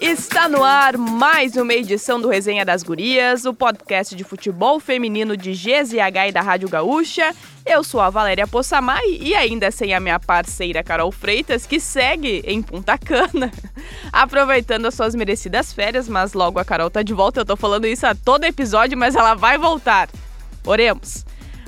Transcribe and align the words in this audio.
Está 0.00 0.48
no 0.48 0.64
ar 0.64 0.98
mais 0.98 1.56
uma 1.56 1.72
edição 1.72 2.20
do 2.20 2.28
Resenha 2.28 2.64
das 2.64 2.82
Gurias, 2.82 3.44
o 3.44 3.54
podcast 3.54 4.14
de 4.16 4.24
futebol 4.24 4.80
feminino 4.80 5.36
de 5.36 5.52
GZH 5.52 6.28
e 6.28 6.32
da 6.32 6.40
Rádio 6.40 6.68
Gaúcha. 6.68 7.34
Eu 7.64 7.84
sou 7.84 8.00
a 8.00 8.10
Valéria 8.10 8.46
Possamay 8.46 9.18
e 9.20 9.34
ainda 9.34 9.70
sem 9.70 9.94
a 9.94 10.00
minha 10.00 10.18
parceira 10.18 10.82
Carol 10.82 11.12
Freitas, 11.12 11.64
que 11.64 11.78
segue 11.78 12.42
em 12.44 12.60
Punta 12.60 12.98
Cana, 12.98 13.50
aproveitando 14.12 14.86
as 14.86 14.94
suas 14.94 15.14
merecidas 15.14 15.72
férias, 15.72 16.08
mas 16.08 16.32
logo 16.32 16.58
a 16.58 16.64
Carol 16.64 16.90
tá 16.90 17.02
de 17.02 17.14
volta. 17.14 17.40
Eu 17.40 17.46
tô 17.46 17.56
falando 17.56 17.86
isso 17.86 18.06
a 18.06 18.14
todo 18.14 18.44
episódio, 18.44 18.98
mas 18.98 19.14
ela 19.14 19.34
vai 19.34 19.56
voltar. 19.56 20.08
Oremos. 20.66 21.24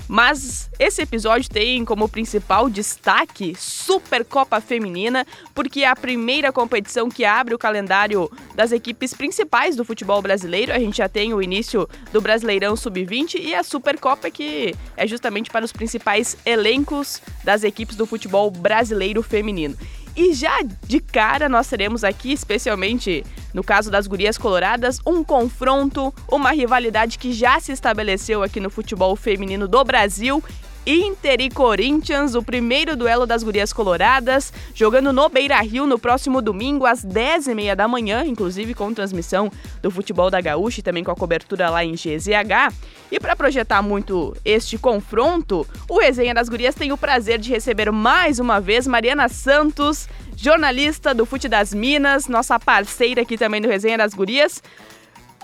Mas 0.07 0.71
esse 0.79 1.01
episódio 1.03 1.49
tem 1.49 1.85
como 1.85 2.09
principal 2.09 2.69
destaque 2.69 3.55
Supercopa 3.59 4.61
Feminina, 4.61 5.27
porque 5.55 5.81
é 5.81 5.89
a 5.89 5.97
primeira 5.97 6.53
competição 6.53 7.09
que 7.09 7.25
abre 7.25 7.55
o 7.55 7.59
calendário 7.59 8.31
das 8.55 8.71
equipes 8.71 9.15
principais 9.15 9.77
do 9.77 9.85
futebol 9.85 10.21
brasileiro. 10.21 10.73
A 10.73 10.79
gente 10.79 10.99
já 10.99 11.09
tem 11.09 11.33
o 11.33 11.43
início 11.43 11.89
do 12.13 12.21
Brasileirão 12.21 12.77
Sub-20 12.77 13.37
e 13.41 13.55
a 13.55 13.63
Supercopa, 13.63 14.31
que 14.31 14.75
é 14.97 15.07
justamente 15.07 15.51
para 15.51 15.65
os 15.65 15.73
principais 15.73 16.37
elencos 16.45 17.23
das 17.43 17.65
equipes 17.65 17.97
do 17.97 18.07
futebol 18.07 18.51
brasileiro 18.51 19.23
feminino. 19.23 19.77
E 20.17 20.33
já 20.33 20.61
de 20.87 21.01
cara 21.01 21.49
nós 21.49 21.67
teremos 21.67 22.05
aqui, 22.05 22.33
especialmente 22.33 23.25
no 23.53 23.65
caso 23.65 23.91
das 23.91 24.07
gurias 24.07 24.39
coloradas, 24.39 25.01
um 25.05 25.25
confronto, 25.25 26.15
uma 26.29 26.51
rivalidade 26.51 27.19
que 27.19 27.33
já 27.33 27.59
se 27.59 27.73
estabeleceu 27.73 28.43
aqui 28.43 28.61
no 28.61 28.71
futebol 28.71 29.15
feminino 29.17 29.67
do 29.67 29.83
Brasil 29.85 30.43
Inter 30.87 31.41
e 31.41 31.49
Corinthians, 31.49 32.35
o 32.35 32.43
primeiro 32.43 32.95
duelo 32.95 33.27
das 33.27 33.43
gurias 33.43 33.73
coloradas, 33.73 34.53
jogando 34.75 35.13
no 35.13 35.29
Beira 35.31 35.59
Rio 35.61 35.87
no 35.87 35.99
próximo 35.99 36.43
domingo, 36.43 36.85
às 36.85 37.05
10h30 37.05 37.75
da 37.75 37.89
manhã, 37.89 38.23
inclusive 38.27 38.75
com 38.75 38.93
transmissão 38.93 39.51
do 39.81 39.91
futebol 39.91 40.31
da 40.31 40.41
Gaúcha 40.41 40.81
e 40.81 40.83
também 40.83 41.03
com 41.03 41.11
a 41.11 41.17
cobertura 41.17 41.71
lá 41.71 41.83
em 41.83 41.93
GZH. 41.93 42.75
E 43.11 43.19
para 43.19 43.35
projetar 43.35 43.81
muito 43.81 44.37
este 44.45 44.77
confronto, 44.77 45.67
o 45.89 45.99
Resenha 45.99 46.35
das 46.35 46.49
Gurias 46.49 46.75
tem 46.75 46.93
o 46.93 46.99
prazer 46.99 47.39
de 47.39 47.51
receber 47.51 47.91
mais 47.91 48.39
uma 48.39 48.61
vez 48.61 48.87
Mariana 48.87 49.29
Santos, 49.29 50.07
jornalista 50.37 51.15
do 51.15 51.25
Fute 51.25 51.49
das 51.49 51.73
Minas, 51.73 52.29
nossa 52.29 52.61
parceira 52.61 53.23
aqui 53.23 53.39
também 53.39 53.63
do 53.63 53.69
Resenha 53.69 53.97
das 53.97 54.13
Gurias. 54.13 54.63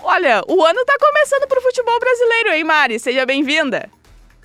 Olha, 0.03 0.43
o 0.47 0.63
ano 0.63 0.85
tá 0.85 0.95
começando 0.99 1.47
pro 1.47 1.61
futebol 1.61 1.99
brasileiro, 1.99 2.53
hein, 2.53 2.63
Mari? 2.63 2.99
Seja 2.99 3.25
bem-vinda! 3.25 4.00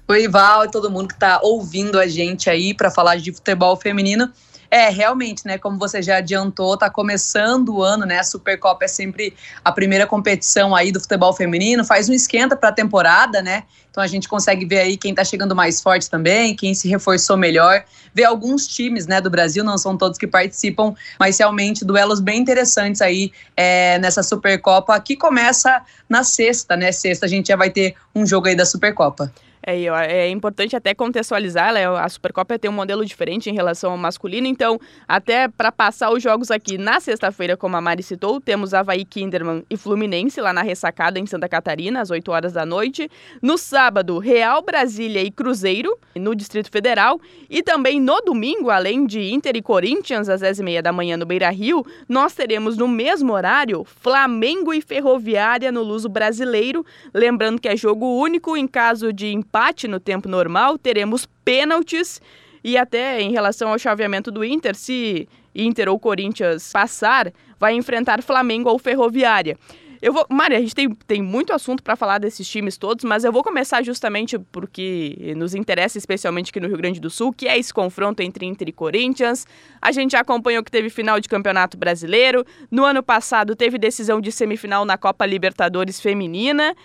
Oi, 0.09 0.29
Val 0.29 0.65
e 0.65 0.71
todo 0.71 0.89
mundo 0.89 1.09
que 1.09 1.15
está 1.15 1.41
ouvindo 1.43 1.99
a 1.99 2.07
gente 2.07 2.49
aí 2.49 2.73
para 2.73 2.93
falar 2.93 3.17
de 3.17 3.33
futebol 3.33 3.77
feminino. 3.77 4.31
É, 4.71 4.89
realmente, 4.89 5.45
né, 5.45 5.59
como 5.59 5.77
você 5.79 6.01
já 6.01 6.19
adiantou, 6.19 6.77
tá 6.77 6.89
começando 6.89 7.71
o 7.71 7.83
ano, 7.83 8.07
né? 8.07 8.21
A 8.21 8.25
Supercopa 8.25 8.85
é 8.85 8.89
sempre 8.89 9.35
a 9.65 9.73
primeira 9.73 10.07
competição 10.07 10.77
aí 10.77 10.93
do 10.93 11.01
futebol 11.01 11.33
feminino, 11.33 11.85
faz 11.85 12.09
um 12.09 12.13
esquenta 12.13 12.55
para 12.55 12.69
a 12.69 12.73
temporada, 12.73 13.43
né? 13.43 13.65
Então 13.91 14.01
a 14.01 14.07
gente 14.07 14.29
consegue 14.29 14.65
ver 14.65 14.79
aí 14.79 14.97
quem 14.97 15.13
tá 15.13 15.25
chegando 15.25 15.57
mais 15.57 15.83
forte 15.83 16.09
também, 16.09 16.55
quem 16.55 16.73
se 16.73 16.89
reforçou 16.89 17.37
melhor, 17.37 17.85
ver 18.15 18.25
alguns 18.25 18.69
times, 18.69 19.09
né, 19.09 19.21
do 19.21 19.29
Brasil, 19.29 19.65
não 19.65 19.77
são 19.77 19.97
todos 19.97 20.19
que 20.19 20.27
participam, 20.29 20.95
mas 21.19 21.37
realmente 21.37 21.85
duelos 21.85 22.21
bem 22.21 22.39
interessantes 22.41 23.03
aí 23.03 23.33
é, 23.57 23.99
nessa 23.99 24.23
Supercopa 24.23 25.01
que 25.01 25.17
começa 25.17 25.83
na 26.09 26.23
sexta, 26.23 26.77
né? 26.77 26.93
Sexta 26.93 27.27
a 27.27 27.29
gente 27.29 27.49
já 27.49 27.57
vai 27.57 27.71
ter 27.71 27.97
um 28.15 28.25
jogo 28.25 28.47
aí 28.47 28.55
da 28.55 28.65
Supercopa. 28.65 29.33
É, 29.69 29.83
é 29.83 30.31
importante 30.31 30.77
até 30.77 30.95
contextualizar, 30.95 31.75
né? 31.75 31.89
a 31.89 32.09
Supercopa 32.09 32.57
tem 32.57 32.71
um 32.71 32.75
modelo 32.75 33.05
diferente 33.05 33.51
em 33.51 33.53
relação 33.53 33.91
ao 33.91 33.99
masculino, 33.99 34.47
então, 34.47 34.79
até 35.09 35.49
para 35.49 35.73
passar 35.73 36.13
os 36.13 36.23
jogos 36.23 36.53
aqui 36.53 36.79
na 36.79 37.01
sexta-feira, 37.01 37.57
como 37.57 37.77
a 37.77 37.81
Mari 37.81 38.05
citou, 38.05 38.41
temos 38.41 38.73
Havaí 38.73 39.05
Kinderman 39.05 39.65
e 39.69 39.77
Fluminense 39.77 40.41
lá 40.41 40.53
na 40.53 40.63
ressacada 40.63 41.19
em 41.19 41.27
Santa 41.27 41.49
Catarina, 41.49 42.01
às 42.01 42.13
8 42.13 42.31
horas 42.31 42.53
da 42.53 42.65
noite. 42.65 43.11
No 43.43 43.59
sábado, 43.59 44.21
Real 44.21 44.63
Brasília 44.63 45.21
e 45.21 45.33
Cruzeiro, 45.33 45.99
no 46.15 46.37
Distrito 46.37 46.71
Federal. 46.71 47.21
E 47.51 47.61
também 47.61 48.01
no 48.01 48.21
domingo, 48.21 48.71
além 48.71 49.05
de 49.05 49.33
Inter 49.35 49.57
e 49.57 49.63
Corinthians, 49.63 50.29
às 50.29 50.43
10h30 50.43 50.81
da 50.81 50.93
manhã 50.93 51.17
no 51.17 51.27
Beira 51.27 51.51
Rio, 51.51 51.85
nós 52.09 52.35
teremos 52.35 52.77
no 52.77 52.87
mesmo 52.87 53.33
horário 53.33 53.83
Flamengo 53.85 54.73
e 54.73 54.81
Ferroviária 54.81 55.73
no 55.73 55.83
Luso 55.83 56.09
Brasileiro. 56.09 56.87
Lembrando 57.13 57.61
que 57.61 57.69
é 57.69 57.77
jogo 57.77 58.07
único 58.07 58.57
em 58.57 58.69
caso 58.69 59.13
de 59.13 59.33
empate 59.33 59.56
empate 59.57 59.89
no 59.89 59.99
tempo 59.99 60.29
normal, 60.29 60.77
teremos 60.77 61.27
pênaltis 61.43 62.21
e 62.63 62.77
até 62.77 63.23
em 63.23 63.33
relação 63.33 63.71
ao 63.71 63.79
chaveamento 63.79 64.31
do 64.31 64.45
Inter, 64.45 64.75
se 64.75 65.27
Inter 65.55 65.89
ou 65.89 65.99
Corinthians 65.99 66.71
passar, 66.71 67.33
vai 67.59 67.73
enfrentar 67.75 68.23
Flamengo 68.23 68.69
ou 68.69 68.79
Ferroviária. 68.79 69.57
Eu 70.03 70.13
vou, 70.13 70.27
Maria, 70.29 70.59
a 70.59 70.61
gente 70.61 70.75
tem, 70.75 70.95
tem 71.07 71.23
muito 71.23 71.55
assunto 71.55 71.83
para 71.83 71.97
falar 71.97 72.19
desses 72.19 72.47
times 72.47 72.77
todos, 72.77 73.03
mas 73.03 73.25
eu 73.25 73.33
vou 73.33 73.43
começar 73.43 73.83
justamente 73.83 74.39
porque 74.39 75.33
nos 75.35 75.55
interessa 75.55 75.97
especialmente 75.97 76.51
aqui 76.51 76.61
no 76.61 76.69
Rio 76.69 76.77
Grande 76.77 77.01
do 77.01 77.09
Sul, 77.09 77.33
que 77.33 77.49
é 77.49 77.59
esse 77.59 77.73
confronto 77.73 78.23
entre 78.23 78.45
Inter 78.45 78.69
e 78.69 78.73
Corinthians. 78.73 79.47
A 79.81 79.91
gente 79.91 80.13
já 80.13 80.21
acompanhou 80.21 80.63
que 80.63 80.71
teve 80.71 80.91
final 80.91 81.19
de 81.19 81.31
Campeonato 81.31 81.79
Brasileiro. 81.79 82.45
No 82.71 82.85
ano 82.85 83.03
passado 83.03 83.57
teve 83.57 83.79
decisão 83.79 84.21
de 84.21 84.31
semifinal 84.31 84.85
na 84.85 84.99
Copa 84.99 85.25
Libertadores 85.25 85.99
Feminina. 85.99 86.77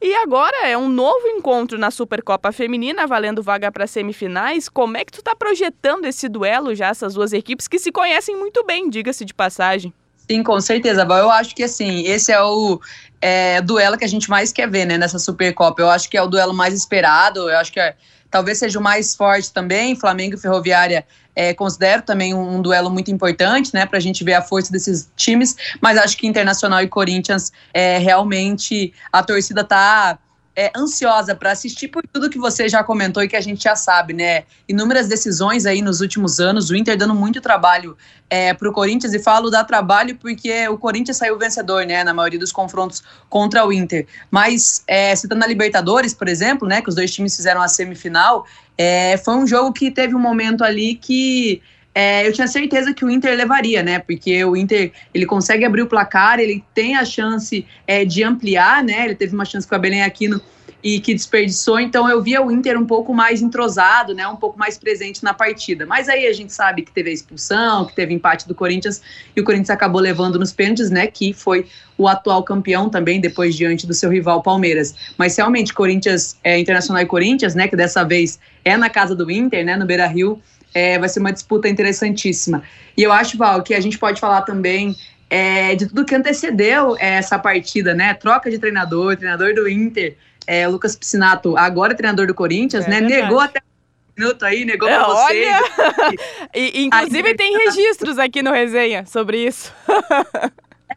E 0.00 0.14
agora 0.16 0.68
é 0.68 0.76
um 0.76 0.88
novo 0.88 1.26
encontro 1.28 1.78
na 1.78 1.90
Supercopa 1.90 2.52
Feminina, 2.52 3.06
valendo 3.06 3.42
vaga 3.42 3.72
para 3.72 3.86
semifinais. 3.86 4.68
Como 4.68 4.96
é 4.96 5.04
que 5.04 5.12
tu 5.12 5.20
está 5.20 5.34
projetando 5.34 6.04
esse 6.04 6.28
duelo 6.28 6.74
já, 6.74 6.88
essas 6.88 7.14
duas 7.14 7.32
equipes 7.32 7.66
que 7.66 7.78
se 7.78 7.90
conhecem 7.90 8.36
muito 8.36 8.64
bem, 8.64 8.90
diga-se 8.90 9.24
de 9.24 9.32
passagem? 9.32 9.92
Sim, 10.30 10.42
com 10.42 10.60
certeza, 10.60 11.02
Eu 11.02 11.30
acho 11.30 11.54
que 11.54 11.62
assim, 11.62 12.02
esse 12.02 12.32
é 12.32 12.42
o 12.42 12.80
é, 13.20 13.60
duelo 13.62 13.96
que 13.96 14.04
a 14.04 14.08
gente 14.08 14.28
mais 14.28 14.52
quer 14.52 14.68
ver, 14.68 14.84
né, 14.84 14.98
nessa 14.98 15.18
Supercopa. 15.18 15.80
Eu 15.80 15.88
acho 15.88 16.10
que 16.10 16.16
é 16.16 16.22
o 16.22 16.26
duelo 16.26 16.52
mais 16.52 16.74
esperado, 16.74 17.48
eu 17.48 17.56
acho 17.56 17.72
que 17.72 17.80
é, 17.80 17.94
talvez 18.36 18.58
seja 18.58 18.78
o 18.78 18.82
mais 18.82 19.14
forte 19.14 19.50
também. 19.50 19.96
Flamengo 19.96 20.34
e 20.34 20.38
Ferroviária 20.38 21.06
é, 21.34 21.54
considero 21.54 22.02
também 22.02 22.34
um, 22.34 22.56
um, 22.56 22.60
duelo 22.60 22.90
muito 22.90 23.10
importante, 23.10 23.70
né, 23.72 23.86
para 23.86 23.96
a 23.96 24.00
gente 24.00 24.22
ver 24.22 24.34
a 24.34 24.42
força 24.42 24.70
desses 24.70 25.10
times, 25.16 25.56
mas 25.80 25.96
acho 25.96 26.18
que 26.18 26.26
Internacional 26.26 26.82
e 26.82 26.86
Corinthians 26.86 27.50
é, 27.72 27.96
realmente 27.96 28.92
a 29.10 29.22
torcida 29.22 29.64
tá 29.64 30.18
é, 30.56 30.72
ansiosa 30.74 31.34
para 31.34 31.52
assistir 31.52 31.88
por 31.88 32.02
tudo 32.10 32.30
que 32.30 32.38
você 32.38 32.66
já 32.66 32.82
comentou 32.82 33.22
e 33.22 33.28
que 33.28 33.36
a 33.36 33.40
gente 33.42 33.62
já 33.62 33.76
sabe, 33.76 34.14
né? 34.14 34.44
Inúmeras 34.66 35.06
decisões 35.06 35.66
aí 35.66 35.82
nos 35.82 36.00
últimos 36.00 36.40
anos, 36.40 36.70
o 36.70 36.74
Inter 36.74 36.96
dando 36.96 37.14
muito 37.14 37.42
trabalho 37.42 37.94
é, 38.30 38.54
para 38.54 38.68
o 38.68 38.72
Corinthians, 38.72 39.12
e 39.12 39.18
falo 39.18 39.50
dar 39.50 39.64
trabalho 39.64 40.16
porque 40.16 40.66
o 40.68 40.78
Corinthians 40.78 41.18
saiu 41.18 41.38
vencedor, 41.38 41.84
né? 41.84 42.02
Na 42.02 42.14
maioria 42.14 42.38
dos 42.38 42.50
confrontos 42.50 43.02
contra 43.28 43.66
o 43.66 43.72
Inter. 43.72 44.06
Mas, 44.30 44.82
é, 44.86 45.14
citando 45.14 45.44
a 45.44 45.46
Libertadores, 45.46 46.14
por 46.14 46.26
exemplo, 46.26 46.66
né? 46.66 46.80
Que 46.80 46.88
os 46.88 46.94
dois 46.94 47.12
times 47.12 47.36
fizeram 47.36 47.60
a 47.60 47.68
semifinal, 47.68 48.46
é, 48.78 49.18
foi 49.18 49.34
um 49.34 49.46
jogo 49.46 49.72
que 49.72 49.90
teve 49.90 50.14
um 50.14 50.18
momento 50.18 50.64
ali 50.64 50.94
que 50.94 51.62
é, 51.98 52.28
eu 52.28 52.32
tinha 52.34 52.46
certeza 52.46 52.92
que 52.92 53.02
o 53.06 53.10
Inter 53.10 53.34
levaria, 53.34 53.82
né? 53.82 53.98
Porque 53.98 54.44
o 54.44 54.54
Inter 54.54 54.92
ele 55.14 55.24
consegue 55.24 55.64
abrir 55.64 55.80
o 55.80 55.86
placar, 55.86 56.38
ele 56.38 56.62
tem 56.74 56.94
a 56.94 57.06
chance 57.06 57.66
é, 57.86 58.04
de 58.04 58.22
ampliar, 58.22 58.84
né? 58.84 59.06
Ele 59.06 59.14
teve 59.14 59.34
uma 59.34 59.46
chance 59.46 59.66
com 59.66 59.74
a 59.74 59.78
Belém 59.78 60.02
Aquino 60.02 60.38
e 60.84 61.00
que 61.00 61.14
desperdiçou, 61.14 61.80
então 61.80 62.06
eu 62.06 62.22
via 62.22 62.42
o 62.42 62.52
Inter 62.52 62.78
um 62.78 62.84
pouco 62.84 63.14
mais 63.14 63.40
entrosado, 63.40 64.14
né? 64.14 64.28
Um 64.28 64.36
pouco 64.36 64.58
mais 64.58 64.76
presente 64.76 65.24
na 65.24 65.32
partida. 65.32 65.86
Mas 65.86 66.06
aí 66.06 66.26
a 66.26 66.34
gente 66.34 66.52
sabe 66.52 66.82
que 66.82 66.92
teve 66.92 67.08
a 67.08 67.12
expulsão, 67.14 67.86
que 67.86 67.96
teve 67.96 68.12
empate 68.12 68.46
do 68.46 68.54
Corinthians 68.54 69.00
e 69.34 69.40
o 69.40 69.44
Corinthians 69.44 69.70
acabou 69.70 70.02
levando 70.02 70.38
nos 70.38 70.52
pênaltis, 70.52 70.90
né? 70.90 71.06
Que 71.06 71.32
foi 71.32 71.64
o 71.96 72.06
atual 72.06 72.42
campeão 72.42 72.90
também 72.90 73.22
depois 73.22 73.54
diante 73.54 73.86
do 73.86 73.94
seu 73.94 74.10
rival 74.10 74.42
Palmeiras. 74.42 74.94
Mas 75.16 75.34
realmente 75.34 75.72
Corinthians, 75.72 76.36
é, 76.44 76.58
Internacional 76.58 77.02
e 77.02 77.06
Corinthians, 77.06 77.54
né? 77.54 77.66
Que 77.68 77.74
dessa 77.74 78.04
vez 78.04 78.38
é 78.62 78.76
na 78.76 78.90
casa 78.90 79.16
do 79.16 79.30
Inter, 79.30 79.64
né? 79.64 79.76
No 79.76 79.86
Beira 79.86 80.06
Rio 80.06 80.42
é, 80.76 80.98
vai 80.98 81.08
ser 81.08 81.20
uma 81.20 81.32
disputa 81.32 81.70
interessantíssima. 81.70 82.62
E 82.94 83.02
eu 83.02 83.10
acho, 83.10 83.38
Val, 83.38 83.62
que 83.62 83.72
a 83.72 83.80
gente 83.80 83.98
pode 83.98 84.20
falar 84.20 84.42
também 84.42 84.94
é, 85.30 85.74
de 85.74 85.86
tudo 85.86 86.04
que 86.04 86.14
antecedeu 86.14 86.94
essa 86.98 87.38
partida, 87.38 87.94
né? 87.94 88.12
Troca 88.12 88.50
de 88.50 88.58
treinador, 88.58 89.16
treinador 89.16 89.54
do 89.54 89.66
Inter, 89.66 90.18
é, 90.46 90.68
Lucas 90.68 90.94
Piscinato, 90.94 91.56
agora 91.56 91.94
treinador 91.94 92.26
do 92.26 92.34
Corinthians, 92.34 92.84
é 92.84 92.90
né? 92.90 93.00
Verdade. 93.00 93.22
Negou 93.22 93.40
até 93.40 93.60
um 93.60 94.20
minuto 94.20 94.44
aí, 94.44 94.66
negou 94.66 94.86
é, 94.86 94.98
pra 94.98 95.06
vocês. 95.06 95.46
Olha! 95.48 96.18
e, 96.54 96.84
inclusive 96.84 97.28
aí, 97.28 97.34
tem 97.34 97.56
registros 97.56 98.18
aqui 98.18 98.42
no 98.42 98.52
resenha 98.52 99.06
sobre 99.06 99.46
isso. 99.46 99.72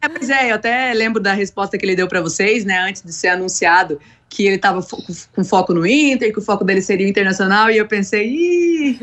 é, 0.01 0.09
pois 0.09 0.29
é, 0.29 0.51
eu 0.51 0.55
até 0.55 0.93
lembro 0.93 1.21
da 1.21 1.31
resposta 1.31 1.77
que 1.77 1.85
ele 1.85 1.95
deu 1.95 2.09
para 2.09 2.19
vocês, 2.19 2.65
né? 2.65 2.79
Antes 2.79 3.01
de 3.01 3.13
ser 3.13 3.29
anunciado 3.29 3.97
que 4.29 4.45
ele 4.45 4.55
estava 4.55 4.81
fo 4.81 5.03
com 5.35 5.43
foco 5.43 5.73
no 5.73 5.85
Inter, 5.85 6.31
que 6.31 6.39
o 6.39 6.41
foco 6.41 6.63
dele 6.63 6.81
seria 6.81 7.05
o 7.05 7.09
internacional, 7.09 7.71
e 7.71 7.77
eu 7.77 7.87
pensei, 7.87 8.29
ih! 8.29 8.99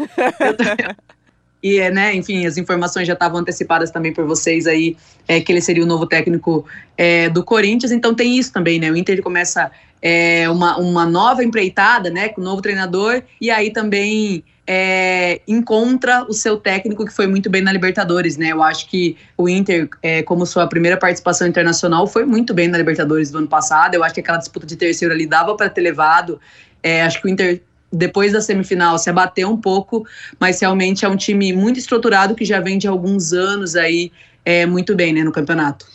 e, 1.62 1.90
né, 1.90 2.14
enfim, 2.14 2.46
as 2.46 2.56
informações 2.56 3.06
já 3.06 3.14
estavam 3.14 3.40
antecipadas 3.40 3.90
também 3.90 4.12
por 4.12 4.24
vocês 4.24 4.66
aí, 4.66 4.96
é, 5.26 5.40
que 5.40 5.50
ele 5.50 5.60
seria 5.60 5.82
o 5.82 5.86
novo 5.86 6.06
técnico 6.06 6.64
é, 6.96 7.28
do 7.28 7.42
Corinthians, 7.42 7.90
então 7.90 8.14
tem 8.14 8.38
isso 8.38 8.52
também, 8.52 8.78
né? 8.78 8.90
O 8.90 8.96
Inter 8.96 9.20
começa 9.20 9.70
é, 10.00 10.48
uma, 10.48 10.78
uma 10.78 11.04
nova 11.04 11.42
empreitada, 11.42 12.08
né, 12.08 12.28
com 12.28 12.40
o 12.40 12.44
novo 12.44 12.62
treinador, 12.62 13.22
e 13.40 13.50
aí 13.50 13.72
também 13.72 14.44
é, 14.66 15.40
encontra 15.46 16.24
o 16.28 16.32
seu 16.32 16.56
técnico 16.56 17.04
que 17.04 17.12
foi 17.12 17.26
muito 17.26 17.48
bem 17.48 17.62
na 17.62 17.72
Libertadores, 17.72 18.36
né? 18.36 18.52
Eu 18.52 18.62
acho 18.62 18.88
que 18.88 19.16
o 19.36 19.48
Inter, 19.48 19.88
é, 20.02 20.22
como 20.22 20.44
sua 20.44 20.66
primeira 20.66 20.96
participação 20.96 21.46
internacional, 21.46 22.06
foi 22.06 22.24
muito 22.24 22.52
bem 22.52 22.66
na 22.66 22.76
Libertadores 22.76 23.30
do 23.30 23.38
ano 23.38 23.46
passado. 23.46 23.94
Eu 23.94 24.02
acho 24.02 24.14
que 24.14 24.20
aquela 24.20 24.38
disputa 24.38 24.66
de 24.66 24.76
terceiro 24.76 25.14
ali 25.14 25.26
dava 25.26 25.56
para 25.56 25.70
ter 25.70 25.82
levado. 25.82 26.40
É, 26.82 27.02
acho 27.02 27.20
que 27.20 27.28
o 27.28 27.30
Inter 27.30 27.62
depois 27.92 28.32
da 28.32 28.40
semifinal 28.40 28.98
se 28.98 29.08
abateu 29.08 29.48
um 29.48 29.56
pouco, 29.56 30.04
mas 30.40 30.60
realmente 30.60 31.04
é 31.04 31.08
um 31.08 31.16
time 31.16 31.52
muito 31.52 31.78
estruturado 31.78 32.34
que 32.34 32.44
já 32.44 32.60
vem 32.60 32.78
de 32.78 32.88
alguns 32.88 33.32
anos 33.32 33.76
aí 33.76 34.10
é, 34.44 34.66
muito 34.66 34.94
bem 34.94 35.12
né, 35.12 35.22
no 35.22 35.32
campeonato. 35.32 35.86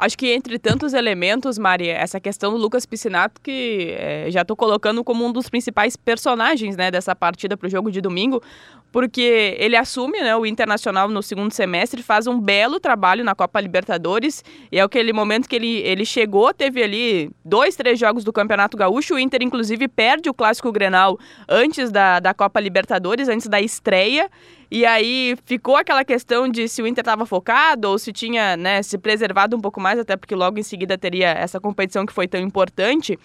Acho 0.00 0.16
que 0.16 0.32
entre 0.32 0.58
tantos 0.58 0.94
elementos, 0.94 1.58
Maria, 1.58 1.92
essa 1.92 2.18
questão 2.18 2.52
do 2.52 2.56
Lucas 2.56 2.86
Piscinato, 2.86 3.38
que 3.38 3.94
é, 3.98 4.30
já 4.30 4.40
estou 4.40 4.56
colocando 4.56 5.04
como 5.04 5.26
um 5.26 5.30
dos 5.30 5.50
principais 5.50 5.94
personagens 5.94 6.74
né, 6.74 6.90
dessa 6.90 7.14
partida 7.14 7.54
para 7.54 7.66
o 7.66 7.70
jogo 7.70 7.90
de 7.90 8.00
domingo, 8.00 8.42
porque 8.90 9.54
ele 9.58 9.76
assume 9.76 10.18
né, 10.18 10.34
o 10.34 10.46
Internacional 10.46 11.06
no 11.10 11.22
segundo 11.22 11.52
semestre, 11.52 12.02
faz 12.02 12.26
um 12.26 12.40
belo 12.40 12.80
trabalho 12.80 13.22
na 13.22 13.34
Copa 13.34 13.60
Libertadores, 13.60 14.42
e 14.72 14.78
é 14.78 14.80
aquele 14.80 15.12
momento 15.12 15.46
que 15.46 15.56
ele, 15.56 15.80
ele 15.80 16.06
chegou, 16.06 16.54
teve 16.54 16.82
ali 16.82 17.30
dois, 17.44 17.76
três 17.76 17.98
jogos 17.98 18.24
do 18.24 18.32
Campeonato 18.32 18.78
Gaúcho, 18.78 19.16
o 19.16 19.18
Inter 19.18 19.42
inclusive 19.42 19.86
perde 19.86 20.30
o 20.30 20.34
Clássico 20.34 20.72
Grenal 20.72 21.18
antes 21.46 21.92
da, 21.92 22.20
da 22.20 22.32
Copa 22.32 22.58
Libertadores, 22.58 23.28
antes 23.28 23.48
da 23.48 23.60
estreia, 23.60 24.30
e 24.70 24.86
aí 24.86 25.36
ficou 25.44 25.76
aquela 25.76 26.04
questão 26.04 26.48
de 26.48 26.68
se 26.68 26.80
o 26.80 26.86
Inter 26.86 27.02
estava 27.02 27.26
focado 27.26 27.88
ou 27.88 27.98
se 27.98 28.12
tinha 28.12 28.56
né, 28.56 28.82
se 28.82 28.96
preservado 28.96 29.56
um 29.56 29.60
pouco 29.60 29.80
mais, 29.80 29.98
até 29.98 30.16
porque 30.16 30.34
logo 30.34 30.58
em 30.58 30.62
seguida 30.62 30.96
teria 30.96 31.30
essa 31.30 31.58
competição 31.58 32.06
que 32.06 32.12
foi 32.12 32.28
tão 32.28 32.40
importante. 32.40 33.18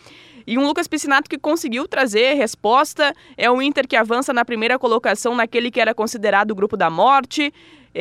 E 0.47 0.57
um 0.57 0.65
Lucas 0.65 0.87
Piscinato 0.87 1.29
que 1.29 1.37
conseguiu 1.37 1.87
trazer 1.87 2.33
resposta. 2.33 3.13
É 3.37 3.49
um 3.49 3.61
Inter 3.61 3.87
que 3.87 3.95
avança 3.95 4.33
na 4.33 4.43
primeira 4.43 4.79
colocação 4.79 5.35
naquele 5.35 5.69
que 5.69 5.79
era 5.79 5.93
considerado 5.93 6.51
o 6.51 6.55
grupo 6.55 6.75
da 6.75 6.89
morte. 6.89 7.53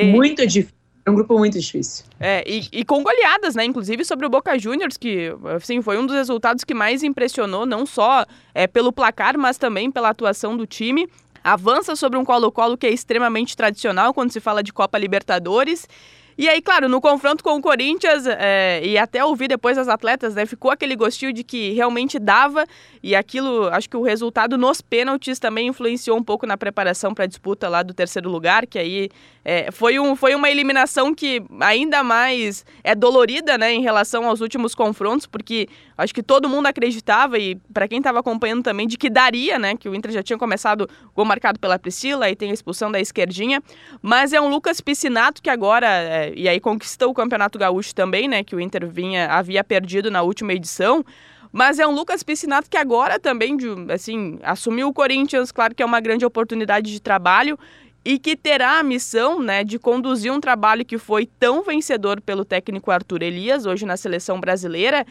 Muito 0.05 0.47
difícil. 0.47 0.75
É 1.07 1.11
um 1.11 1.15
grupo 1.15 1.37
muito 1.37 1.61
difícil. 1.61 2.07
É, 2.19 2.43
e, 2.47 2.67
e, 2.73 2.83
com 2.83 3.03
goleadas, 3.03 3.55
né? 3.55 3.63
Inclusive 3.63 4.07
sobre 4.07 4.25
o 4.25 4.31
Boca 4.31 4.59
Juniors, 4.59 4.97
que 4.97 5.31
assim, 5.55 5.83
foi 5.83 5.99
um 5.99 6.07
dos 6.07 6.17
resultados 6.17 6.65
que 6.65 6.73
mais 6.73 7.03
impressionou, 7.03 7.67
não 7.67 7.85
só 7.85 8.25
é, 8.55 8.67
pelo 8.67 8.91
placar, 8.91 9.37
mas 9.37 9.59
também 9.59 9.91
pela 9.91 10.09
atuação 10.09 10.57
do 10.57 10.67
time. 10.67 11.07
Avança 11.45 11.95
sobre 11.95 12.19
um 12.19 12.25
Colo-Colo 12.25 12.79
que 12.79 12.87
é 12.87 12.91
extremamente 12.91 13.55
tradicional 13.55 14.15
quando 14.15 14.33
se 14.33 14.41
fala 14.41 14.63
de 14.63 14.73
Copa 14.73 14.97
Libertadores. 14.97 15.87
E 16.37 16.49
aí, 16.49 16.61
claro, 16.61 16.89
no 16.89 17.01
confronto 17.01 17.45
com 17.45 17.57
o 17.57 17.63
Corinthians, 17.63 18.27
é, 18.27 18.85
e 18.85 18.99
até 18.99 19.25
ouvir 19.25 19.47
depois 19.47 19.79
as 19.79 19.87
atletas, 19.87 20.35
né, 20.35 20.45
ficou 20.47 20.71
aquele 20.71 20.97
gostinho 20.97 21.33
de 21.33 21.45
que 21.45 21.73
realmente 21.73 22.19
dava, 22.19 22.67
e 23.01 23.15
aquilo, 23.15 23.69
acho 23.69 23.89
que 23.89 23.97
o 23.97 24.03
resultado 24.03 24.59
nos 24.59 24.81
pênaltis 24.81 25.39
também 25.39 25.69
influenciou 25.69 26.19
um 26.19 26.23
pouco 26.25 26.45
na 26.45 26.57
preparação 26.57 27.15
para 27.15 27.25
a 27.25 27.27
disputa 27.29 27.69
lá 27.69 27.85
do 27.85 27.95
terceiro 27.95 28.29
lugar, 28.29 28.67
que 28.67 28.79
aí 28.79 29.11
é, 29.45 29.71
foi, 29.71 30.01
um, 30.01 30.17
foi 30.17 30.35
uma 30.35 30.51
eliminação 30.51 31.15
que 31.15 31.41
ainda 31.61 32.03
mais 32.03 32.65
é 32.83 32.97
dolorida, 32.97 33.57
né, 33.57 33.73
em 33.73 33.83
relação 33.83 34.27
aos 34.27 34.41
últimos 34.41 34.75
confrontos, 34.75 35.27
porque 35.27 35.69
acho 35.97 36.13
que 36.13 36.23
todo 36.23 36.49
mundo 36.49 36.67
acreditava, 36.67 37.39
e 37.39 37.55
para 37.73 37.87
quem 37.87 37.99
estava 37.99 38.19
acompanhando 38.19 38.65
também, 38.65 38.89
de 38.89 38.99
que 38.99 39.09
daria, 39.09 39.57
né, 39.57 39.77
que 39.77 39.89
o 39.89 39.95
Inter 39.95 40.11
já 40.11 40.23
tinha 40.23 40.39
começado 40.39 40.89
gol 41.15 41.25
marcado 41.25 41.61
pela 41.61 41.79
Priscila, 41.79 42.29
e 42.29 42.35
tem 42.35 42.51
a 42.51 42.55
expulsão 42.55 42.91
da 42.91 42.99
esquerdinha, 42.99 43.63
mas 44.03 44.33
é 44.33 44.41
um 44.41 44.49
Lucas 44.49 44.81
Piscinato 44.81 45.41
que 45.41 45.49
agora... 45.49 45.87
É, 45.87 46.24
e 46.35 46.49
aí 46.49 46.61
conquistou 46.61 47.11
o 47.11 47.15
Campeonato 47.15 47.59
Gaúcho 47.59 47.95
também, 47.95 48.29
né? 48.29 48.45
Que 48.45 48.55
o 48.55 48.61
Inter 48.61 48.87
vinha, 48.89 49.29
havia 49.29 49.63
perdido 49.65 50.11
na 50.11 50.23
última 50.23 50.53
edição. 50.53 51.05
Mas 51.53 51.79
é 51.79 51.87
um 51.87 51.95
Lucas 51.95 52.23
Piscinato 52.23 52.69
que 52.69 52.77
agora 52.77 53.19
também, 53.19 53.57
assim, 53.93 54.39
assumiu 54.43 54.89
o 54.89 54.93
Corinthians, 54.93 55.53
claro 55.53 55.75
que 55.75 55.83
é 55.83 55.87
uma 55.87 56.01
grande 56.01 56.25
oportunidade 56.25 56.91
de 56.91 57.01
trabalho 57.01 57.59
e 58.05 58.19
que 58.19 58.37
terá 58.37 58.81
a 58.81 58.83
missão, 58.83 59.41
né, 59.41 59.65
de 59.65 59.79
conduzir 59.79 60.33
um 60.33 60.41
trabalho 60.41 60.85
que 60.85 60.99
foi 60.99 61.27
tão 61.27 61.63
vencedor 61.63 62.21
pelo 62.21 62.45
técnico 62.45 62.91
Arthur 62.91 63.23
Elias, 63.23 63.65
hoje 63.67 63.87
na 63.87 63.97
seleção 63.97 64.39
brasileira, 64.39 65.07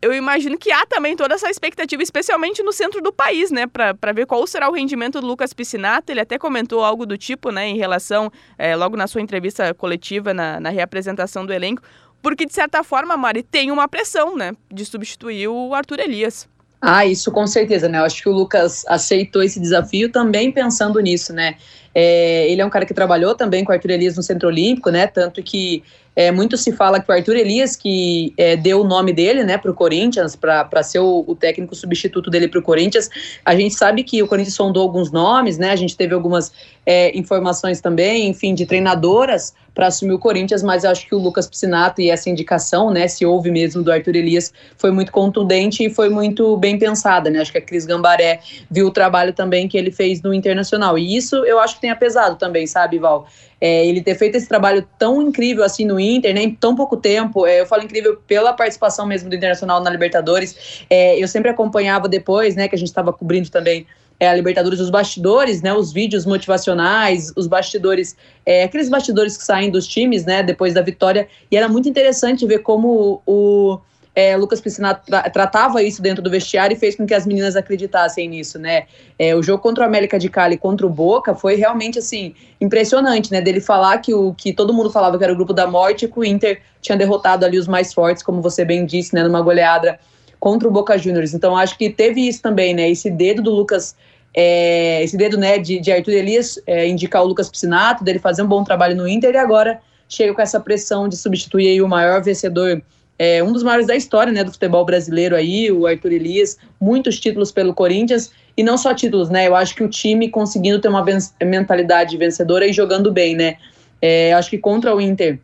eu 0.00 0.14
imagino 0.14 0.56
que 0.56 0.70
há 0.70 0.86
também 0.86 1.16
toda 1.16 1.34
essa 1.34 1.50
expectativa, 1.50 2.02
especialmente 2.02 2.62
no 2.62 2.72
centro 2.72 3.00
do 3.00 3.12
país, 3.12 3.50
né, 3.50 3.66
para 3.66 4.12
ver 4.12 4.26
qual 4.26 4.46
será 4.46 4.68
o 4.68 4.72
rendimento 4.72 5.20
do 5.20 5.26
Lucas 5.26 5.52
Piscinato. 5.52 6.12
Ele 6.12 6.20
até 6.20 6.38
comentou 6.38 6.84
algo 6.84 7.04
do 7.04 7.18
tipo, 7.18 7.50
né, 7.50 7.66
em 7.66 7.76
relação, 7.76 8.30
é, 8.56 8.76
logo 8.76 8.96
na 8.96 9.06
sua 9.06 9.20
entrevista 9.20 9.74
coletiva, 9.74 10.32
na, 10.32 10.60
na 10.60 10.70
reapresentação 10.70 11.44
do 11.44 11.52
elenco, 11.52 11.82
porque 12.22 12.46
de 12.46 12.54
certa 12.54 12.82
forma, 12.84 13.16
Mari, 13.16 13.42
tem 13.42 13.70
uma 13.70 13.88
pressão, 13.88 14.36
né, 14.36 14.52
de 14.72 14.84
substituir 14.84 15.48
o 15.48 15.74
Arthur 15.74 16.00
Elias. 16.00 16.48
Ah, 16.86 17.06
isso 17.06 17.32
com 17.32 17.46
certeza, 17.46 17.88
né? 17.88 17.98
Eu 17.98 18.04
acho 18.04 18.22
que 18.22 18.28
o 18.28 18.32
Lucas 18.32 18.84
aceitou 18.86 19.42
esse 19.42 19.58
desafio 19.58 20.12
também 20.12 20.52
pensando 20.52 21.00
nisso, 21.00 21.32
né? 21.32 21.56
É, 21.94 22.50
ele 22.50 22.60
é 22.60 22.66
um 22.66 22.68
cara 22.68 22.84
que 22.84 22.92
trabalhou 22.92 23.34
também 23.34 23.64
com 23.64 23.72
o 23.72 23.74
Arthur 23.74 23.92
Elias 23.92 24.16
no 24.18 24.22
Centro 24.22 24.48
Olímpico, 24.48 24.90
né? 24.90 25.06
Tanto 25.06 25.42
que 25.42 25.82
é, 26.16 26.30
muito 26.30 26.56
se 26.56 26.72
fala 26.72 27.00
que 27.00 27.10
o 27.10 27.14
Arthur 27.14 27.36
Elias, 27.36 27.74
que 27.74 28.32
é, 28.36 28.56
deu 28.56 28.80
o 28.80 28.84
nome 28.84 29.12
dele 29.12 29.42
né, 29.44 29.58
para 29.58 29.70
o 29.70 29.74
Corinthians, 29.74 30.36
para 30.36 30.82
ser 30.82 31.00
o, 31.00 31.24
o, 31.26 31.34
técnico 31.34 31.74
substituto 31.74 32.30
dele 32.30 32.48
para 32.48 32.60
o 32.60 32.62
Corinthians, 32.62 33.10
a 33.44 33.54
gente 33.54 33.74
sabe 33.74 34.04
que 34.04 34.22
o 34.22 34.28
Corinthians 34.28 34.54
sondou 34.54 34.82
alguns 34.82 35.10
nomes, 35.10 35.58
né? 35.58 35.70
A 35.70 35.76
gente 35.76 35.96
teve 35.96 36.14
algumas 36.14 36.52
é, 36.86 37.16
informações 37.16 37.80
também, 37.80 38.28
enfim, 38.28 38.54
de 38.54 38.64
treinadoras 38.64 39.54
para 39.74 39.88
assumir 39.88 40.12
o 40.12 40.18
Corinthians, 40.18 40.62
mas 40.62 40.84
acho 40.84 41.06
que 41.06 41.14
o 41.14 41.18
Lucas 41.18 41.46
Piscinato 41.46 42.00
e 42.00 42.10
essa 42.10 42.30
indicação, 42.30 42.90
né, 42.90 43.08
se 43.08 43.26
houve 43.26 43.50
mesmo 43.50 43.82
do 43.82 43.90
Arthur 43.90 44.16
Elias, 44.16 44.52
foi 44.78 44.90
muito 44.90 45.10
contundente 45.10 45.84
e 45.84 45.90
foi 45.90 46.08
muito 46.08 46.56
bem 46.56 46.78
pensada, 46.78 47.28
né? 47.28 47.40
Acho 47.40 47.50
que 47.50 47.58
a 47.58 47.62
Cris 47.62 47.84
Gambaré 47.84 48.40
viu 48.70 48.86
o 48.86 48.90
trabalho 48.90 49.32
também 49.32 49.66
que 49.66 49.76
ele 49.76 49.90
fez 49.90 50.22
no 50.22 50.32
Internacional. 50.32 50.96
E 50.96 51.16
isso 51.16 51.36
eu 51.44 51.58
acho 51.58 51.74
que 51.74 51.80
tenha 51.80 51.96
pesado 51.96 52.36
também, 52.36 52.66
sabe, 52.66 52.98
Val? 52.98 53.26
É, 53.60 53.86
ele 53.86 54.02
ter 54.02 54.14
feito 54.14 54.36
esse 54.36 54.48
trabalho 54.48 54.86
tão 54.98 55.22
incrível 55.22 55.64
assim 55.64 55.84
no 55.84 55.98
Inter, 55.98 56.34
né, 56.34 56.42
em 56.42 56.54
tão 56.54 56.76
pouco 56.76 56.96
tempo. 56.96 57.46
É, 57.46 57.60
eu 57.60 57.66
falo 57.66 57.82
incrível 57.82 58.18
pela 58.26 58.52
participação 58.52 59.06
mesmo 59.06 59.28
do 59.28 59.34
Internacional 59.34 59.82
na 59.82 59.90
Libertadores. 59.90 60.84
É, 60.88 61.20
eu 61.20 61.26
sempre 61.26 61.50
acompanhava 61.50 62.08
depois, 62.08 62.54
né, 62.54 62.68
que 62.68 62.74
a 62.74 62.78
gente 62.78 62.88
estava 62.88 63.12
cobrindo 63.12 63.50
também 63.50 63.86
é, 64.24 64.28
a 64.28 64.34
Libertadores, 64.34 64.80
os 64.80 64.90
bastidores, 64.90 65.62
né, 65.62 65.72
os 65.72 65.92
vídeos 65.92 66.24
motivacionais, 66.24 67.32
os 67.36 67.46
bastidores, 67.46 68.16
é, 68.44 68.64
aqueles 68.64 68.88
bastidores 68.88 69.36
que 69.36 69.44
saem 69.44 69.70
dos 69.70 69.86
times, 69.86 70.24
né, 70.24 70.42
depois 70.42 70.72
da 70.72 70.82
vitória. 70.82 71.28
E 71.50 71.56
era 71.56 71.68
muito 71.68 71.88
interessante 71.88 72.46
ver 72.46 72.60
como 72.60 73.22
o, 73.26 73.72
o 73.74 73.80
é, 74.14 74.36
Lucas 74.36 74.60
Piscinato 74.60 75.04
tra 75.06 75.28
tratava 75.28 75.82
isso 75.82 76.00
dentro 76.00 76.22
do 76.22 76.30
vestiário 76.30 76.76
e 76.76 76.78
fez 76.78 76.94
com 76.94 77.04
que 77.04 77.12
as 77.12 77.26
meninas 77.26 77.56
acreditassem 77.56 78.28
nisso, 78.28 78.58
né? 78.58 78.84
É, 79.18 79.34
o 79.34 79.42
jogo 79.42 79.60
contra 79.60 79.82
o 79.82 79.86
América 79.86 80.18
de 80.18 80.28
Cali 80.28 80.56
contra 80.56 80.86
o 80.86 80.90
Boca 80.90 81.34
foi 81.34 81.56
realmente 81.56 81.98
assim 81.98 82.32
impressionante, 82.60 83.32
né? 83.32 83.40
Dele 83.40 83.60
falar 83.60 83.98
que 83.98 84.14
o 84.14 84.32
que 84.32 84.52
todo 84.52 84.72
mundo 84.72 84.88
falava 84.88 85.18
que 85.18 85.24
era 85.24 85.32
o 85.32 85.36
grupo 85.36 85.52
da 85.52 85.66
morte, 85.66 86.06
que 86.06 86.18
o 86.18 86.24
Inter 86.24 86.62
tinha 86.80 86.96
derrotado 86.96 87.44
ali 87.44 87.58
os 87.58 87.66
mais 87.66 87.92
fortes, 87.92 88.22
como 88.22 88.40
você 88.40 88.64
bem 88.64 88.86
disse, 88.86 89.14
né? 89.14 89.24
Numa 89.24 89.42
goleada 89.42 89.98
contra 90.38 90.68
o 90.68 90.70
Boca 90.70 90.96
Juniors. 90.96 91.34
Então 91.34 91.56
acho 91.56 91.76
que 91.76 91.90
teve 91.90 92.28
isso 92.28 92.40
também, 92.40 92.72
né? 92.72 92.88
Esse 92.88 93.10
dedo 93.10 93.42
do 93.42 93.50
Lucas 93.50 93.96
é, 94.34 95.02
esse 95.02 95.16
dedo 95.16 95.38
né, 95.38 95.58
de, 95.58 95.78
de 95.78 95.92
Arthur 95.92 96.12
Elias 96.12 96.58
é, 96.66 96.88
indicar 96.88 97.22
o 97.22 97.26
Lucas 97.26 97.48
Piscinato, 97.48 98.02
dele 98.02 98.18
fazer 98.18 98.42
um 98.42 98.48
bom 98.48 98.64
trabalho 98.64 98.96
no 98.96 99.06
Inter 99.06 99.34
e 99.34 99.38
agora 99.38 99.80
chega 100.08 100.34
com 100.34 100.42
essa 100.42 100.58
pressão 100.60 101.08
de 101.08 101.16
substituir 101.16 101.80
o 101.80 101.88
maior 101.88 102.22
vencedor 102.22 102.82
é, 103.18 103.42
um 103.42 103.52
dos 103.52 103.62
maiores 103.62 103.86
da 103.86 103.94
história 103.94 104.32
né, 104.32 104.42
do 104.42 104.52
futebol 104.52 104.84
brasileiro 104.84 105.36
aí, 105.36 105.70
o 105.70 105.86
Arthur 105.86 106.12
Elias, 106.12 106.58
muitos 106.80 107.20
títulos 107.20 107.52
pelo 107.52 107.72
Corinthians, 107.72 108.32
e 108.56 108.62
não 108.62 108.76
só 108.76 108.92
títulos, 108.94 109.30
né? 109.30 109.48
Eu 109.48 109.54
acho 109.54 109.74
que 109.74 109.82
o 109.82 109.88
time 109.88 110.28
conseguindo 110.28 110.80
ter 110.80 110.88
uma 110.88 111.04
mentalidade 111.42 112.16
vencedora 112.16 112.66
e 112.66 112.72
jogando 112.72 113.12
bem, 113.12 113.34
né? 113.34 113.56
É, 114.00 114.32
acho 114.32 114.50
que 114.50 114.58
contra 114.58 114.94
o 114.94 115.00
Inter 115.00 115.38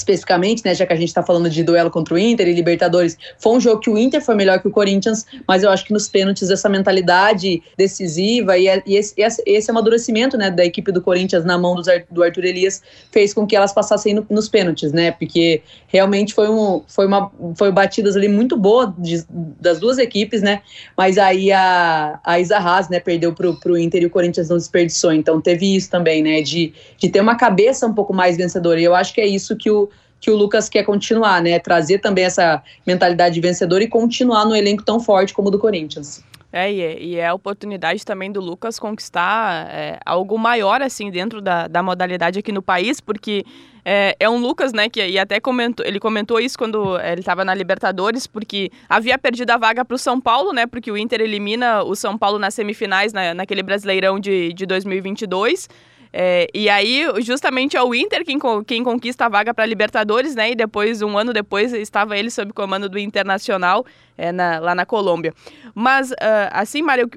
especificamente, 0.00 0.64
né, 0.64 0.74
já 0.74 0.86
que 0.86 0.92
a 0.92 0.96
gente 0.96 1.08
está 1.08 1.22
falando 1.22 1.48
de 1.48 1.62
duelo 1.62 1.90
contra 1.90 2.14
o 2.14 2.18
Inter 2.18 2.48
e 2.48 2.52
Libertadores, 2.52 3.16
foi 3.38 3.56
um 3.56 3.60
jogo 3.60 3.80
que 3.80 3.90
o 3.90 3.96
Inter 3.96 4.20
foi 4.20 4.34
melhor 4.34 4.60
que 4.60 4.68
o 4.68 4.70
Corinthians, 4.70 5.26
mas 5.46 5.62
eu 5.62 5.70
acho 5.70 5.84
que 5.84 5.92
nos 5.92 6.08
pênaltis 6.08 6.50
essa 6.50 6.68
mentalidade 6.68 7.62
decisiva 7.76 8.58
e, 8.58 8.66
e 8.86 8.96
esse, 8.96 9.14
esse, 9.46 9.70
amadurecimento, 9.70 10.36
né, 10.36 10.50
da 10.50 10.64
equipe 10.64 10.90
do 10.90 11.00
Corinthians 11.00 11.44
na 11.44 11.56
mão 11.56 11.76
do 12.10 12.22
Arthur 12.22 12.44
Elias 12.44 12.82
fez 13.12 13.32
com 13.34 13.46
que 13.46 13.54
elas 13.54 13.72
passassem 13.72 14.14
no, 14.14 14.26
nos 14.30 14.48
pênaltis, 14.48 14.92
né, 14.92 15.12
porque 15.12 15.62
realmente 15.86 16.34
foi, 16.34 16.48
um, 16.48 16.82
foi 16.88 17.06
uma 17.06 17.30
foi 17.54 17.70
batidas 17.70 18.16
ali 18.16 18.28
muito 18.28 18.56
boa 18.56 18.94
de, 18.98 19.24
das 19.28 19.78
duas 19.78 19.98
equipes, 19.98 20.42
né, 20.42 20.62
mas 20.96 21.18
aí 21.18 21.52
a, 21.52 22.18
a 22.24 22.40
Isa 22.40 22.56
Haas, 22.56 22.88
né, 22.88 22.98
perdeu 22.98 23.34
pro, 23.34 23.58
pro 23.60 23.76
Inter 23.76 24.02
e 24.02 24.06
o 24.06 24.10
Corinthians 24.10 24.48
não 24.48 24.56
desperdiçou, 24.56 25.12
então 25.12 25.40
teve 25.40 25.76
isso 25.76 25.90
também, 25.90 26.22
né, 26.22 26.40
de, 26.40 26.72
de 26.96 27.08
ter 27.08 27.20
uma 27.20 27.36
cabeça 27.36 27.86
um 27.86 27.92
pouco 27.92 28.14
mais 28.14 28.36
vencedora, 28.36 28.80
e 28.80 28.84
eu 28.84 28.94
acho 28.94 29.12
que 29.12 29.20
é 29.20 29.26
isso 29.26 29.56
que 29.56 29.70
o 29.70 29.89
que 30.20 30.30
o 30.30 30.36
Lucas 30.36 30.68
quer 30.68 30.84
continuar, 30.84 31.42
né? 31.42 31.58
Trazer 31.58 31.98
também 31.98 32.24
essa 32.24 32.62
mentalidade 32.86 33.40
vencedora 33.40 33.82
e 33.82 33.88
continuar 33.88 34.44
no 34.44 34.54
elenco 34.54 34.82
tão 34.82 35.00
forte 35.00 35.32
como 35.32 35.48
o 35.48 35.50
do 35.50 35.58
Corinthians. 35.58 36.22
É, 36.52 36.72
e 36.72 36.80
é, 36.80 37.00
e 37.00 37.16
é 37.16 37.28
a 37.28 37.34
oportunidade 37.34 38.04
também 38.04 38.30
do 38.30 38.40
Lucas 38.40 38.78
conquistar 38.78 39.68
é, 39.70 40.00
algo 40.04 40.36
maior, 40.36 40.82
assim, 40.82 41.08
dentro 41.10 41.40
da, 41.40 41.68
da 41.68 41.80
modalidade 41.80 42.40
aqui 42.40 42.50
no 42.50 42.60
país, 42.60 43.00
porque 43.00 43.44
é, 43.84 44.16
é 44.18 44.28
um 44.28 44.38
Lucas, 44.38 44.72
né, 44.72 44.88
que 44.88 45.04
e 45.04 45.16
até 45.16 45.38
comentou, 45.38 45.86
ele 45.86 46.00
comentou 46.00 46.40
isso 46.40 46.58
quando 46.58 46.98
é, 46.98 47.12
ele 47.12 47.20
estava 47.20 47.44
na 47.44 47.54
Libertadores, 47.54 48.26
porque 48.26 48.70
havia 48.88 49.16
perdido 49.16 49.50
a 49.50 49.56
vaga 49.56 49.84
para 49.84 49.94
o 49.94 49.98
São 49.98 50.20
Paulo, 50.20 50.52
né, 50.52 50.66
porque 50.66 50.90
o 50.90 50.98
Inter 50.98 51.20
elimina 51.20 51.84
o 51.84 51.94
São 51.94 52.18
Paulo 52.18 52.36
nas 52.38 52.52
semifinais, 52.52 53.12
na, 53.12 53.32
naquele 53.32 53.62
Brasileirão 53.62 54.18
de, 54.18 54.52
de 54.52 54.66
2022, 54.66 55.68
é, 56.12 56.48
e 56.52 56.68
aí, 56.68 57.06
justamente 57.20 57.76
é 57.76 57.82
o 57.82 57.94
Inter 57.94 58.24
quem, 58.24 58.38
quem 58.66 58.82
conquista 58.82 59.26
a 59.26 59.28
vaga 59.28 59.54
para 59.54 59.64
Libertadores, 59.64 60.34
né? 60.34 60.50
E 60.50 60.54
depois, 60.54 61.02
um 61.02 61.16
ano 61.16 61.32
depois, 61.32 61.72
estava 61.72 62.18
ele 62.18 62.30
sob 62.30 62.52
comando 62.52 62.88
do 62.88 62.98
Internacional 62.98 63.86
é, 64.18 64.32
na, 64.32 64.58
lá 64.58 64.74
na 64.74 64.84
Colômbia. 64.84 65.32
Mas, 65.72 66.10
uh, 66.10 66.16
assim, 66.50 66.82
Mário, 66.82 67.08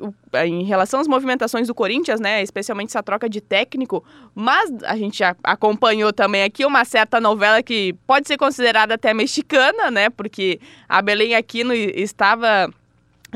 em 0.45 0.63
relação 0.63 1.00
às 1.00 1.07
movimentações 1.07 1.67
do 1.67 1.73
Corinthians, 1.73 2.19
né? 2.19 2.43
Especialmente 2.43 2.89
essa 2.89 3.01
troca 3.01 3.27
de 3.27 3.41
técnico, 3.41 4.03
mas 4.35 4.71
a 4.83 4.95
gente 4.95 5.17
já 5.17 5.35
acompanhou 5.43 6.13
também 6.13 6.43
aqui 6.43 6.63
uma 6.63 6.85
certa 6.85 7.19
novela 7.19 7.63
que 7.63 7.93
pode 8.05 8.27
ser 8.27 8.38
considerada 8.38 8.93
até 8.93 9.12
mexicana, 9.13 9.89
né? 9.89 10.09
Porque 10.12 10.59
a 10.88 11.01
Belém 11.01 11.35
Aquino 11.35 11.73
estava 11.73 12.69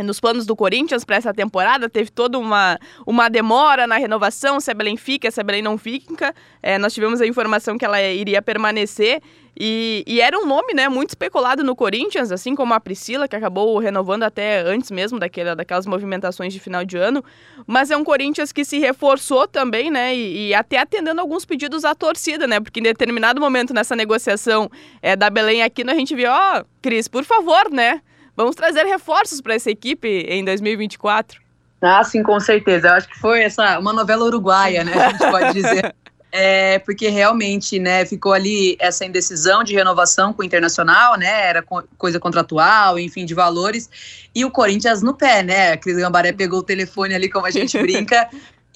nos 0.03 0.19
planos 0.19 0.45
do 0.45 0.55
Corinthians 0.55 1.03
para 1.03 1.15
essa 1.15 1.33
temporada, 1.33 1.89
teve 1.89 2.11
toda 2.11 2.37
uma, 2.37 2.79
uma 3.05 3.29
demora 3.29 3.87
na 3.87 3.97
renovação, 3.97 4.59
se 4.59 4.71
a 4.71 4.73
Belém 4.73 4.97
fica, 4.97 5.29
se 5.29 5.39
a 5.39 5.43
Belém 5.43 5.61
não 5.61 5.77
fica. 5.77 6.33
É, 6.61 6.77
nós 6.77 6.93
tivemos 6.93 7.21
a 7.21 7.27
informação 7.27 7.77
que 7.77 7.85
ela 7.85 8.01
iria 8.01 8.41
permanecer 8.41 9.21
e, 9.59 10.03
e, 10.05 10.21
era 10.21 10.37
um 10.37 10.45
nome 10.45 10.73
né, 10.75 10.87
muito 10.87 11.09
especulado 11.09 11.63
no 11.63 11.75
Corinthians, 11.75 12.31
assim 12.31 12.53
como 12.53 12.75
a 12.75 12.79
Priscila, 12.79 13.27
que 13.27 13.35
acabou 13.35 13.79
renovando 13.79 14.21
até 14.21 14.59
antes 14.59 14.91
mesmo 14.91 15.17
daquela, 15.17 15.55
daquelas 15.55 15.87
movimentações 15.87 16.53
de 16.53 16.59
final 16.59 16.85
de 16.85 16.95
ano. 16.95 17.23
Mas 17.65 17.89
é 17.89 17.97
um 17.97 18.03
Corinthians 18.03 18.51
que 18.51 18.63
se 18.63 18.77
reforçou 18.77 19.47
também, 19.47 19.89
né? 19.89 20.15
E, 20.15 20.49
e 20.49 20.53
até 20.53 20.77
atendendo 20.77 21.19
alguns 21.19 21.43
pedidos 21.43 21.85
à 21.85 21.95
torcida, 21.95 22.45
né? 22.45 22.59
Porque 22.59 22.79
em 22.79 22.83
determinado 22.83 23.41
momento 23.41 23.73
nessa 23.73 23.95
negociação 23.95 24.69
é, 25.01 25.15
da 25.15 25.27
Belém 25.27 25.63
aqui, 25.63 25.81
a 25.81 25.95
gente 25.95 26.13
viu, 26.13 26.29
ó, 26.29 26.59
oh, 26.59 26.65
Cris, 26.79 27.07
por 27.07 27.23
favor, 27.23 27.71
né? 27.71 28.01
Vamos 28.37 28.55
trazer 28.55 28.85
reforços 28.85 29.41
para 29.41 29.55
essa 29.55 29.71
equipe 29.71 30.07
em 30.07 30.45
2024. 30.45 31.41
Ah, 31.81 32.03
sim, 32.03 32.21
com 32.21 32.39
certeza. 32.39 32.89
Eu 32.89 32.93
acho 32.93 33.09
que 33.09 33.17
foi 33.17 33.41
essa 33.41 33.79
uma 33.79 33.91
novela 33.91 34.25
uruguaia, 34.25 34.83
né? 34.83 34.93
A 34.93 35.09
gente 35.09 35.31
pode 35.31 35.53
dizer. 35.53 35.93
É, 36.29 36.77
porque 36.79 37.07
realmente, 37.07 37.79
né, 37.79 38.05
ficou 38.05 38.33
ali 38.33 38.75
essa 38.81 39.05
indecisão 39.05 39.63
de 39.63 39.73
renovação 39.73 40.33
com 40.33 40.41
o 40.41 40.45
Internacional, 40.45 41.17
né, 41.17 41.47
era 41.47 41.63
co 41.63 41.81
coisa 41.97 42.19
contratual, 42.19 42.99
enfim, 42.99 43.25
de 43.25 43.33
valores, 43.33 43.89
e 44.35 44.43
o 44.43 44.51
Corinthians 44.51 45.01
no 45.01 45.13
pé, 45.13 45.41
né, 45.41 45.71
a 45.71 45.77
Cris 45.77 45.95
Gambaré 45.95 46.33
pegou 46.33 46.59
o 46.59 46.63
telefone 46.63 47.15
ali, 47.15 47.29
como 47.29 47.45
a 47.45 47.49
gente 47.49 47.77
brinca, 47.81 48.29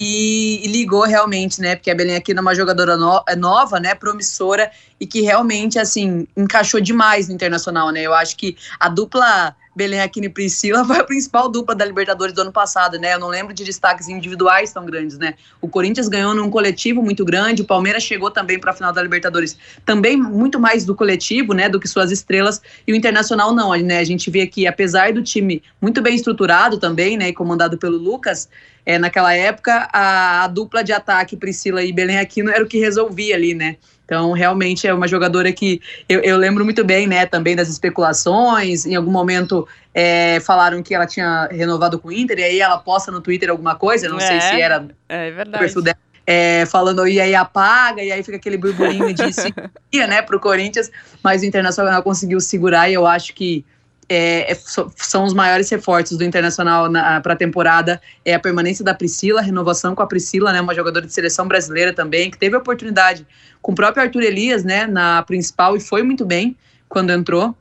e, 0.04 0.60
e, 0.64 0.66
ligou 0.66 1.04
realmente, 1.04 1.60
né? 1.60 1.76
Porque 1.76 1.88
a 1.88 1.94
Belém 1.94 2.16
aqui 2.16 2.32
é 2.32 2.40
uma 2.40 2.56
jogadora 2.56 2.96
no, 2.96 3.22
é 3.28 3.36
nova, 3.36 3.78
né? 3.78 3.94
Promissora 3.94 4.68
e 4.98 5.06
que 5.06 5.20
realmente, 5.20 5.78
assim, 5.78 6.26
encaixou 6.36 6.80
demais 6.80 7.28
no 7.28 7.34
Internacional, 7.34 7.90
né? 7.90 8.02
Eu 8.02 8.12
acho 8.12 8.36
que 8.36 8.56
a 8.80 8.88
dupla 8.88 9.54
Belém 9.74 10.00
Aquino 10.00 10.26
e 10.26 10.28
Priscila 10.28 10.84
foi 10.84 10.98
a 10.98 11.04
principal 11.04 11.48
dupla 11.48 11.74
da 11.74 11.84
Libertadores 11.84 12.34
do 12.34 12.42
ano 12.42 12.52
passado, 12.52 12.98
né? 12.98 13.14
Eu 13.14 13.18
não 13.18 13.28
lembro 13.28 13.54
de 13.54 13.64
destaques 13.64 14.08
individuais 14.08 14.72
tão 14.72 14.84
grandes, 14.84 15.16
né? 15.18 15.34
O 15.60 15.68
Corinthians 15.68 16.08
ganhou 16.08 16.34
num 16.34 16.50
coletivo 16.50 17.02
muito 17.02 17.24
grande, 17.24 17.62
o 17.62 17.64
Palmeiras 17.64 18.02
chegou 18.02 18.30
também 18.30 18.58
para 18.58 18.72
a 18.72 18.74
final 18.74 18.92
da 18.92 19.02
Libertadores, 19.02 19.56
também 19.84 20.16
muito 20.16 20.60
mais 20.60 20.84
do 20.84 20.94
coletivo, 20.94 21.54
né, 21.54 21.68
do 21.68 21.80
que 21.80 21.88
suas 21.88 22.10
estrelas, 22.10 22.60
e 22.86 22.92
o 22.92 22.96
Internacional 22.96 23.54
não, 23.54 23.72
né? 23.74 23.98
A 23.98 24.04
gente 24.04 24.30
vê 24.30 24.46
que 24.46 24.66
apesar 24.66 25.12
do 25.12 25.22
time 25.22 25.62
muito 25.80 26.02
bem 26.02 26.14
estruturado 26.14 26.78
também, 26.78 27.16
né, 27.16 27.28
e 27.28 27.32
comandado 27.32 27.78
pelo 27.78 27.96
Lucas, 27.96 28.48
é, 28.84 28.98
naquela 28.98 29.32
época 29.32 29.88
a, 29.92 30.44
a 30.44 30.46
dupla 30.48 30.82
de 30.82 30.92
ataque 30.92 31.36
Priscila 31.36 31.82
e 31.82 31.92
Belém 31.92 32.18
Aquino 32.18 32.50
era 32.50 32.62
o 32.62 32.66
que 32.66 32.78
resolvia 32.78 33.36
ali, 33.36 33.54
né? 33.54 33.76
Então, 34.04 34.32
realmente 34.32 34.86
é 34.86 34.92
uma 34.92 35.08
jogadora 35.08 35.52
que 35.52 35.80
eu, 36.08 36.20
eu, 36.20 36.36
lembro 36.36 36.64
muito 36.64 36.84
bem, 36.84 37.06
né, 37.06 37.24
também 37.24 37.56
das 37.56 37.68
especulações. 37.68 38.84
Em 38.84 38.94
algum 38.94 39.10
momento 39.10 39.66
é, 39.94 40.40
falaram 40.40 40.82
que 40.82 40.94
ela 40.94 41.06
tinha 41.06 41.48
renovado 41.50 41.98
com 41.98 42.08
o 42.08 42.12
Inter, 42.12 42.38
e 42.38 42.44
aí 42.44 42.60
ela 42.60 42.78
posta 42.78 43.10
no 43.10 43.20
Twitter 43.20 43.48
alguma 43.48 43.74
coisa, 43.74 44.08
não 44.08 44.18
é, 44.18 44.26
sei 44.26 44.40
se 44.40 44.60
era 44.60 44.86
é 45.08 45.30
verdade. 45.30 45.82
dela, 45.82 45.96
é, 46.26 46.66
falando 46.66 47.06
e 47.06 47.20
aí 47.20 47.34
apaga, 47.34 48.02
e 48.02 48.12
aí 48.12 48.22
fica 48.22 48.36
aquele 48.36 48.56
burburinho 48.56 49.12
de 49.12 49.32
seguia, 49.32 50.06
né, 50.06 50.22
pro 50.22 50.40
Corinthians, 50.40 50.90
mas 51.22 51.42
o 51.42 51.46
Internacional 51.46 52.02
conseguiu 52.02 52.40
segurar 52.40 52.88
e 52.88 52.94
eu 52.94 53.06
acho 53.06 53.34
que 53.34 53.64
é, 54.08 54.52
é 54.52 54.54
são 54.96 55.24
os 55.24 55.32
maiores 55.32 55.70
reforços 55.70 56.18
do 56.18 56.24
Internacional 56.24 56.90
para 57.22 57.32
a 57.32 57.36
temporada. 57.36 58.00
É 58.24 58.34
a 58.34 58.38
permanência 58.38 58.84
da 58.84 58.94
Priscila, 58.94 59.40
a 59.40 59.42
renovação 59.42 59.94
com 59.94 60.02
a 60.02 60.06
Priscila, 60.06 60.52
né, 60.52 60.60
uma 60.60 60.74
jogadora 60.74 61.06
de 61.06 61.12
seleção 61.12 61.46
brasileira 61.46 61.92
também, 61.92 62.30
que 62.30 62.38
teve 62.38 62.56
a 62.56 62.58
oportunidade 62.58 63.26
com 63.60 63.72
o 63.72 63.74
próprio 63.74 64.02
Arthur 64.02 64.22
Elias, 64.22 64.64
né, 64.64 64.86
na 64.86 65.22
principal, 65.22 65.76
e 65.76 65.80
foi 65.80 66.02
muito 66.02 66.24
bem 66.24 66.56
quando 66.88 67.10
entrou. 67.10 67.54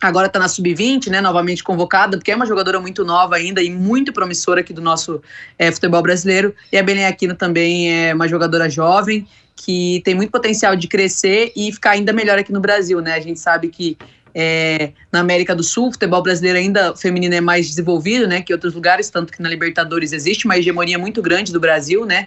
Agora 0.00 0.28
está 0.28 0.38
na 0.38 0.48
sub-20, 0.48 1.08
né, 1.08 1.20
novamente 1.20 1.62
convocada, 1.62 2.16
porque 2.16 2.30
é 2.30 2.36
uma 2.36 2.46
jogadora 2.46 2.80
muito 2.80 3.04
nova 3.04 3.36
ainda 3.36 3.62
e 3.62 3.70
muito 3.70 4.14
promissora 4.14 4.60
aqui 4.60 4.72
do 4.72 4.80
nosso 4.80 5.20
é, 5.58 5.70
futebol 5.70 6.02
brasileiro. 6.02 6.54
E 6.72 6.78
a 6.78 6.82
Belém 6.82 7.04
Aquino 7.04 7.34
também 7.34 7.92
é 7.92 8.14
uma 8.14 8.26
jogadora 8.26 8.68
jovem 8.70 9.28
que 9.54 10.00
tem 10.06 10.14
muito 10.14 10.30
potencial 10.30 10.74
de 10.74 10.88
crescer 10.88 11.52
e 11.54 11.70
ficar 11.70 11.90
ainda 11.90 12.14
melhor 12.14 12.38
aqui 12.38 12.50
no 12.50 12.60
Brasil, 12.60 13.02
né? 13.02 13.12
A 13.12 13.20
gente 13.20 13.38
sabe 13.38 13.68
que 13.68 13.98
é, 14.34 14.92
na 15.12 15.20
América 15.20 15.54
do 15.54 15.62
Sul, 15.62 15.88
o 15.88 15.92
futebol 15.92 16.22
brasileiro 16.22 16.58
ainda 16.58 16.94
feminino 16.96 17.34
é 17.34 17.40
mais 17.40 17.68
desenvolvido, 17.68 18.26
né, 18.26 18.42
que 18.42 18.52
outros 18.52 18.74
lugares, 18.74 19.10
tanto 19.10 19.32
que 19.32 19.42
na 19.42 19.48
Libertadores 19.48 20.12
existe 20.12 20.44
uma 20.44 20.58
hegemonia 20.58 20.98
muito 20.98 21.20
grande 21.22 21.52
do 21.52 21.60
Brasil, 21.60 22.04
né, 22.04 22.26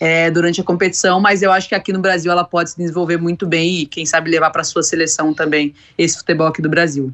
é, 0.00 0.30
durante 0.30 0.60
a 0.60 0.64
competição, 0.64 1.20
mas 1.20 1.42
eu 1.42 1.50
acho 1.50 1.68
que 1.68 1.74
aqui 1.74 1.92
no 1.92 1.98
Brasil 1.98 2.30
ela 2.30 2.44
pode 2.44 2.70
se 2.70 2.76
desenvolver 2.76 3.16
muito 3.16 3.46
bem 3.46 3.80
e 3.80 3.86
quem 3.86 4.06
sabe 4.06 4.30
levar 4.30 4.50
para 4.50 4.62
sua 4.62 4.82
seleção 4.82 5.34
também 5.34 5.74
esse 5.96 6.18
futebol 6.18 6.46
aqui 6.46 6.62
do 6.62 6.68
Brasil. 6.68 7.12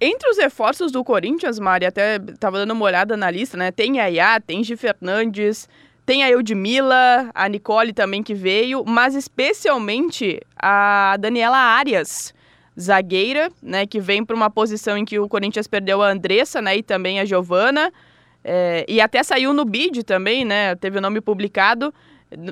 Entre 0.00 0.28
os 0.28 0.36
reforços 0.36 0.92
do 0.92 1.02
Corinthians, 1.02 1.58
Mari, 1.58 1.86
até 1.86 2.16
estava 2.16 2.58
dando 2.58 2.72
uma 2.72 2.84
olhada 2.84 3.16
na 3.16 3.30
lista, 3.30 3.56
né? 3.56 3.70
Tem 3.70 3.98
a 3.98 4.06
Yaya, 4.06 4.40
tem 4.40 4.62
Gi 4.62 4.76
Fernandes, 4.76 5.66
tem 6.04 6.22
a 6.22 6.30
Eudmila, 6.30 7.30
a 7.34 7.48
Nicole 7.48 7.94
também 7.94 8.22
que 8.22 8.34
veio, 8.34 8.84
mas 8.86 9.14
especialmente 9.14 10.40
a 10.56 11.16
Daniela 11.18 11.56
Arias, 11.56 12.34
zagueira, 12.78 13.50
né, 13.62 13.86
que 13.86 14.00
vem 14.00 14.24
para 14.24 14.36
uma 14.36 14.50
posição 14.50 14.96
em 14.98 15.04
que 15.04 15.18
o 15.18 15.28
Corinthians 15.28 15.66
perdeu 15.66 16.02
a 16.02 16.10
Andressa, 16.10 16.60
né, 16.60 16.76
e 16.76 16.82
também 16.82 17.18
a 17.20 17.24
Giovana, 17.24 17.92
é, 18.44 18.84
e 18.88 19.00
até 19.00 19.22
saiu 19.22 19.52
no 19.52 19.64
bid 19.64 20.04
também, 20.04 20.44
né, 20.44 20.74
teve 20.76 20.98
o 20.98 21.00
nome 21.00 21.20
publicado. 21.20 21.92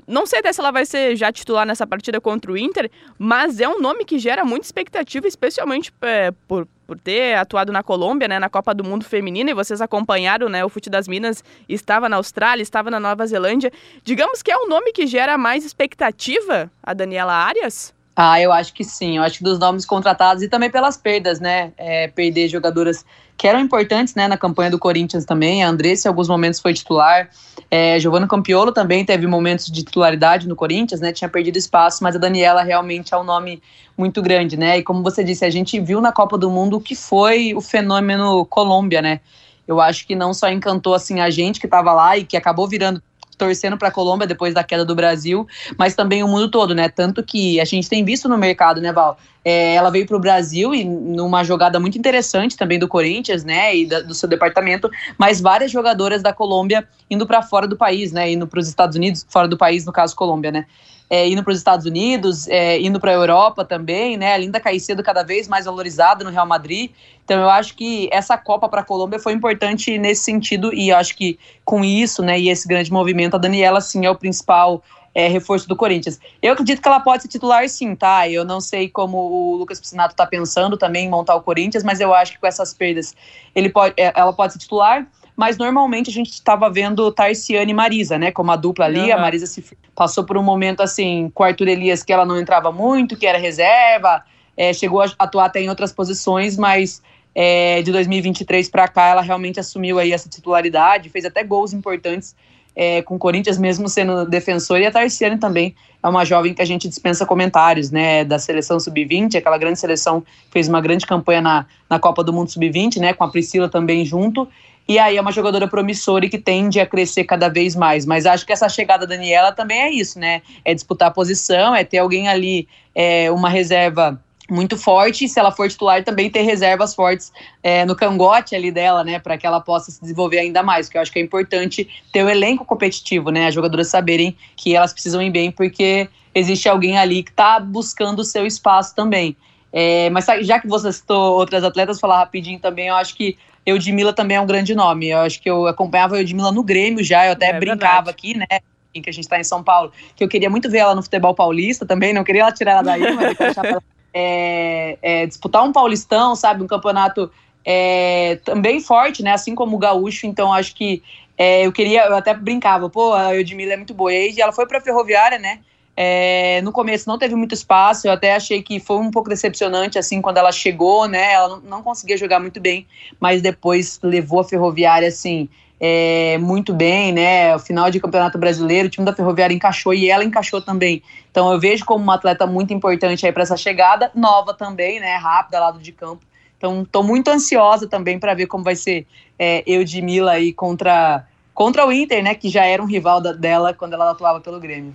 Não 0.06 0.24
sei 0.24 0.38
até 0.38 0.52
se 0.52 0.60
ela 0.60 0.70
vai 0.70 0.86
ser 0.86 1.16
já 1.16 1.32
titular 1.32 1.66
nessa 1.66 1.84
partida 1.84 2.20
contra 2.20 2.50
o 2.50 2.56
Inter, 2.56 2.88
mas 3.18 3.60
é 3.60 3.68
um 3.68 3.80
nome 3.80 4.04
que 4.04 4.18
gera 4.20 4.44
muita 4.44 4.64
expectativa, 4.64 5.26
especialmente 5.26 5.92
é, 6.00 6.30
por, 6.46 6.66
por 6.86 6.96
ter 6.98 7.34
atuado 7.34 7.72
na 7.72 7.82
Colômbia, 7.82 8.28
né, 8.28 8.38
na 8.38 8.48
Copa 8.48 8.72
do 8.72 8.84
Mundo 8.84 9.04
Feminina, 9.04 9.50
e 9.50 9.54
vocês 9.54 9.80
acompanharam, 9.80 10.48
né, 10.48 10.64
o 10.64 10.68
Fute 10.68 10.88
das 10.88 11.08
Minas 11.08 11.42
estava 11.68 12.08
na 12.08 12.16
Austrália, 12.16 12.62
estava 12.62 12.88
na 12.88 13.00
Nova 13.00 13.26
Zelândia. 13.26 13.72
Digamos 14.04 14.42
que 14.42 14.50
é 14.52 14.56
um 14.56 14.68
nome 14.68 14.92
que 14.92 15.08
gera 15.08 15.36
mais 15.36 15.64
expectativa, 15.64 16.70
a 16.80 16.94
Daniela 16.94 17.32
Arias? 17.32 17.92
Ah, 18.16 18.40
eu 18.40 18.52
acho 18.52 18.72
que 18.72 18.84
sim. 18.84 19.16
Eu 19.16 19.22
acho 19.22 19.38
que 19.38 19.44
dos 19.44 19.58
nomes 19.58 19.84
contratados 19.84 20.42
e 20.42 20.48
também 20.48 20.70
pelas 20.70 20.96
perdas, 20.96 21.40
né? 21.40 21.72
É, 21.76 22.08
perder 22.08 22.48
jogadoras 22.48 23.04
que 23.36 23.48
eram 23.48 23.58
importantes, 23.58 24.14
né, 24.14 24.28
na 24.28 24.38
campanha 24.38 24.70
do 24.70 24.78
Corinthians 24.78 25.24
também. 25.24 25.64
A 25.64 25.68
Andressa, 25.68 26.06
em 26.06 26.10
alguns 26.10 26.28
momentos, 26.28 26.60
foi 26.60 26.72
titular. 26.72 27.28
É, 27.68 27.98
Giovanna 27.98 28.28
Campiolo 28.28 28.70
também 28.70 29.04
teve 29.04 29.26
momentos 29.26 29.66
de 29.66 29.82
titularidade 29.82 30.46
no 30.46 30.54
Corinthians, 30.54 31.00
né? 31.00 31.12
Tinha 31.12 31.28
perdido 31.28 31.58
espaço, 31.58 32.04
mas 32.04 32.14
a 32.14 32.18
Daniela 32.18 32.62
realmente 32.62 33.12
é 33.12 33.16
um 33.18 33.24
nome 33.24 33.60
muito 33.98 34.22
grande, 34.22 34.56
né? 34.56 34.78
E 34.78 34.82
como 34.84 35.02
você 35.02 35.24
disse, 35.24 35.44
a 35.44 35.50
gente 35.50 35.80
viu 35.80 36.00
na 36.00 36.12
Copa 36.12 36.38
do 36.38 36.48
Mundo 36.48 36.76
o 36.76 36.80
que 36.80 36.94
foi 36.94 37.52
o 37.54 37.60
fenômeno 37.60 38.44
Colômbia, 38.46 39.02
né? 39.02 39.20
Eu 39.66 39.80
acho 39.80 40.06
que 40.06 40.14
não 40.14 40.32
só 40.32 40.48
encantou 40.48 40.94
assim 40.94 41.20
a 41.20 41.30
gente 41.30 41.58
que 41.58 41.66
estava 41.66 41.92
lá 41.92 42.16
e 42.16 42.24
que 42.24 42.36
acabou 42.36 42.68
virando 42.68 43.02
torcendo 43.36 43.76
para 43.76 43.88
a 43.88 43.90
Colômbia 43.90 44.26
depois 44.26 44.54
da 44.54 44.64
queda 44.64 44.84
do 44.84 44.94
Brasil, 44.94 45.46
mas 45.78 45.94
também 45.94 46.22
o 46.22 46.28
mundo 46.28 46.50
todo, 46.50 46.74
né? 46.74 46.88
Tanto 46.88 47.22
que 47.22 47.60
a 47.60 47.64
gente 47.64 47.88
tem 47.88 48.04
visto 48.04 48.28
no 48.28 48.36
mercado, 48.38 48.80
né, 48.80 48.92
Val? 48.92 49.18
É, 49.44 49.74
ela 49.74 49.90
veio 49.90 50.06
para 50.06 50.16
o 50.16 50.20
Brasil 50.20 50.74
e 50.74 50.84
numa 50.84 51.44
jogada 51.44 51.78
muito 51.78 51.98
interessante 51.98 52.56
também 52.56 52.78
do 52.78 52.88
Corinthians, 52.88 53.44
né, 53.44 53.76
e 53.76 53.84
da, 53.84 54.00
do 54.00 54.14
seu 54.14 54.26
departamento, 54.26 54.90
mas 55.18 55.38
várias 55.38 55.70
jogadoras 55.70 56.22
da 56.22 56.32
Colômbia 56.32 56.88
indo 57.10 57.26
para 57.26 57.42
fora 57.42 57.68
do 57.68 57.76
país, 57.76 58.10
né, 58.10 58.32
indo 58.32 58.46
para 58.46 58.58
os 58.58 58.66
Estados 58.66 58.96
Unidos, 58.96 59.26
fora 59.28 59.46
do 59.46 59.58
país, 59.58 59.84
no 59.84 59.92
caso 59.92 60.16
Colômbia, 60.16 60.50
né 60.50 60.64
é, 61.08 61.28
indo 61.28 61.42
para 61.42 61.52
os 61.52 61.58
Estados 61.58 61.86
Unidos, 61.86 62.48
é, 62.48 62.80
indo 62.80 62.98
para 62.98 63.10
a 63.10 63.14
Europa 63.14 63.64
também, 63.64 64.16
né? 64.16 64.34
A 64.34 64.38
Linda 64.38 64.58
Caicedo 64.58 65.02
cada 65.02 65.22
vez 65.22 65.46
mais 65.46 65.66
valorizada 65.66 66.24
no 66.24 66.30
Real 66.30 66.46
Madrid. 66.46 66.90
Então 67.24 67.40
eu 67.40 67.50
acho 67.50 67.74
que 67.74 68.08
essa 68.12 68.36
Copa 68.36 68.68
para 68.68 68.80
a 68.80 68.84
Colômbia 68.84 69.18
foi 69.18 69.32
importante 69.32 69.96
nesse 69.98 70.24
sentido 70.24 70.72
e 70.74 70.92
acho 70.92 71.16
que 71.16 71.38
com 71.64 71.84
isso, 71.84 72.22
né, 72.22 72.38
e 72.38 72.50
esse 72.50 72.68
grande 72.68 72.92
movimento, 72.92 73.34
a 73.34 73.38
Daniela 73.38 73.80
sim 73.80 74.04
é 74.04 74.10
o 74.10 74.14
principal 74.14 74.82
é, 75.14 75.28
reforço 75.28 75.68
do 75.68 75.76
Corinthians. 75.76 76.18
Eu 76.42 76.52
acredito 76.52 76.82
que 76.82 76.88
ela 76.88 77.00
pode 77.00 77.22
ser 77.22 77.28
titular 77.28 77.68
sim, 77.68 77.94
tá? 77.94 78.28
Eu 78.28 78.44
não 78.44 78.60
sei 78.60 78.88
como 78.88 79.16
o 79.16 79.56
Lucas 79.56 79.78
Piscinato 79.78 80.12
está 80.12 80.26
pensando 80.26 80.76
também 80.76 81.06
em 81.06 81.08
montar 81.08 81.36
o 81.36 81.40
Corinthians, 81.40 81.84
mas 81.84 82.00
eu 82.00 82.12
acho 82.12 82.32
que 82.32 82.38
com 82.38 82.46
essas 82.46 82.74
perdas 82.74 83.14
ele 83.54 83.68
pode, 83.68 83.94
é, 83.96 84.12
ela 84.14 84.32
pode 84.32 84.54
ser 84.54 84.58
titular. 84.58 85.06
Mas 85.36 85.56
normalmente 85.58 86.10
a 86.10 86.12
gente 86.12 86.30
estava 86.30 86.70
vendo 86.70 87.10
Tarciane 87.10 87.70
e 87.70 87.74
Marisa, 87.74 88.18
né, 88.18 88.30
como 88.30 88.50
a 88.52 88.56
dupla 88.56 88.84
ali, 88.84 89.00
uhum. 89.00 89.14
a 89.14 89.18
Marisa 89.18 89.46
se 89.46 89.64
passou 89.94 90.24
por 90.24 90.36
um 90.36 90.42
momento 90.42 90.82
assim 90.82 91.30
com 91.34 91.42
o 91.42 91.46
Arthur 91.46 91.68
Elias 91.68 92.02
que 92.02 92.12
ela 92.12 92.24
não 92.24 92.38
entrava 92.38 92.70
muito, 92.70 93.16
que 93.16 93.26
era 93.26 93.38
reserva, 93.38 94.22
é, 94.56 94.72
chegou 94.72 95.02
a 95.02 95.06
atuar 95.18 95.46
até 95.46 95.60
em 95.60 95.68
outras 95.68 95.92
posições, 95.92 96.56
mas 96.56 97.02
é, 97.34 97.82
de 97.82 97.90
2023 97.90 98.68
para 98.68 98.86
cá 98.86 99.08
ela 99.08 99.22
realmente 99.22 99.58
assumiu 99.58 99.98
aí 99.98 100.12
essa 100.12 100.28
titularidade, 100.28 101.08
fez 101.08 101.24
até 101.24 101.42
gols 101.42 101.72
importantes 101.72 102.34
é, 102.76 103.02
com 103.02 103.16
o 103.16 103.18
Corinthians 103.18 103.58
mesmo 103.58 103.88
sendo 103.88 104.24
defensor 104.26 104.80
e 104.80 104.86
a 104.86 104.90
Tarciane 104.90 105.38
também 105.38 105.74
é 106.02 106.08
uma 106.08 106.24
jovem 106.24 106.52
que 106.52 106.60
a 106.60 106.64
gente 106.66 106.86
dispensa 106.86 107.24
comentários, 107.24 107.90
né, 107.90 108.24
da 108.24 108.38
seleção 108.38 108.78
sub-20, 108.78 109.36
aquela 109.36 109.56
grande 109.56 109.78
seleção 109.78 110.20
que 110.20 110.52
fez 110.52 110.68
uma 110.68 110.80
grande 110.80 111.06
campanha 111.06 111.40
na, 111.40 111.66
na 111.88 111.98
Copa 111.98 112.22
do 112.22 112.32
Mundo 112.32 112.50
sub-20, 112.50 112.98
né, 112.98 113.14
com 113.14 113.24
a 113.24 113.28
Priscila 113.28 113.70
também 113.70 114.04
junto, 114.04 114.46
e 114.86 114.98
aí 114.98 115.16
é 115.16 115.20
uma 115.20 115.32
jogadora 115.32 115.66
promissora 115.66 116.26
e 116.26 116.28
que 116.28 116.38
tende 116.38 116.78
a 116.78 116.86
crescer 116.86 117.24
cada 117.24 117.48
vez 117.48 117.74
mais. 117.74 118.04
Mas 118.04 118.26
acho 118.26 118.44
que 118.44 118.52
essa 118.52 118.68
chegada 118.68 119.06
da 119.06 119.14
Daniela 119.14 119.52
também 119.52 119.80
é 119.80 119.90
isso, 119.90 120.18
né? 120.18 120.42
É 120.64 120.74
disputar 120.74 121.08
a 121.08 121.10
posição, 121.10 121.74
é 121.74 121.84
ter 121.84 121.98
alguém 121.98 122.28
ali, 122.28 122.68
é, 122.94 123.30
uma 123.30 123.48
reserva 123.48 124.20
muito 124.50 124.76
forte, 124.76 125.26
se 125.26 125.40
ela 125.40 125.50
for 125.50 125.68
titular 125.68 126.04
também 126.04 126.28
ter 126.28 126.42
reservas 126.42 126.94
fortes 126.94 127.32
é, 127.62 127.84
no 127.86 127.96
cangote 127.96 128.54
ali 128.54 128.70
dela, 128.70 129.02
né, 129.02 129.18
para 129.18 129.38
que 129.38 129.46
ela 129.46 129.60
possa 129.60 129.90
se 129.90 130.00
desenvolver 130.00 130.38
ainda 130.38 130.62
mais, 130.62 130.88
que 130.88 130.98
eu 130.98 131.02
acho 131.02 131.10
que 131.10 131.18
é 131.18 131.22
importante 131.22 131.88
ter 132.12 132.22
o 132.22 132.26
um 132.26 132.28
elenco 132.28 132.64
competitivo, 132.64 133.30
né, 133.30 133.46
as 133.46 133.54
jogadoras 133.54 133.88
saberem 133.88 134.36
que 134.54 134.76
elas 134.76 134.92
precisam 134.92 135.22
ir 135.22 135.30
bem, 135.30 135.50
porque 135.50 136.08
existe 136.34 136.68
alguém 136.68 136.98
ali 136.98 137.22
que 137.22 137.30
está 137.30 137.58
buscando 137.58 138.18
o 138.18 138.24
seu 138.24 138.46
espaço 138.46 138.94
também. 138.94 139.34
É, 139.72 140.08
mas 140.10 140.26
já 140.42 140.60
que 140.60 140.68
você 140.68 140.92
citou 140.92 141.36
outras 141.36 141.64
atletas, 141.64 141.98
falar 141.98 142.18
rapidinho 142.18 142.60
também, 142.60 142.88
eu 142.88 142.94
acho 142.94 143.16
que 143.16 143.36
Eudmila 143.66 144.12
também 144.12 144.36
é 144.36 144.40
um 144.40 144.46
grande 144.46 144.74
nome. 144.74 145.08
Eu 145.08 145.18
acho 145.18 145.40
que 145.40 145.48
eu 145.48 145.66
acompanhava 145.66 146.16
a 146.16 146.18
Eudmila 146.18 146.52
no 146.52 146.62
Grêmio 146.62 147.02
já, 147.02 147.26
eu 147.26 147.32
até 147.32 147.50
é, 147.50 147.58
brincava 147.58 147.94
verdade. 147.94 148.10
aqui, 148.10 148.36
né? 148.36 148.46
Que 148.92 149.10
a 149.10 149.12
gente 149.12 149.24
está 149.24 149.38
em 149.38 149.44
São 149.44 149.62
Paulo, 149.62 149.92
que 150.14 150.22
eu 150.22 150.28
queria 150.28 150.48
muito 150.48 150.70
ver 150.70 150.78
ela 150.78 150.94
no 150.94 151.02
futebol 151.02 151.34
paulista 151.34 151.84
também, 151.84 152.14
não 152.14 152.22
queria 152.22 152.42
ela 152.42 152.52
tirar 152.52 152.72
ela 152.72 152.82
daí, 152.82 153.12
mas 153.12 153.40
eu 153.40 153.46
achava 153.46 153.68
ela, 153.68 153.82
é, 154.14 154.98
é, 155.02 155.26
disputar 155.26 155.64
um 155.64 155.72
paulistão, 155.72 156.36
sabe? 156.36 156.62
Um 156.62 156.66
campeonato 156.68 157.28
é, 157.64 158.36
também 158.44 158.80
forte, 158.80 159.22
né? 159.22 159.32
Assim 159.32 159.54
como 159.54 159.74
o 159.74 159.78
gaúcho, 159.78 160.26
então 160.26 160.52
acho 160.52 160.74
que 160.76 161.02
é, 161.36 161.66
eu 161.66 161.72
queria, 161.72 162.06
eu 162.06 162.14
até 162.14 162.32
brincava, 162.32 162.88
pô, 162.88 163.12
a 163.12 163.34
Eudmila 163.34 163.72
é 163.72 163.76
muito 163.76 163.94
boa. 163.94 164.12
E 164.12 164.40
ela 164.40 164.52
foi 164.52 164.66
para 164.66 164.78
a 164.78 164.80
Ferroviária, 164.80 165.38
né? 165.38 165.60
É, 165.96 166.60
no 166.62 166.72
começo 166.72 167.08
não 167.08 167.18
teve 167.18 167.36
muito 167.36 167.54
espaço, 167.54 168.08
eu 168.08 168.12
até 168.12 168.34
achei 168.34 168.62
que 168.62 168.80
foi 168.80 168.98
um 168.98 169.10
pouco 169.10 169.28
decepcionante 169.28 169.98
assim 169.98 170.20
quando 170.20 170.38
ela 170.38 170.50
chegou, 170.50 171.06
né? 171.06 171.32
Ela 171.32 171.48
não, 171.48 171.60
não 171.60 171.82
conseguia 171.82 172.16
jogar 172.16 172.40
muito 172.40 172.60
bem, 172.60 172.86
mas 173.20 173.40
depois 173.40 174.00
levou 174.02 174.40
a 174.40 174.44
Ferroviária 174.44 175.06
assim 175.06 175.48
é, 175.80 176.38
muito 176.38 176.72
bem, 176.72 177.12
né? 177.12 177.54
O 177.54 177.58
final 177.58 177.90
de 177.90 178.00
campeonato 178.00 178.38
brasileiro, 178.38 178.88
o 178.88 178.90
time 178.90 179.04
da 179.04 179.14
Ferroviária 179.14 179.54
encaixou 179.54 179.92
e 179.92 180.08
ela 180.08 180.24
encaixou 180.24 180.60
também. 180.60 181.02
Então 181.30 181.52
eu 181.52 181.60
vejo 181.60 181.84
como 181.84 182.02
uma 182.02 182.14
atleta 182.14 182.46
muito 182.46 182.72
importante 182.72 183.26
aí 183.26 183.32
para 183.32 183.42
essa 183.42 183.56
chegada, 183.56 184.10
nova 184.14 184.54
também, 184.54 184.98
né? 184.98 185.16
Rápida, 185.16 185.60
lado 185.60 185.78
de 185.78 185.92
campo. 185.92 186.24
Então 186.56 186.82
estou 186.82 187.02
muito 187.02 187.28
ansiosa 187.28 187.86
também 187.88 188.18
para 188.18 188.34
ver 188.34 188.46
como 188.46 188.64
vai 188.64 188.76
ser 188.76 189.06
é, 189.38 189.62
eu 189.66 189.84
de 189.84 190.00
Mila 190.00 190.32
aí 190.32 190.52
contra 190.52 191.26
contra 191.52 191.86
o 191.86 191.92
Inter, 191.92 192.22
né? 192.22 192.34
Que 192.34 192.48
já 192.48 192.64
era 192.64 192.82
um 192.82 192.86
rival 192.86 193.20
da, 193.20 193.32
dela 193.32 193.72
quando 193.72 193.92
ela 193.92 194.10
atuava 194.10 194.40
pelo 194.40 194.58
Grêmio. 194.58 194.94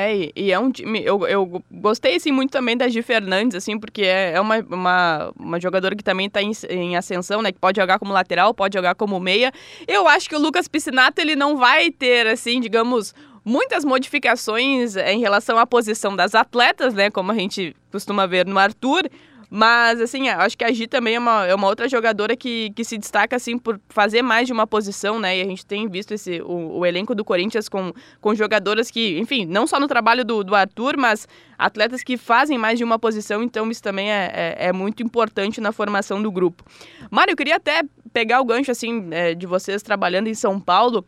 É, 0.00 0.30
e 0.36 0.52
é 0.52 0.58
um 0.60 0.70
time. 0.70 1.02
Eu, 1.04 1.26
eu 1.26 1.60
gostei 1.72 2.14
assim, 2.14 2.30
muito 2.30 2.52
também 2.52 2.76
da 2.76 2.86
Gi 2.86 3.02
Fernandes, 3.02 3.56
assim, 3.56 3.76
porque 3.76 4.02
é, 4.02 4.34
é 4.34 4.40
uma, 4.40 4.60
uma, 4.60 5.32
uma 5.36 5.60
jogadora 5.60 5.96
que 5.96 6.04
também 6.04 6.28
está 6.28 6.40
em, 6.40 6.52
em, 6.70 6.96
ascensão, 6.96 7.42
né? 7.42 7.50
Que 7.50 7.58
pode 7.58 7.80
jogar 7.80 7.98
como 7.98 8.12
lateral, 8.12 8.54
pode 8.54 8.78
jogar 8.78 8.94
como 8.94 9.18
meia. 9.18 9.52
Eu 9.88 10.06
acho 10.06 10.28
que 10.28 10.36
o 10.36 10.38
Lucas 10.38 10.68
Piscinato 10.68 11.20
ele 11.20 11.34
não 11.34 11.56
vai 11.56 11.90
ter, 11.90 12.28
assim, 12.28 12.60
digamos, 12.60 13.12
muitas 13.44 13.84
modificações 13.84 14.94
em 14.94 15.18
relação 15.18 15.58
à 15.58 15.66
posição 15.66 16.14
das 16.14 16.32
atletas, 16.32 16.94
né? 16.94 17.10
Como 17.10 17.32
a 17.32 17.34
gente 17.34 17.74
costuma 17.90 18.24
ver 18.24 18.46
no 18.46 18.56
Arthur. 18.56 19.10
Mas, 19.50 20.00
assim, 20.00 20.28
acho 20.28 20.58
que 20.58 20.64
a 20.64 20.70
Gi 20.70 20.86
também 20.86 21.14
é 21.14 21.18
uma, 21.18 21.46
é 21.46 21.54
uma 21.54 21.66
outra 21.66 21.88
jogadora 21.88 22.36
que, 22.36 22.70
que 22.70 22.84
se 22.84 22.98
destaca, 22.98 23.34
assim, 23.36 23.56
por 23.56 23.80
fazer 23.88 24.20
mais 24.20 24.46
de 24.46 24.52
uma 24.52 24.66
posição, 24.66 25.18
né? 25.18 25.38
E 25.38 25.40
a 25.40 25.44
gente 25.44 25.64
tem 25.64 25.88
visto 25.88 26.12
esse, 26.12 26.42
o, 26.42 26.78
o 26.78 26.86
elenco 26.86 27.14
do 27.14 27.24
Corinthians 27.24 27.68
com, 27.68 27.92
com 28.20 28.34
jogadoras 28.34 28.90
que, 28.90 29.18
enfim, 29.18 29.46
não 29.46 29.66
só 29.66 29.80
no 29.80 29.88
trabalho 29.88 30.22
do, 30.24 30.44
do 30.44 30.54
Arthur, 30.54 30.96
mas 30.98 31.26
atletas 31.56 32.02
que 32.02 32.18
fazem 32.18 32.58
mais 32.58 32.78
de 32.78 32.84
uma 32.84 32.98
posição, 32.98 33.42
então 33.42 33.70
isso 33.70 33.82
também 33.82 34.12
é, 34.12 34.30
é, 34.34 34.66
é 34.66 34.72
muito 34.72 35.02
importante 35.02 35.60
na 35.60 35.72
formação 35.72 36.22
do 36.22 36.30
grupo. 36.30 36.62
Mário, 37.10 37.32
eu 37.32 37.36
queria 37.36 37.56
até 37.56 37.82
pegar 38.12 38.40
o 38.40 38.44
gancho, 38.44 38.70
assim, 38.70 39.08
é, 39.10 39.34
de 39.34 39.46
vocês 39.46 39.82
trabalhando 39.82 40.28
em 40.28 40.34
São 40.34 40.60
Paulo 40.60 41.04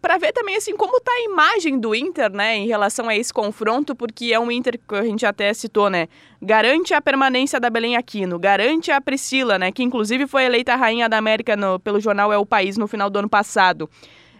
para 0.00 0.18
ver 0.18 0.32
também 0.32 0.56
assim 0.56 0.76
como 0.76 1.00
tá 1.00 1.10
a 1.10 1.24
imagem 1.24 1.78
do 1.78 1.94
Inter, 1.94 2.30
né, 2.30 2.56
em 2.56 2.66
relação 2.66 3.08
a 3.08 3.16
esse 3.16 3.32
confronto, 3.32 3.94
porque 3.94 4.32
é 4.32 4.38
um 4.38 4.50
Inter 4.50 4.78
que 4.78 4.94
a 4.94 5.02
gente 5.02 5.26
até 5.26 5.52
citou, 5.52 5.90
né, 5.90 6.08
garante 6.40 6.94
a 6.94 7.00
permanência 7.00 7.58
da 7.58 7.68
Belém 7.68 7.96
Aquino, 7.96 8.38
garante 8.38 8.90
a 8.90 9.00
Priscila, 9.00 9.58
né, 9.58 9.72
que 9.72 9.82
inclusive 9.82 10.26
foi 10.26 10.44
eleita 10.44 10.76
rainha 10.76 11.08
da 11.08 11.18
América 11.18 11.56
no, 11.56 11.78
pelo 11.80 12.00
jornal 12.00 12.32
É 12.32 12.38
o 12.38 12.46
País 12.46 12.76
no 12.76 12.86
final 12.86 13.10
do 13.10 13.18
ano 13.18 13.28
passado. 13.28 13.88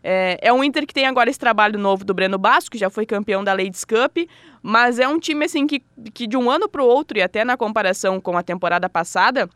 É, 0.02 0.38
é 0.40 0.52
um 0.52 0.62
Inter 0.62 0.86
que 0.86 0.94
tem 0.94 1.06
agora 1.06 1.28
esse 1.28 1.38
trabalho 1.38 1.78
novo 1.78 2.04
do 2.04 2.14
Breno 2.14 2.38
Basco, 2.38 2.70
que 2.70 2.78
já 2.78 2.88
foi 2.88 3.04
campeão 3.04 3.42
da 3.42 3.52
Ladies 3.52 3.84
Cup, 3.84 4.18
mas 4.62 4.98
é 4.98 5.08
um 5.08 5.18
time 5.18 5.44
assim 5.44 5.66
que, 5.66 5.82
que 6.14 6.26
de 6.26 6.36
um 6.36 6.48
ano 6.50 6.68
para 6.68 6.82
o 6.82 6.86
outro 6.86 7.18
e 7.18 7.22
até 7.22 7.44
na 7.44 7.56
comparação 7.56 8.20
com 8.20 8.36
a 8.36 8.42
temporada 8.42 8.88
passada 8.88 9.48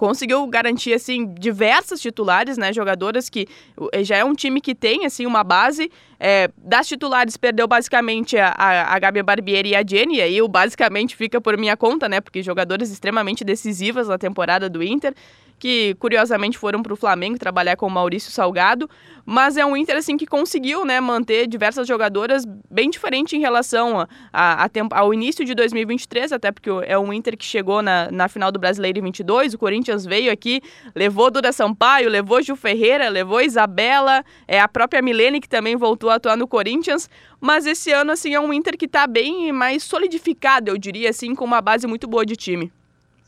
conseguiu 0.00 0.46
garantir 0.46 0.94
assim 0.94 1.26
diversas 1.34 2.00
titulares, 2.00 2.56
né, 2.56 2.72
jogadoras 2.72 3.28
que 3.28 3.46
eh, 3.92 4.02
já 4.02 4.16
é 4.16 4.24
um 4.24 4.32
time 4.32 4.58
que 4.58 4.74
tem 4.74 5.04
assim 5.04 5.26
uma 5.26 5.44
base. 5.44 5.92
É, 6.18 6.50
das 6.56 6.88
titulares 6.88 7.36
perdeu 7.36 7.68
basicamente 7.68 8.38
a, 8.38 8.48
a, 8.48 8.94
a 8.94 8.98
Gabi 8.98 9.22
Barbieri 9.22 9.70
e 9.70 9.76
a 9.76 9.84
Jenny, 9.86 10.16
e 10.16 10.22
aí 10.22 10.40
o 10.40 10.48
basicamente 10.48 11.14
fica 11.14 11.38
por 11.38 11.54
minha 11.58 11.76
conta, 11.76 12.08
né, 12.08 12.18
porque 12.18 12.42
jogadoras 12.42 12.90
extremamente 12.90 13.44
decisivas 13.44 14.08
na 14.08 14.16
temporada 14.16 14.70
do 14.70 14.82
Inter 14.82 15.14
que 15.60 15.94
curiosamente 15.96 16.56
foram 16.56 16.82
para 16.82 16.94
o 16.94 16.96
Flamengo 16.96 17.38
trabalhar 17.38 17.76
com 17.76 17.86
o 17.86 17.90
Maurício 17.90 18.32
Salgado, 18.32 18.88
mas 19.26 19.58
é 19.58 19.64
um 19.64 19.76
Inter 19.76 19.98
assim 19.98 20.16
que 20.16 20.26
conseguiu 20.26 20.86
né, 20.86 20.98
manter 21.00 21.46
diversas 21.46 21.86
jogadoras 21.86 22.44
bem 22.70 22.88
diferente 22.88 23.36
em 23.36 23.40
relação 23.40 24.00
a, 24.00 24.08
a, 24.32 24.64
a 24.64 24.70
ao 24.92 25.12
início 25.12 25.44
de 25.44 25.54
2023, 25.54 26.32
até 26.32 26.50
porque 26.50 26.70
é 26.86 26.98
um 26.98 27.12
Inter 27.12 27.36
que 27.36 27.44
chegou 27.44 27.82
na, 27.82 28.10
na 28.10 28.26
final 28.26 28.50
do 28.50 28.58
Brasileiro 28.58 28.98
em 28.98 29.02
22, 29.02 29.52
o 29.52 29.58
Corinthians 29.58 30.06
veio 30.06 30.32
aqui, 30.32 30.62
levou 30.94 31.30
Duda 31.30 31.52
Sampaio, 31.52 32.08
levou 32.08 32.40
Gil 32.40 32.56
Ferreira, 32.56 33.10
levou 33.10 33.42
Isabela, 33.42 34.24
é 34.48 34.58
a 34.58 34.66
própria 34.66 35.02
Milene 35.02 35.40
que 35.40 35.48
também 35.48 35.76
voltou 35.76 36.08
a 36.08 36.14
atuar 36.14 36.38
no 36.38 36.48
Corinthians, 36.48 37.08
mas 37.38 37.66
esse 37.66 37.92
ano 37.92 38.12
assim 38.12 38.32
é 38.32 38.40
um 38.40 38.50
Inter 38.50 38.78
que 38.78 38.86
está 38.86 39.06
bem 39.06 39.52
mais 39.52 39.82
solidificado, 39.82 40.70
eu 40.70 40.78
diria 40.78 41.10
assim, 41.10 41.34
com 41.34 41.44
uma 41.44 41.60
base 41.60 41.86
muito 41.86 42.08
boa 42.08 42.24
de 42.24 42.34
time. 42.34 42.72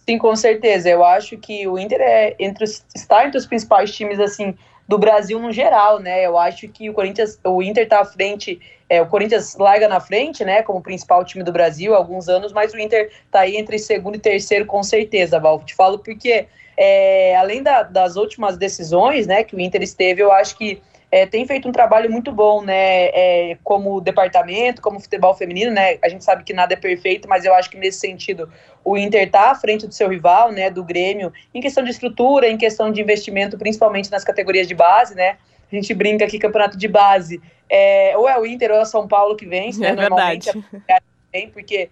Sim, 0.09 0.19
com 0.19 0.35
certeza. 0.35 0.89
Eu 0.89 1.05
acho 1.05 1.37
que 1.39 1.67
o 1.67 1.79
Inter 1.79 2.01
é 2.01 2.35
entre 2.39 2.65
os, 2.65 2.85
está 2.95 3.25
entre 3.25 3.39
os 3.39 3.47
principais 3.47 3.95
times 3.95 4.19
assim 4.19 4.55
do 4.89 4.99
Brasil 4.99 5.39
no 5.39 5.53
geral, 5.53 6.01
né? 6.01 6.27
Eu 6.27 6.37
acho 6.37 6.69
que 6.69 6.91
o 6.91 6.93
Corinthians, 6.93 7.39
o 7.45 7.63
Inter 7.63 7.85
está 7.85 8.01
à 8.01 8.05
frente, 8.05 8.61
é, 8.89 9.01
o 9.01 9.07
Corinthians 9.07 9.57
larga 9.57 9.89
na 9.89 10.01
frente, 10.01 10.45
né? 10.45 10.63
Como 10.63 10.83
principal 10.83 11.25
time 11.25 11.45
do 11.45 11.53
Brasil 11.53 11.95
há 11.95 11.97
alguns 11.97 12.29
anos, 12.29 12.53
mas 12.53 12.75
o 12.75 12.79
Inter 12.79 13.11
está 13.25 13.41
aí 13.41 13.57
entre 13.57 13.79
segundo 13.79 14.17
e 14.17 14.19
terceiro 14.19 14.67
com 14.67 14.83
certeza, 14.83 15.39
Val. 15.39 15.61
Te 15.65 15.75
falo 15.75 16.01
porque 16.01 16.47
é, 16.77 17.37
além 17.37 17.63
da, 17.63 17.85
das 17.85 18.17
últimas 18.17 18.57
decisões, 18.57 19.27
né? 19.27 19.45
Que 19.45 19.55
o 19.55 19.61
Inter 19.61 19.83
esteve, 19.83 20.21
eu 20.21 20.33
acho 20.33 20.57
que 20.59 20.83
é, 21.13 21.27
tem 21.27 21.47
feito 21.47 21.69
um 21.69 21.73
trabalho 21.73 22.11
muito 22.11 22.33
bom, 22.33 22.63
né, 22.63 23.09
é, 23.09 23.59
como 23.63 24.01
departamento, 24.01 24.81
como 24.81 24.99
futebol 24.99 25.35
feminino, 25.35 25.71
né, 25.71 25.99
a 26.03 26.09
gente 26.09 26.25
sabe 26.25 26.43
que 26.43 26.55
nada 26.55 26.73
é 26.73 26.77
perfeito, 26.77 27.29
mas 27.29 27.45
eu 27.45 27.55
acho 27.55 27.69
que 27.69 27.77
nesse 27.77 28.01
sentido 28.01 28.51
o 28.83 28.97
Inter 28.97 29.25
está 29.25 29.51
à 29.51 29.55
frente 29.55 29.87
do 29.87 29.93
seu 29.93 30.09
rival, 30.09 30.51
né, 30.51 30.71
do 30.71 30.83
Grêmio, 30.83 31.31
em 31.53 31.61
questão 31.61 31.85
de 31.85 31.91
estrutura, 31.91 32.49
em 32.49 32.57
questão 32.57 32.91
de 32.91 33.03
investimento, 33.03 33.59
principalmente 33.59 34.11
nas 34.11 34.25
categorias 34.25 34.67
de 34.67 34.75
base, 34.75 35.15
né, 35.15 35.37
a 35.71 35.75
gente 35.75 35.93
brinca 35.93 36.25
aqui, 36.25 36.39
campeonato 36.39 36.79
de 36.79 36.89
base, 36.89 37.43
é, 37.69 38.17
ou 38.17 38.27
é 38.27 38.41
o 38.41 38.47
Inter 38.47 38.71
ou 38.71 38.79
é 38.79 38.81
o 38.81 38.87
São 38.87 39.07
Paulo 39.07 39.37
que 39.37 39.45
vence, 39.45 39.79
né, 39.79 39.89
é 39.89 39.93
normalmente 39.93 40.51
é 40.89 41.47
porque 41.53 41.91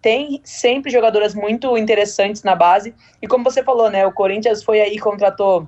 tem 0.00 0.40
sempre 0.44 0.90
jogadoras 0.90 1.34
muito 1.34 1.76
interessantes 1.76 2.44
na 2.44 2.54
base, 2.54 2.94
e 3.20 3.26
como 3.26 3.42
você 3.42 3.60
falou, 3.64 3.90
né, 3.90 4.06
o 4.06 4.12
Corinthians 4.12 4.62
foi 4.62 4.80
aí, 4.80 5.00
contratou 5.00 5.66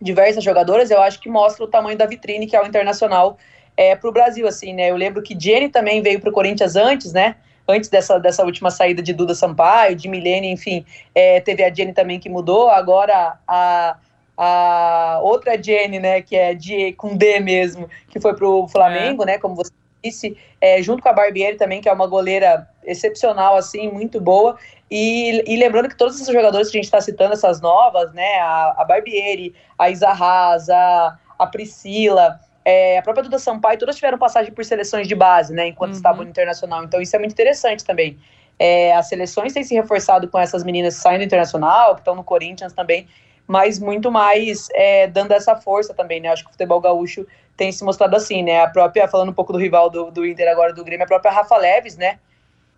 diversas 0.00 0.44
jogadoras, 0.44 0.90
eu 0.90 1.00
acho 1.02 1.20
que 1.20 1.28
mostra 1.28 1.64
o 1.64 1.68
tamanho 1.68 1.98
da 1.98 2.06
vitrine 2.06 2.46
que 2.46 2.56
é 2.56 2.62
o 2.62 2.66
Internacional 2.66 3.36
é, 3.76 3.94
para 3.94 4.10
o 4.10 4.12
Brasil, 4.12 4.46
assim, 4.46 4.72
né? 4.72 4.90
Eu 4.90 4.96
lembro 4.96 5.22
que 5.22 5.38
Jenny 5.38 5.68
também 5.68 6.02
veio 6.02 6.20
para 6.20 6.30
o 6.30 6.32
Corinthians 6.32 6.74
antes, 6.74 7.12
né? 7.12 7.36
Antes 7.66 7.88
dessa, 7.88 8.18
dessa 8.18 8.44
última 8.44 8.70
saída 8.70 9.02
de 9.02 9.12
Duda 9.12 9.34
Sampaio, 9.34 9.94
de 9.94 10.08
Milene, 10.08 10.50
enfim, 10.50 10.84
é, 11.14 11.40
teve 11.40 11.62
a 11.62 11.72
Jenny 11.72 11.92
também 11.92 12.18
que 12.18 12.28
mudou, 12.28 12.70
agora 12.70 13.38
a, 13.46 13.96
a 14.36 15.20
outra 15.22 15.62
Jenny, 15.62 16.00
né, 16.00 16.22
que 16.22 16.34
é 16.34 16.54
de, 16.54 16.92
com 16.92 17.14
D 17.14 17.40
mesmo, 17.40 17.88
que 18.08 18.18
foi 18.18 18.34
para 18.34 18.48
o 18.48 18.66
Flamengo, 18.66 19.22
é. 19.24 19.26
né, 19.26 19.38
como 19.38 19.54
você 19.54 19.70
disse, 20.02 20.36
é, 20.60 20.80
junto 20.82 21.02
com 21.02 21.08
a 21.08 21.12
Barbieri 21.12 21.56
também, 21.56 21.80
que 21.80 21.88
é 21.88 21.92
uma 21.92 22.06
goleira 22.06 22.68
excepcional, 22.84 23.56
assim, 23.56 23.90
muito 23.90 24.20
boa. 24.20 24.56
E, 24.90 25.44
e 25.46 25.56
lembrando 25.56 25.88
que 25.88 25.96
todos 25.96 26.14
esses 26.14 26.32
jogadores 26.32 26.70
que 26.70 26.76
a 26.76 26.80
gente 26.80 26.86
está 26.86 27.00
citando, 27.00 27.34
essas 27.34 27.60
novas, 27.60 28.12
né, 28.12 28.38
a, 28.40 28.74
a 28.78 28.84
Barbieri, 28.84 29.54
a 29.78 29.90
Isa 29.90 30.08
Haas, 30.08 30.70
a, 30.70 31.18
a 31.38 31.46
Priscila, 31.46 32.40
é, 32.64 32.98
a 32.98 33.02
própria 33.02 33.24
Duda 33.24 33.38
Sampaio, 33.38 33.78
todas 33.78 33.96
tiveram 33.96 34.18
passagem 34.18 34.52
por 34.52 34.64
seleções 34.64 35.06
de 35.06 35.14
base, 35.14 35.52
né, 35.52 35.68
enquanto 35.68 35.90
uhum. 35.90 35.96
estavam 35.96 36.24
no 36.24 36.30
internacional. 36.30 36.84
Então 36.84 37.00
isso 37.00 37.14
é 37.14 37.18
muito 37.18 37.32
interessante 37.32 37.84
também. 37.84 38.18
É, 38.58 38.94
as 38.94 39.08
seleções 39.08 39.52
têm 39.52 39.62
se 39.62 39.74
reforçado 39.74 40.26
com 40.28 40.38
essas 40.38 40.64
meninas 40.64 40.96
que 40.96 41.02
saem 41.02 41.18
do 41.18 41.24
internacional, 41.24 41.94
que 41.94 42.00
estão 42.00 42.14
no 42.14 42.24
Corinthians 42.24 42.72
também, 42.72 43.06
mas 43.46 43.78
muito 43.78 44.10
mais 44.10 44.68
é, 44.74 45.06
dando 45.06 45.32
essa 45.32 45.54
força 45.54 45.94
também, 45.94 46.20
né? 46.20 46.28
Acho 46.28 46.42
que 46.42 46.50
o 46.50 46.52
futebol 46.52 46.80
gaúcho 46.80 47.26
tem 47.56 47.72
se 47.72 47.84
mostrado 47.84 48.16
assim, 48.16 48.42
né? 48.42 48.62
A 48.62 48.68
própria, 48.68 49.06
falando 49.08 49.30
um 49.30 49.32
pouco 49.32 49.52
do 49.52 49.58
rival 49.58 49.88
do, 49.88 50.10
do 50.10 50.26
Inter 50.26 50.48
agora 50.50 50.72
do 50.72 50.84
Grêmio, 50.84 51.04
a 51.04 51.08
própria 51.08 51.30
Rafa 51.30 51.56
Leves, 51.56 51.96
né? 51.96 52.18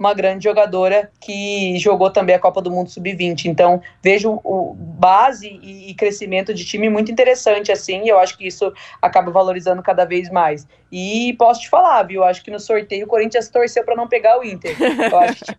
Uma 0.00 0.14
grande 0.14 0.44
jogadora 0.44 1.10
que 1.20 1.78
jogou 1.78 2.10
também 2.10 2.34
a 2.34 2.38
Copa 2.38 2.62
do 2.62 2.70
Mundo 2.70 2.88
Sub-20. 2.88 3.44
Então, 3.44 3.82
vejo 4.02 4.40
o 4.42 4.74
base 4.74 5.46
e, 5.62 5.92
crescimento 5.92 6.54
de 6.54 6.64
time 6.64 6.88
muito 6.88 7.12
interessante, 7.12 7.70
assim, 7.70 8.04
e 8.04 8.08
eu 8.08 8.18
acho 8.18 8.38
que 8.38 8.46
isso 8.46 8.72
acaba 9.02 9.30
valorizando 9.30 9.82
cada 9.82 10.06
vez 10.06 10.30
mais. 10.30 10.66
E 10.90 11.34
posso 11.38 11.60
te 11.60 11.68
falar, 11.68 12.02
viu? 12.04 12.24
Acho 12.24 12.42
que 12.42 12.50
no 12.50 12.58
sorteio 12.58 13.04
o 13.04 13.08
Corinthians 13.08 13.50
torceu 13.50 13.84
para 13.84 13.94
não 13.94 14.08
pegar 14.08 14.40
o 14.40 14.42
Inter. 14.42 14.74
Eu 14.80 15.18
acho 15.18 15.44
que 15.44 15.54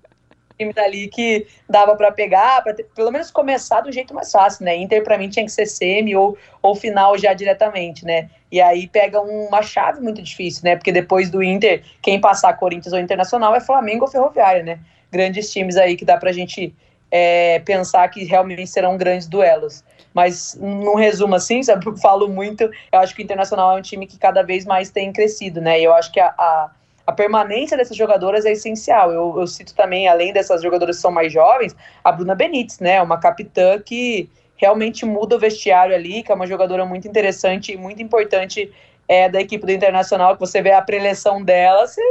time 0.62 0.74
dali 0.74 1.08
que 1.08 1.48
dava 1.70 1.96
para 1.96 2.12
pegar, 2.12 2.64
para 2.64 2.76
pelo 2.96 3.12
menos 3.12 3.32
começar 3.32 3.82
do 3.82 3.92
jeito 3.92 4.14
mais 4.14 4.32
fácil, 4.32 4.66
né? 4.66 4.76
Inter 4.76 5.04
para 5.04 5.18
mim 5.18 5.30
tinha 5.30 5.46
que 5.46 5.52
ser 5.52 5.66
semi 5.66 6.16
ou, 6.16 6.38
ou 6.62 6.76
final 6.76 7.18
já 7.18 7.34
diretamente, 7.34 8.06
né? 8.06 8.30
E 8.52 8.62
aí 8.62 8.88
pega 8.88 9.20
uma 9.22 9.62
chave 9.62 10.02
muito 10.02 10.22
difícil, 10.22 10.64
né? 10.64 10.76
Porque 10.76 10.92
depois 10.92 11.30
do 11.30 11.42
Inter, 11.42 11.84
quem 12.02 12.20
passar 12.20 12.54
Corinthians 12.58 12.94
ou 12.94 13.00
Internacional 13.00 13.56
é 13.56 13.60
Flamengo 13.60 14.06
ou 14.06 14.12
Ferroviária, 14.12 14.64
né? 14.64 14.80
Grandes 15.12 15.52
times 15.52 15.78
aí 15.78 15.96
que 15.96 16.06
dá 16.06 16.18
pra 16.18 16.32
gente 16.32 16.74
é, 17.10 17.60
pensar 17.60 18.08
que 18.10 18.24
realmente 18.24 18.68
serão 18.68 18.98
grandes 18.98 19.28
duelos. 19.28 19.84
Mas 20.14 20.58
num 20.60 20.96
resumo 20.96 21.36
assim, 21.36 21.64
sabe, 21.64 21.86
eu 21.88 21.98
falo 21.98 22.28
muito, 22.28 22.64
eu 22.64 23.00
acho 23.00 23.16
que 23.16 23.22
o 23.22 23.24
Internacional 23.24 23.76
é 23.76 23.80
um 23.80 23.82
time 23.82 24.06
que 24.06 24.18
cada 24.18 24.42
vez 24.42 24.66
mais 24.66 24.90
tem 24.90 25.12
crescido, 25.12 25.62
né? 25.62 25.80
E 25.80 25.84
eu 25.84 25.94
acho 25.94 26.12
que 26.12 26.20
a, 26.20 26.28
a 26.38 26.72
a 27.06 27.12
permanência 27.12 27.78
dessas 27.78 27.98
jogadoras 27.98 28.46
é 28.46 28.52
essencial. 28.52 29.12
Eu, 29.12 29.40
eu, 29.40 29.48
cito 29.48 29.74
também, 29.74 30.08
além 30.08 30.32
dessas 30.34 30.62
jogadoras 30.62 30.98
que 30.98 31.02
são 31.02 31.12
mais 31.12 31.32
jovens, 31.32 31.76
a 32.04 32.12
Bruna 32.12 32.36
Benítez, 32.36 32.80
né? 32.80 33.02
Uma 33.02 33.20
capitã 33.20 33.80
que 33.80 34.30
realmente 34.56 35.06
muda 35.06 35.36
o 35.36 35.40
vestiário 35.40 35.96
ali, 35.96 36.22
que 36.22 36.32
é 36.32 36.36
uma 36.36 36.46
jogadora 36.46 36.86
muito 36.86 37.08
interessante 37.08 37.72
e 37.72 37.78
muito 37.78 38.02
importante 38.02 38.72
é, 39.08 39.28
da 39.28 39.42
equipe 39.42 39.66
do 39.66 39.72
Internacional, 39.72 40.36
que 40.36 40.40
você 40.40 40.62
vê 40.62 40.72
a 40.72 40.82
preleção 40.82 41.44
dela, 41.44 41.88
você, 41.88 42.02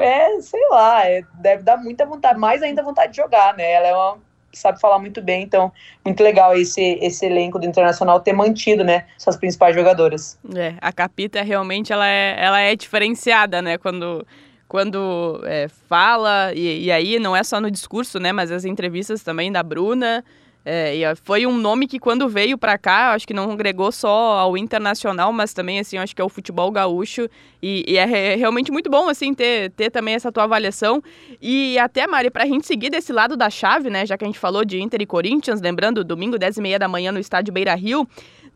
é, 0.00 0.40
sei 0.40 0.68
lá, 0.70 1.08
é, 1.08 1.22
deve 1.34 1.62
dar 1.62 1.76
muita 1.76 2.04
vontade, 2.04 2.38
mais 2.38 2.62
ainda 2.62 2.82
vontade 2.82 3.12
de 3.12 3.16
jogar, 3.16 3.56
né? 3.56 3.70
Ela 3.70 3.86
é 3.86 3.94
uma 3.94 4.25
sabe 4.58 4.80
falar 4.80 4.98
muito 4.98 5.20
bem, 5.22 5.42
então 5.42 5.72
muito 6.04 6.22
legal 6.22 6.56
esse, 6.56 6.98
esse 7.00 7.26
elenco 7.26 7.58
do 7.58 7.66
Internacional 7.66 8.20
ter 8.20 8.32
mantido, 8.32 8.84
né, 8.84 9.04
suas 9.18 9.36
principais 9.36 9.74
jogadoras. 9.74 10.38
É, 10.54 10.74
a 10.80 10.92
Capita 10.92 11.42
realmente 11.42 11.92
ela 11.92 12.06
é, 12.08 12.36
ela 12.38 12.60
é 12.60 12.74
diferenciada, 12.74 13.60
né, 13.62 13.78
quando 13.78 14.26
quando 14.68 15.40
é, 15.44 15.68
fala, 15.88 16.52
e, 16.52 16.86
e, 16.86 16.90
aí 16.90 17.20
não 17.20 17.36
é 17.36 17.44
só 17.44 17.60
no 17.60 17.70
discurso, 17.70 18.18
né, 18.18 18.32
mas 18.32 18.50
as 18.50 18.64
entrevistas 18.64 19.22
também 19.22 19.52
da 19.52 19.62
Bruna, 19.62 20.24
é, 20.68 20.96
e 20.96 21.02
foi 21.22 21.46
um 21.46 21.56
nome 21.56 21.86
que 21.86 21.96
quando 21.96 22.28
veio 22.28 22.58
para 22.58 22.76
cá, 22.76 23.12
acho 23.12 23.24
que 23.24 23.32
não 23.32 23.52
agregou 23.52 23.92
só 23.92 24.36
ao 24.36 24.58
internacional, 24.58 25.32
mas 25.32 25.54
também 25.54 25.78
assim, 25.78 25.96
acho 25.96 26.14
que 26.14 26.20
é 26.20 26.24
o 26.24 26.28
futebol 26.28 26.72
gaúcho 26.72 27.30
e, 27.62 27.84
e 27.86 27.96
é 27.96 28.34
realmente 28.34 28.72
muito 28.72 28.90
bom 28.90 29.08
assim 29.08 29.32
ter, 29.32 29.70
ter 29.70 29.90
também 29.90 30.16
essa 30.16 30.32
tua 30.32 30.42
avaliação 30.42 31.00
e 31.40 31.78
até 31.78 32.04
Mari 32.08 32.30
para 32.30 32.42
a 32.42 32.46
gente 32.48 32.66
seguir 32.66 32.90
desse 32.90 33.12
lado 33.12 33.36
da 33.36 33.48
chave, 33.48 33.88
né, 33.90 34.04
já 34.04 34.18
que 34.18 34.24
a 34.24 34.26
gente 34.26 34.40
falou 34.40 34.64
de 34.64 34.80
Inter 34.80 35.00
e 35.00 35.06
Corinthians, 35.06 35.60
lembrando 35.60 36.02
domingo 36.02 36.36
10 36.36 36.56
e 36.56 36.60
meia 36.60 36.80
da 36.80 36.88
manhã 36.88 37.12
no 37.12 37.20
estádio 37.20 37.54
Beira 37.54 37.76
Rio. 37.76 38.04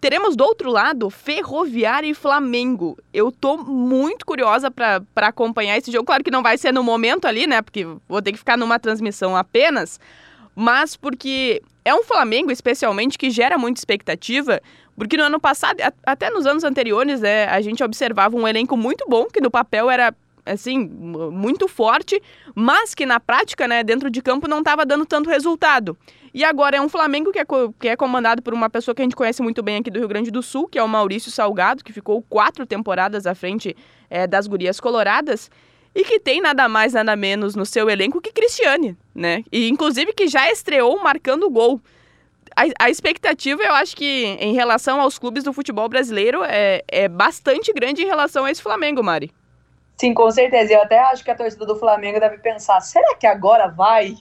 Teremos 0.00 0.34
do 0.34 0.42
outro 0.42 0.68
lado 0.68 1.10
Ferroviária 1.10 2.08
e 2.08 2.14
Flamengo. 2.14 2.98
Eu 3.14 3.30
tô 3.30 3.56
muito 3.56 4.26
curiosa 4.26 4.68
para 4.68 5.04
acompanhar 5.14 5.76
esse 5.76 5.92
jogo. 5.92 6.06
Claro 6.06 6.24
que 6.24 6.30
não 6.30 6.42
vai 6.42 6.58
ser 6.58 6.72
no 6.72 6.82
momento 6.82 7.26
ali, 7.26 7.46
né? 7.46 7.60
Porque 7.60 7.86
vou 8.08 8.22
ter 8.22 8.32
que 8.32 8.38
ficar 8.38 8.56
numa 8.56 8.78
transmissão 8.78 9.36
apenas 9.36 10.00
mas 10.54 10.96
porque 10.96 11.62
é 11.90 11.94
um 11.94 12.02
Flamengo, 12.02 12.50
especialmente, 12.50 13.18
que 13.18 13.30
gera 13.30 13.58
muita 13.58 13.80
expectativa, 13.80 14.60
porque 14.96 15.16
no 15.16 15.24
ano 15.24 15.40
passado, 15.40 15.78
até 16.04 16.30
nos 16.30 16.46
anos 16.46 16.64
anteriores, 16.64 17.20
né, 17.20 17.46
a 17.46 17.60
gente 17.60 17.82
observava 17.82 18.36
um 18.36 18.46
elenco 18.46 18.76
muito 18.76 19.04
bom, 19.08 19.26
que 19.26 19.40
no 19.40 19.50
papel 19.50 19.90
era 19.90 20.14
assim, 20.46 20.78
muito 20.78 21.68
forte, 21.68 22.20
mas 22.54 22.94
que 22.94 23.04
na 23.04 23.20
prática, 23.20 23.68
né, 23.68 23.82
dentro 23.82 24.10
de 24.10 24.22
campo 24.22 24.48
não 24.48 24.60
estava 24.60 24.86
dando 24.86 25.04
tanto 25.04 25.28
resultado. 25.28 25.96
E 26.32 26.44
agora 26.44 26.76
é 26.76 26.80
um 26.80 26.88
Flamengo 26.88 27.32
que 27.32 27.40
é, 27.40 27.44
que 27.78 27.88
é 27.88 27.96
comandado 27.96 28.40
por 28.40 28.54
uma 28.54 28.70
pessoa 28.70 28.94
que 28.94 29.02
a 29.02 29.04
gente 29.04 29.16
conhece 29.16 29.42
muito 29.42 29.62
bem 29.62 29.78
aqui 29.78 29.90
do 29.90 29.98
Rio 29.98 30.08
Grande 30.08 30.30
do 30.30 30.42
Sul, 30.42 30.68
que 30.68 30.78
é 30.78 30.82
o 30.82 30.88
Maurício 30.88 31.30
Salgado, 31.30 31.84
que 31.84 31.92
ficou 31.92 32.22
quatro 32.22 32.64
temporadas 32.64 33.26
à 33.26 33.34
frente 33.34 33.76
é, 34.08 34.26
das 34.26 34.46
Gurias 34.46 34.78
Coloradas 34.78 35.50
e 35.94 36.04
que 36.04 36.20
tem 36.20 36.40
nada 36.40 36.68
mais, 36.68 36.92
nada 36.92 37.16
menos 37.16 37.54
no 37.54 37.66
seu 37.66 37.88
elenco 37.90 38.20
que 38.20 38.32
Cristiane, 38.32 38.96
né? 39.14 39.44
E 39.50 39.68
inclusive 39.68 40.12
que 40.12 40.28
já 40.28 40.50
estreou 40.50 41.02
marcando 41.02 41.50
gol. 41.50 41.80
A, 42.56 42.84
a, 42.84 42.90
expectativa, 42.90 43.62
eu 43.62 43.72
acho 43.74 43.96
que 43.96 44.36
em 44.40 44.54
relação 44.54 45.00
aos 45.00 45.18
clubes 45.18 45.44
do 45.44 45.52
futebol 45.52 45.88
brasileiro 45.88 46.42
é, 46.44 46.82
é 46.88 47.08
bastante 47.08 47.72
grande 47.72 48.02
em 48.02 48.06
relação 48.06 48.44
a 48.44 48.50
esse 48.50 48.62
Flamengo, 48.62 49.02
Mari. 49.02 49.30
Sim, 50.00 50.14
com 50.14 50.30
certeza. 50.30 50.72
Eu 50.72 50.82
até 50.82 50.98
acho 50.98 51.22
que 51.22 51.30
a 51.30 51.34
torcida 51.34 51.66
do 51.66 51.76
Flamengo 51.76 52.18
deve 52.18 52.38
pensar: 52.38 52.80
será 52.80 53.14
que 53.16 53.26
agora 53.26 53.68
vai? 53.68 54.14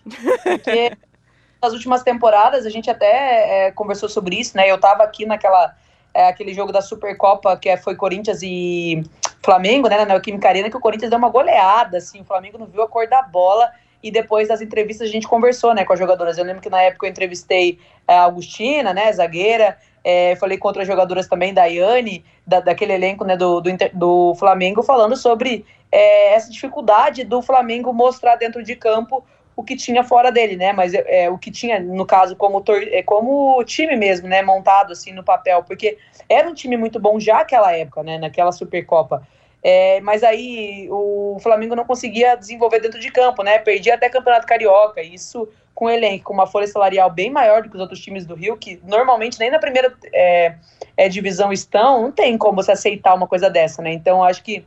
Porque 0.44 0.92
nas 1.62 1.74
últimas 1.74 2.04
temporadas 2.04 2.66
a 2.66 2.70
gente 2.70 2.90
até 2.90 3.68
é, 3.68 3.72
conversou 3.72 4.10
sobre 4.10 4.40
isso, 4.40 4.56
né? 4.58 4.70
Eu 4.70 4.80
tava 4.80 5.04
aqui 5.04 5.26
naquela 5.26 5.74
é, 6.14 6.28
aquele 6.28 6.54
jogo 6.54 6.72
da 6.72 6.82
Supercopa 6.82 7.56
que 7.58 7.70
é, 7.70 7.78
foi 7.78 7.96
Corinthians 7.96 8.42
e 8.42 9.04
Flamengo, 9.42 9.88
né, 9.88 9.98
na 9.98 10.06
Neoquímica 10.06 10.48
Arena, 10.48 10.70
que 10.70 10.78
o 10.78 10.82
Corinthians 10.82 11.10
deu 11.10 11.20
uma 11.20 11.30
goleada, 11.30 11.98
assim, 11.98 12.22
o 12.22 12.26
Flamengo 12.26 12.58
não 12.58 12.66
viu 12.66 12.82
a 12.82 12.88
cor 12.88 13.08
da 13.08 13.22
bola, 13.22 13.72
e 14.02 14.12
depois 14.12 14.48
das 14.48 14.62
entrevistas 14.62 15.10
a 15.10 15.12
gente 15.12 15.28
conversou, 15.28 15.74
né, 15.74 15.84
com 15.84 15.94
as 15.94 16.00
jogadoras. 16.00 16.38
Eu 16.38 16.46
lembro 16.46 16.62
que 16.62 16.70
na 16.70 16.82
época 16.82 17.06
eu 17.06 17.10
entrevistei 17.10 17.80
a 18.08 18.22
Augustina, 18.22 18.94
né, 18.94 19.12
zagueira, 19.12 19.78
é, 20.04 20.36
falei 20.38 20.58
com 20.58 20.68
outras 20.68 20.88
jogadoras 20.88 21.28
também, 21.28 21.54
da 21.54 21.66
Yane, 21.66 22.24
da, 22.48 22.60
daquele 22.60 22.94
elenco, 22.94 23.26
né, 23.26 23.36
do, 23.36 23.60
do, 23.60 23.70
do 23.94 24.36
Flamengo, 24.36 24.82
falando 24.82 25.16
sobre 25.16 25.66
é, 25.92 26.34
essa 26.34 26.50
dificuldade 26.50 27.24
do 27.24 27.42
Flamengo 27.42 27.94
mostrar 27.94 28.36
dentro 28.36 28.64
de 28.64 28.76
campo 28.76 29.24
o 29.60 29.64
que 29.64 29.76
tinha 29.76 30.06
fora 30.06 30.32
dele, 30.32 30.56
né? 30.56 30.72
Mas 30.72 30.94
é, 30.94 31.26
é 31.26 31.30
o 31.30 31.38
que 31.38 31.52
tinha, 31.52 31.82
no 31.82 32.06
caso, 32.06 32.34
como, 32.34 32.64
é, 32.70 33.04
como 33.04 33.62
time 33.66 33.94
mesmo, 33.98 34.26
né? 34.26 34.42
Montado 34.42 34.94
assim 34.94 35.12
no 35.12 35.22
papel, 35.22 35.64
porque 35.64 35.98
era 36.30 36.48
um 36.48 36.54
time 36.54 36.78
muito 36.78 36.98
bom 36.98 37.20
já 37.20 37.40
naquela 37.40 37.76
época, 37.76 38.02
né? 38.02 38.18
Naquela 38.18 38.54
Supercopa. 38.54 39.28
É, 39.62 40.00
mas 40.00 40.24
aí 40.24 40.88
o 40.90 41.38
Flamengo 41.42 41.76
não 41.76 41.84
conseguia 41.84 42.36
desenvolver 42.36 42.80
dentro 42.80 43.02
de 43.02 43.12
campo, 43.12 43.44
né? 43.44 43.60
Perdia 43.60 43.96
até 43.96 44.08
Campeonato 44.08 44.48
Carioca. 44.48 45.02
Isso 45.02 45.46
com 45.76 45.86
um 45.86 45.90
elenco, 45.90 46.24
com 46.26 46.34
uma 46.34 46.48
folha 46.48 46.68
salarial 46.68 47.10
bem 47.10 47.30
maior 47.30 47.62
do 47.62 47.70
que 47.70 47.76
os 47.76 47.82
outros 47.82 48.00
times 48.00 48.26
do 48.26 48.36
Rio, 48.36 48.56
que 48.56 48.80
normalmente 48.86 49.38
nem 49.40 49.52
na 49.52 49.60
primeira 49.60 49.94
é, 50.14 50.56
é, 50.96 51.10
divisão 51.10 51.52
estão, 51.52 52.04
não 52.04 52.12
tem 52.14 52.38
como 52.38 52.64
você 52.64 52.72
aceitar 52.72 53.14
uma 53.14 53.28
coisa 53.28 53.50
dessa, 53.50 53.82
né? 53.82 53.92
Então 53.92 54.24
acho 54.24 54.42
que 54.42 54.66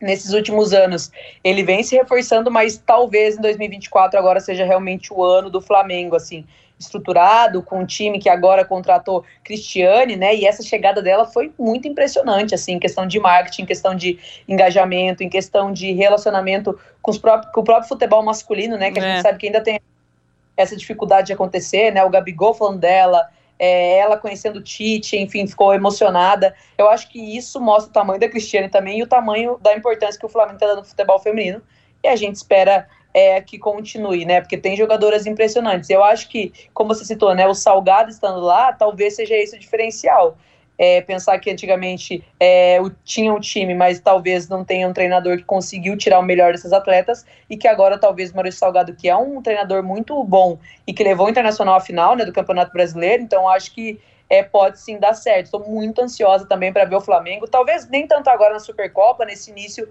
nesses 0.00 0.32
últimos 0.32 0.72
anos 0.72 1.10
ele 1.44 1.62
vem 1.62 1.82
se 1.82 1.96
reforçando, 1.96 2.50
mas 2.50 2.78
talvez 2.78 3.36
em 3.36 3.40
2024 3.40 4.18
agora 4.18 4.40
seja 4.40 4.64
realmente 4.64 5.12
o 5.12 5.22
ano 5.22 5.50
do 5.50 5.60
Flamengo, 5.60 6.16
assim, 6.16 6.44
estruturado, 6.78 7.62
com 7.62 7.80
um 7.80 7.86
time 7.86 8.18
que 8.18 8.28
agora 8.28 8.64
contratou 8.64 9.22
Cristiane, 9.44 10.16
né? 10.16 10.34
E 10.34 10.46
essa 10.46 10.62
chegada 10.62 11.02
dela 11.02 11.26
foi 11.26 11.52
muito 11.58 11.86
impressionante, 11.86 12.54
assim, 12.54 12.72
em 12.72 12.78
questão 12.78 13.06
de 13.06 13.20
marketing, 13.20 13.62
em 13.62 13.66
questão 13.66 13.94
de 13.94 14.18
engajamento, 14.48 15.22
em 15.22 15.28
questão 15.28 15.72
de 15.72 15.92
relacionamento 15.92 16.78
com, 17.02 17.10
os 17.10 17.18
próprios, 17.18 17.52
com 17.52 17.60
o 17.60 17.64
próprio 17.64 17.88
futebol 17.88 18.22
masculino, 18.24 18.78
né? 18.78 18.90
Que 18.90 18.98
a 18.98 19.04
é. 19.04 19.14
gente 19.14 19.22
sabe 19.22 19.38
que 19.38 19.46
ainda 19.46 19.60
tem 19.60 19.78
essa 20.56 20.74
dificuldade 20.74 21.28
de 21.28 21.32
acontecer, 21.34 21.92
né? 21.92 22.02
O 22.02 22.10
Gabigol 22.10 22.54
falando 22.54 22.78
dela, 22.78 23.28
é, 23.60 23.98
ela 23.98 24.16
conhecendo 24.16 24.56
o 24.56 24.62
Tite, 24.62 25.18
enfim, 25.18 25.46
ficou 25.46 25.74
emocionada. 25.74 26.54
Eu 26.78 26.88
acho 26.88 27.10
que 27.10 27.36
isso 27.36 27.60
mostra 27.60 27.90
o 27.90 27.92
tamanho 27.92 28.18
da 28.18 28.26
Cristiane 28.26 28.70
também 28.70 28.98
e 28.98 29.02
o 29.02 29.06
tamanho 29.06 29.58
da 29.60 29.76
importância 29.76 30.18
que 30.18 30.24
o 30.24 30.30
Flamengo 30.30 30.54
está 30.54 30.66
dando 30.66 30.78
no 30.78 30.84
futebol 30.86 31.18
feminino. 31.18 31.60
E 32.02 32.08
a 32.08 32.16
gente 32.16 32.36
espera 32.36 32.88
é, 33.12 33.38
que 33.42 33.58
continue, 33.58 34.24
né? 34.24 34.40
Porque 34.40 34.56
tem 34.56 34.74
jogadoras 34.74 35.26
impressionantes. 35.26 35.90
Eu 35.90 36.02
acho 36.02 36.30
que, 36.30 36.54
como 36.72 36.94
você 36.94 37.04
citou, 37.04 37.34
né? 37.34 37.46
O 37.46 37.52
Salgado 37.52 38.08
estando 38.10 38.40
lá, 38.40 38.72
talvez 38.72 39.16
seja 39.16 39.34
esse 39.34 39.54
o 39.54 39.58
diferencial 39.58 40.38
é, 40.82 41.02
pensar 41.02 41.38
que 41.38 41.50
antigamente 41.50 42.24
é, 42.40 42.78
tinha 43.04 43.34
um 43.34 43.38
time, 43.38 43.74
mas 43.74 44.00
talvez 44.00 44.48
não 44.48 44.64
tenha 44.64 44.88
um 44.88 44.94
treinador 44.94 45.36
que 45.36 45.44
conseguiu 45.44 45.94
tirar 45.94 46.18
o 46.18 46.22
melhor 46.22 46.52
desses 46.52 46.72
atletas 46.72 47.26
e 47.50 47.56
que 47.58 47.68
agora 47.68 47.98
talvez 47.98 48.32
Maurício 48.32 48.60
Salgado, 48.60 48.96
que 48.96 49.06
é 49.06 49.14
um 49.14 49.42
treinador 49.42 49.82
muito 49.82 50.24
bom 50.24 50.58
e 50.86 50.94
que 50.94 51.04
levou 51.04 51.26
o 51.26 51.28
Internacional 51.28 51.74
à 51.74 51.80
final 51.80 52.16
né, 52.16 52.24
do 52.24 52.32
Campeonato 52.32 52.72
Brasileiro, 52.72 53.22
então 53.22 53.46
acho 53.46 53.74
que 53.74 54.00
é, 54.30 54.42
pode 54.42 54.80
sim 54.80 54.98
dar 54.98 55.12
certo. 55.12 55.44
Estou 55.44 55.68
muito 55.68 56.00
ansiosa 56.00 56.46
também 56.46 56.72
para 56.72 56.86
ver 56.86 56.96
o 56.96 57.00
Flamengo, 57.02 57.46
talvez 57.46 57.86
nem 57.86 58.06
tanto 58.06 58.30
agora 58.30 58.54
na 58.54 58.60
Supercopa, 58.60 59.26
nesse 59.26 59.50
início 59.50 59.86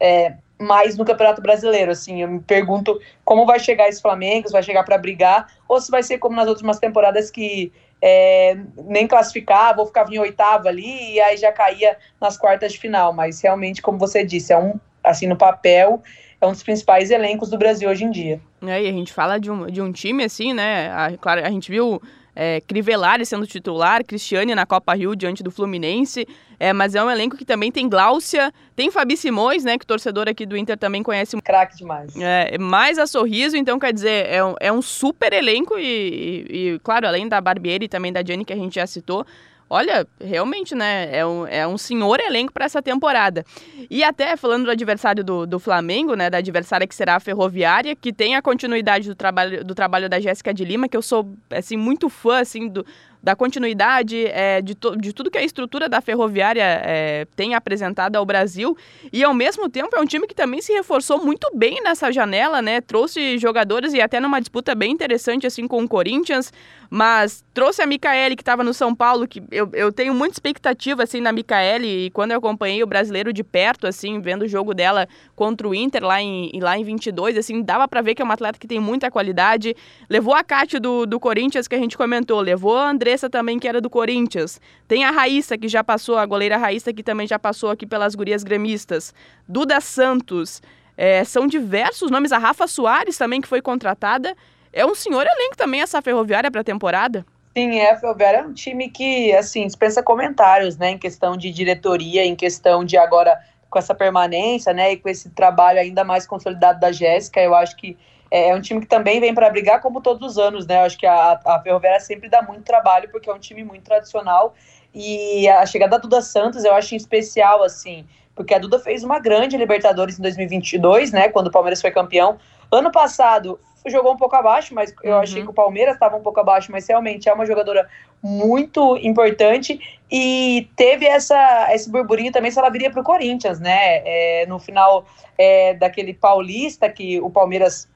é, 0.00 0.34
mais 0.58 0.98
no 0.98 1.04
Campeonato 1.04 1.40
Brasileiro. 1.40 1.92
Assim, 1.92 2.22
eu 2.22 2.28
me 2.28 2.40
pergunto 2.40 3.00
como 3.24 3.46
vai 3.46 3.60
chegar 3.60 3.88
esse 3.88 4.02
Flamengo, 4.02 4.48
se 4.48 4.52
vai 4.52 4.64
chegar 4.64 4.82
para 4.82 4.98
brigar, 4.98 5.46
ou 5.68 5.80
se 5.80 5.92
vai 5.92 6.02
ser 6.02 6.18
como 6.18 6.34
nas 6.34 6.48
últimas 6.48 6.80
temporadas 6.80 7.30
que 7.30 7.72
é, 8.06 8.54
nem 8.84 9.06
classificava, 9.06 9.80
ou 9.80 9.86
ficava 9.86 10.14
em 10.14 10.18
oitavo 10.18 10.68
ali, 10.68 11.14
e 11.14 11.20
aí 11.22 11.38
já 11.38 11.50
caía 11.50 11.96
nas 12.20 12.36
quartas 12.36 12.74
de 12.74 12.78
final. 12.78 13.14
Mas 13.14 13.40
realmente, 13.40 13.80
como 13.80 13.98
você 13.98 14.22
disse, 14.22 14.52
é 14.52 14.58
um, 14.58 14.78
assim, 15.02 15.26
no 15.26 15.38
papel, 15.38 16.02
é 16.38 16.46
um 16.46 16.52
dos 16.52 16.62
principais 16.62 17.10
elencos 17.10 17.48
do 17.48 17.56
Brasil 17.56 17.88
hoje 17.88 18.04
em 18.04 18.10
dia. 18.10 18.42
É, 18.60 18.82
e 18.82 18.88
a 18.90 18.92
gente 18.92 19.10
fala 19.10 19.40
de 19.40 19.50
um, 19.50 19.66
de 19.68 19.80
um 19.80 19.90
time 19.90 20.22
assim, 20.22 20.52
né? 20.52 20.90
A, 20.92 21.16
claro, 21.16 21.46
a 21.46 21.50
gente 21.50 21.70
viu 21.70 21.98
é, 22.34 22.60
Crivellari 22.60 23.24
sendo 23.24 23.46
titular, 23.46 24.04
Cristiane 24.04 24.54
na 24.54 24.66
Copa 24.66 24.94
Rio 24.94 25.14
diante 25.14 25.42
do 25.42 25.50
Fluminense, 25.50 26.26
é, 26.58 26.72
mas 26.72 26.94
é 26.94 27.02
um 27.02 27.10
elenco 27.10 27.36
que 27.36 27.44
também 27.44 27.70
tem 27.70 27.88
Gláucia, 27.88 28.52
tem 28.74 28.90
Fabi 28.90 29.16
Simões, 29.16 29.64
né, 29.64 29.78
que 29.78 29.86
torcedor 29.86 30.28
aqui 30.28 30.46
do 30.46 30.56
Inter 30.56 30.76
também 30.76 31.02
conhece. 31.02 31.36
Craque 31.42 31.76
demais. 31.76 32.14
É, 32.16 32.58
mais 32.58 32.98
a 32.98 33.06
Sorriso, 33.06 33.56
então 33.56 33.78
quer 33.78 33.92
dizer, 33.92 34.26
é 34.26 34.44
um, 34.44 34.54
é 34.60 34.72
um 34.72 34.82
super 34.82 35.32
elenco 35.32 35.78
e, 35.78 35.84
e, 35.84 36.74
e, 36.74 36.78
claro, 36.80 37.06
além 37.06 37.28
da 37.28 37.40
Barbieri 37.40 37.86
e 37.86 37.88
também 37.88 38.12
da 38.12 38.24
Jenny 38.24 38.44
que 38.44 38.52
a 38.52 38.56
gente 38.56 38.74
já 38.76 38.86
citou, 38.86 39.26
Olha, 39.68 40.06
realmente, 40.20 40.74
né? 40.74 41.08
É 41.16 41.26
um, 41.26 41.46
é 41.46 41.66
um 41.66 41.78
senhor 41.78 42.20
elenco 42.20 42.52
para 42.52 42.66
essa 42.66 42.82
temporada. 42.82 43.44
E 43.90 44.04
até 44.04 44.36
falando 44.36 44.64
do 44.64 44.70
adversário 44.70 45.24
do, 45.24 45.46
do 45.46 45.58
Flamengo, 45.58 46.14
né? 46.14 46.28
Da 46.28 46.38
adversária 46.38 46.86
que 46.86 46.94
será 46.94 47.16
a 47.16 47.20
Ferroviária, 47.20 47.96
que 47.96 48.12
tem 48.12 48.36
a 48.36 48.42
continuidade 48.42 49.08
do 49.08 49.14
trabalho, 49.14 49.64
do 49.64 49.74
trabalho 49.74 50.08
da 50.08 50.20
Jéssica 50.20 50.52
de 50.52 50.64
Lima, 50.64 50.88
que 50.88 50.96
eu 50.96 51.02
sou 51.02 51.34
assim, 51.50 51.76
muito 51.76 52.08
fã 52.08 52.40
assim, 52.40 52.68
do, 52.68 52.84
da 53.24 53.34
continuidade 53.34 54.26
é, 54.26 54.60
de, 54.60 54.76
de 54.98 55.12
tudo 55.14 55.30
que 55.30 55.38
a 55.38 55.42
estrutura 55.42 55.88
da 55.88 56.02
ferroviária 56.02 56.62
é, 56.62 57.26
tem 57.34 57.54
apresentado 57.54 58.16
ao 58.16 58.26
Brasil. 58.26 58.76
E 59.10 59.24
ao 59.24 59.32
mesmo 59.32 59.66
tempo 59.70 59.96
é 59.96 60.00
um 60.00 60.04
time 60.04 60.26
que 60.26 60.34
também 60.34 60.60
se 60.60 60.74
reforçou 60.74 61.24
muito 61.24 61.50
bem 61.54 61.82
nessa 61.82 62.12
janela, 62.12 62.60
né? 62.60 62.82
Trouxe 62.82 63.38
jogadores 63.38 63.94
e 63.94 64.00
até 64.00 64.20
numa 64.20 64.40
disputa 64.40 64.74
bem 64.74 64.92
interessante 64.92 65.46
assim 65.46 65.66
com 65.66 65.82
o 65.82 65.88
Corinthians, 65.88 66.52
mas 66.90 67.44
trouxe 67.52 67.82
a 67.82 67.86
Micaele 67.86 68.36
que 68.36 68.42
estava 68.42 68.62
no 68.62 68.74
São 68.74 68.94
Paulo, 68.94 69.26
que 69.26 69.42
eu, 69.50 69.68
eu 69.72 69.92
tenho 69.92 70.14
muita 70.14 70.34
expectativa 70.34 71.02
assim 71.02 71.20
na 71.20 71.32
Micaele 71.32 72.06
e 72.06 72.10
quando 72.10 72.32
eu 72.32 72.38
acompanhei 72.38 72.82
o 72.82 72.86
brasileiro 72.86 73.32
de 73.32 73.42
perto, 73.42 73.86
assim, 73.86 74.20
vendo 74.20 74.42
o 74.42 74.48
jogo 74.48 74.74
dela 74.74 75.08
contra 75.34 75.68
o 75.68 75.74
Inter 75.74 76.04
lá 76.04 76.20
em, 76.20 76.50
lá 76.60 76.78
em 76.78 76.84
22, 76.84 77.38
assim, 77.38 77.62
dava 77.62 77.86
para 77.88 78.02
ver 78.02 78.14
que 78.14 78.22
é 78.22 78.24
uma 78.24 78.34
atleta 78.34 78.58
que 78.58 78.66
tem 78.66 78.80
muita 78.80 79.10
qualidade. 79.10 79.76
Levou 80.08 80.34
a 80.34 80.44
Cátia 80.44 80.80
do, 80.80 81.06
do 81.06 81.18
Corinthians 81.20 81.68
que 81.68 81.74
a 81.74 81.78
gente 81.78 81.96
comentou, 81.96 82.40
levou 82.40 82.76
a 82.76 82.90
Andressa 82.90 83.28
também, 83.30 83.58
que 83.58 83.68
era 83.68 83.80
do 83.80 83.90
Corinthians. 83.90 84.60
Tem 84.86 85.04
a 85.04 85.10
Raíssa, 85.10 85.56
que 85.56 85.68
já 85.68 85.82
passou, 85.82 86.18
a 86.18 86.26
goleira 86.26 86.56
Raíssa, 86.56 86.92
que 86.92 87.02
também 87.02 87.26
já 87.26 87.38
passou 87.38 87.70
aqui 87.70 87.86
pelas 87.86 88.14
gurias 88.14 88.44
gremistas. 88.44 89.14
Duda 89.48 89.80
Santos. 89.80 90.62
É, 90.96 91.24
são 91.24 91.46
diversos 91.46 92.10
nomes. 92.10 92.32
A 92.32 92.38
Rafa 92.38 92.66
Soares 92.66 93.18
também, 93.18 93.40
que 93.40 93.48
foi 93.48 93.60
contratada. 93.60 94.36
É 94.74 94.84
um 94.84 94.94
senhor 94.94 95.24
elenco 95.24 95.56
também 95.56 95.80
essa 95.80 96.02
ferroviária 96.02 96.50
para 96.50 96.62
a 96.62 96.64
temporada? 96.64 97.24
Sim, 97.56 97.78
é, 97.78 97.92
a 97.92 97.96
Ferroviária 97.96 98.38
é 98.38 98.42
um 98.42 98.52
time 98.52 98.90
que, 98.90 99.32
assim, 99.32 99.64
dispensa 99.64 100.02
comentários, 100.02 100.76
né, 100.76 100.90
em 100.90 100.98
questão 100.98 101.36
de 101.36 101.52
diretoria, 101.52 102.24
em 102.24 102.34
questão 102.34 102.84
de 102.84 102.96
agora 102.96 103.38
com 103.70 103.78
essa 103.78 103.94
permanência, 103.94 104.72
né, 104.72 104.92
e 104.92 104.96
com 104.96 105.08
esse 105.08 105.30
trabalho 105.30 105.78
ainda 105.78 106.02
mais 106.02 106.26
consolidado 106.26 106.80
da 106.80 106.90
Jéssica, 106.90 107.40
eu 107.40 107.54
acho 107.54 107.76
que 107.76 107.96
é, 108.28 108.48
é 108.48 108.54
um 108.56 108.60
time 108.60 108.80
que 108.80 108.88
também 108.88 109.20
vem 109.20 109.32
para 109.32 109.48
brigar, 109.48 109.80
como 109.80 110.00
todos 110.00 110.32
os 110.32 110.38
anos, 110.38 110.66
né? 110.66 110.80
Eu 110.80 110.86
acho 110.86 110.98
que 110.98 111.06
a, 111.06 111.40
a 111.44 111.60
Ferroviária 111.62 112.00
sempre 112.00 112.28
dá 112.28 112.42
muito 112.42 112.64
trabalho, 112.64 113.08
porque 113.10 113.30
é 113.30 113.32
um 113.32 113.38
time 113.38 113.62
muito 113.62 113.84
tradicional. 113.84 114.54
E 114.92 115.48
a 115.48 115.64
chegada 115.64 115.92
da 115.92 115.98
Duda 115.98 116.20
Santos 116.20 116.64
eu 116.64 116.74
acho 116.74 116.96
especial, 116.96 117.62
assim, 117.62 118.04
porque 118.34 118.52
a 118.52 118.58
Duda 118.58 118.80
fez 118.80 119.04
uma 119.04 119.20
grande 119.20 119.56
Libertadores 119.56 120.18
em 120.18 120.22
2022, 120.22 121.12
né? 121.12 121.28
Quando 121.28 121.46
o 121.46 121.50
Palmeiras 121.50 121.80
foi 121.80 121.92
campeão. 121.92 122.38
Ano 122.70 122.90
passado 122.90 123.58
jogou 123.86 124.12
um 124.12 124.16
pouco 124.16 124.34
abaixo, 124.34 124.74
mas 124.74 124.94
eu 125.02 125.12
uhum. 125.12 125.20
achei 125.20 125.42
que 125.42 125.50
o 125.50 125.52
Palmeiras 125.52 125.94
estava 125.94 126.16
um 126.16 126.22
pouco 126.22 126.40
abaixo, 126.40 126.72
mas 126.72 126.88
realmente 126.88 127.28
é 127.28 127.32
uma 127.32 127.44
jogadora 127.44 127.88
muito 128.22 128.96
importante 128.96 129.78
e 130.10 130.68
teve 130.74 131.04
essa, 131.04 131.68
esse 131.70 131.90
burburinho 131.90 132.32
também 132.32 132.50
se 132.50 132.58
ela 132.58 132.70
viria 132.70 132.90
para 132.90 133.00
o 133.00 133.04
Corinthians, 133.04 133.60
né? 133.60 134.00
É, 134.04 134.46
no 134.46 134.58
final 134.58 135.04
é, 135.36 135.74
daquele 135.74 136.14
paulista 136.14 136.88
que 136.88 137.20
o 137.20 137.28
Palmeiras 137.28 137.86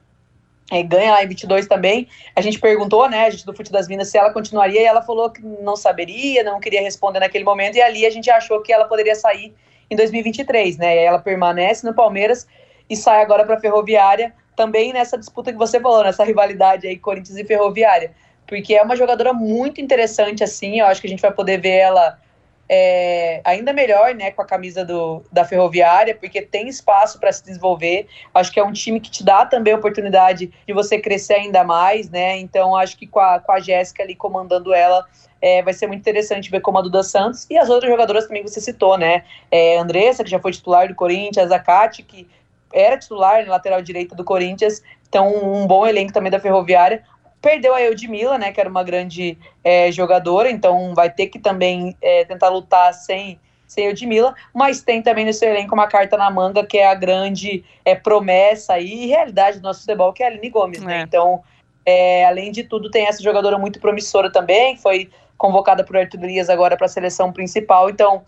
é, 0.71 0.83
ganha 0.83 1.13
lá 1.13 1.23
em 1.23 1.27
22 1.27 1.67
também. 1.67 2.07
A 2.35 2.41
gente 2.41 2.59
perguntou, 2.59 3.09
né, 3.09 3.25
a 3.25 3.29
gente 3.29 3.45
do 3.45 3.55
Fute 3.55 3.71
das 3.71 3.87
Minas, 3.87 4.09
se 4.09 4.17
ela 4.17 4.31
continuaria, 4.31 4.81
e 4.81 4.85
ela 4.85 5.01
falou 5.01 5.29
que 5.31 5.41
não 5.41 5.75
saberia, 5.75 6.43
não 6.43 6.59
queria 6.59 6.81
responder 6.81 7.19
naquele 7.19 7.43
momento, 7.43 7.75
e 7.75 7.81
ali 7.81 8.05
a 8.05 8.11
gente 8.11 8.29
achou 8.29 8.61
que 8.61 8.71
ela 8.71 8.85
poderia 8.85 9.15
sair 9.15 9.55
em 9.89 9.95
2023, 9.95 10.77
né? 10.77 10.95
E 10.95 10.99
ela 10.99 11.17
permanece 11.19 11.85
no 11.85 11.93
Palmeiras 11.93 12.47
e 12.87 12.95
sai 12.95 13.21
agora 13.21 13.45
para 13.45 13.55
a 13.55 13.59
Ferroviária, 13.59 14.33
também 14.59 14.91
nessa 14.91 15.17
disputa 15.17 15.53
que 15.53 15.57
você 15.57 15.79
falou, 15.79 16.03
nessa 16.03 16.25
rivalidade 16.25 16.85
aí 16.85 16.97
Corinthians 16.97 17.37
e 17.37 17.45
Ferroviária, 17.45 18.11
porque 18.45 18.75
é 18.75 18.83
uma 18.83 18.93
jogadora 18.93 19.31
muito 19.31 19.79
interessante 19.79 20.43
assim, 20.43 20.81
eu 20.81 20.85
acho 20.85 20.99
que 20.99 21.07
a 21.07 21.09
gente 21.09 21.21
vai 21.21 21.31
poder 21.31 21.61
ver 21.61 21.77
ela 21.77 22.19
é, 22.67 23.39
ainda 23.45 23.71
melhor, 23.71 24.13
né, 24.13 24.31
com 24.31 24.41
a 24.41 24.45
camisa 24.45 24.83
do, 24.83 25.23
da 25.31 25.45
Ferroviária, 25.45 26.13
porque 26.13 26.41
tem 26.41 26.67
espaço 26.67 27.17
para 27.21 27.31
se 27.31 27.41
desenvolver. 27.43 28.07
Acho 28.35 28.51
que 28.51 28.59
é 28.59 28.63
um 28.63 28.73
time 28.73 28.99
que 28.99 29.09
te 29.09 29.23
dá 29.23 29.45
também 29.45 29.73
a 29.73 29.77
oportunidade 29.77 30.51
de 30.67 30.73
você 30.73 30.99
crescer 30.99 31.35
ainda 31.35 31.63
mais, 31.63 32.09
né? 32.09 32.37
Então 32.37 32.75
acho 32.75 32.97
que 32.97 33.07
com 33.07 33.19
a, 33.19 33.39
com 33.39 33.53
a 33.53 33.59
Jéssica 33.59 34.03
ali 34.03 34.13
comandando 34.13 34.73
ela, 34.73 35.03
é, 35.41 35.63
vai 35.63 35.73
ser 35.73 35.87
muito 35.87 36.01
interessante 36.01 36.51
ver 36.51 36.59
como 36.59 36.77
a 36.77 36.81
Duda 36.81 37.01
Santos 37.01 37.47
e 37.49 37.57
as 37.57 37.69
outras 37.69 37.89
jogadoras 37.89 38.27
também 38.27 38.43
que 38.43 38.49
você 38.49 38.61
citou, 38.61 38.97
né? 38.97 39.23
É, 39.49 39.77
Andressa, 39.77 40.23
que 40.23 40.29
já 40.29 40.39
foi 40.39 40.51
titular 40.51 40.87
do 40.87 40.95
Corinthians, 40.95 41.51
a 41.51 41.59
Kati, 41.59 42.03
que 42.03 42.27
era 42.73 42.97
titular 42.97 43.43
na 43.45 43.51
lateral 43.51 43.81
direita 43.81 44.15
do 44.15 44.23
Corinthians, 44.23 44.81
então 45.07 45.27
um 45.27 45.65
bom 45.65 45.85
elenco 45.85 46.13
também 46.13 46.31
da 46.31 46.39
Ferroviária. 46.39 47.03
Perdeu 47.41 47.73
a 47.73 47.81
Eudmila, 47.81 48.37
né, 48.37 48.51
que 48.51 48.59
era 48.59 48.69
uma 48.69 48.83
grande 48.83 49.37
é, 49.63 49.91
jogadora, 49.91 50.49
então 50.49 50.93
vai 50.93 51.09
ter 51.09 51.27
que 51.27 51.39
também 51.39 51.95
é, 52.01 52.25
tentar 52.25 52.49
lutar 52.49 52.93
sem, 52.93 53.39
sem 53.65 53.85
Eudmila, 53.85 54.35
mas 54.53 54.81
tem 54.81 55.01
também 55.01 55.31
seu 55.31 55.49
elenco 55.49 55.73
uma 55.73 55.87
carta 55.87 56.17
na 56.17 56.29
manga, 56.29 56.65
que 56.65 56.77
é 56.77 56.87
a 56.87 56.95
grande 56.95 57.63
é, 57.85 57.95
promessa 57.95 58.77
e 58.77 59.07
realidade 59.07 59.59
do 59.59 59.63
nosso 59.63 59.81
futebol, 59.81 60.11
que 60.11 60.21
é 60.21 60.25
a 60.25 60.29
Aline 60.29 60.49
Gomes, 60.49 60.81
né? 60.81 60.99
É. 60.99 61.01
Então, 61.03 61.41
é, 61.85 62.25
além 62.25 62.51
de 62.51 62.63
tudo, 62.63 62.91
tem 62.91 63.07
essa 63.07 63.23
jogadora 63.23 63.57
muito 63.57 63.79
promissora 63.79 64.29
também, 64.29 64.75
foi 64.75 65.09
convocada 65.37 65.83
por 65.83 65.95
Arthur 65.95 66.25
Elias 66.25 66.49
agora 66.49 66.75
para 66.75 66.87
a 66.87 66.89
seleção 66.89 67.31
principal, 67.31 67.89
então 67.89 68.23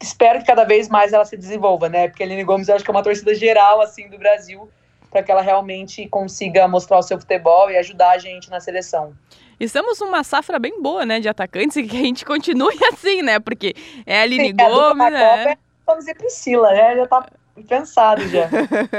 espero 0.00 0.40
que 0.40 0.46
cada 0.46 0.64
vez 0.64 0.88
mais 0.88 1.12
ela 1.12 1.24
se 1.24 1.36
desenvolva, 1.36 1.88
né? 1.88 2.08
Porque 2.08 2.22
a 2.22 2.26
Aline 2.26 2.44
Gomes 2.44 2.68
eu 2.68 2.74
acho 2.74 2.84
que 2.84 2.90
é 2.90 2.94
uma 2.94 3.02
torcida 3.02 3.34
geral 3.34 3.80
assim 3.80 4.08
do 4.08 4.18
Brasil 4.18 4.68
para 5.10 5.22
que 5.22 5.30
ela 5.30 5.42
realmente 5.42 6.06
consiga 6.08 6.68
mostrar 6.68 6.98
o 6.98 7.02
seu 7.02 7.18
futebol 7.18 7.70
e 7.70 7.76
ajudar 7.76 8.10
a 8.10 8.18
gente 8.18 8.50
na 8.50 8.60
seleção. 8.60 9.14
Estamos 9.58 9.98
numa 10.00 10.22
safra 10.22 10.58
bem 10.58 10.80
boa, 10.80 11.04
né, 11.04 11.18
de 11.18 11.28
atacantes 11.28 11.76
e 11.76 11.82
que 11.82 11.96
a 11.96 12.00
gente 12.00 12.24
continue 12.24 12.78
assim, 12.92 13.22
né? 13.22 13.40
Porque 13.40 13.74
é 14.06 14.20
a 14.20 14.22
Aline 14.22 14.48
Sim, 14.48 14.56
Gomes, 14.56 15.06
a 15.06 15.10
né? 15.10 15.44
Copa, 15.44 15.58
vamos 15.86 16.04
dizer 16.04 16.14
Priscila, 16.16 16.70
né? 16.70 16.96
Já 16.96 17.06
tá 17.06 17.26
pensado 17.66 18.28
já. 18.28 18.48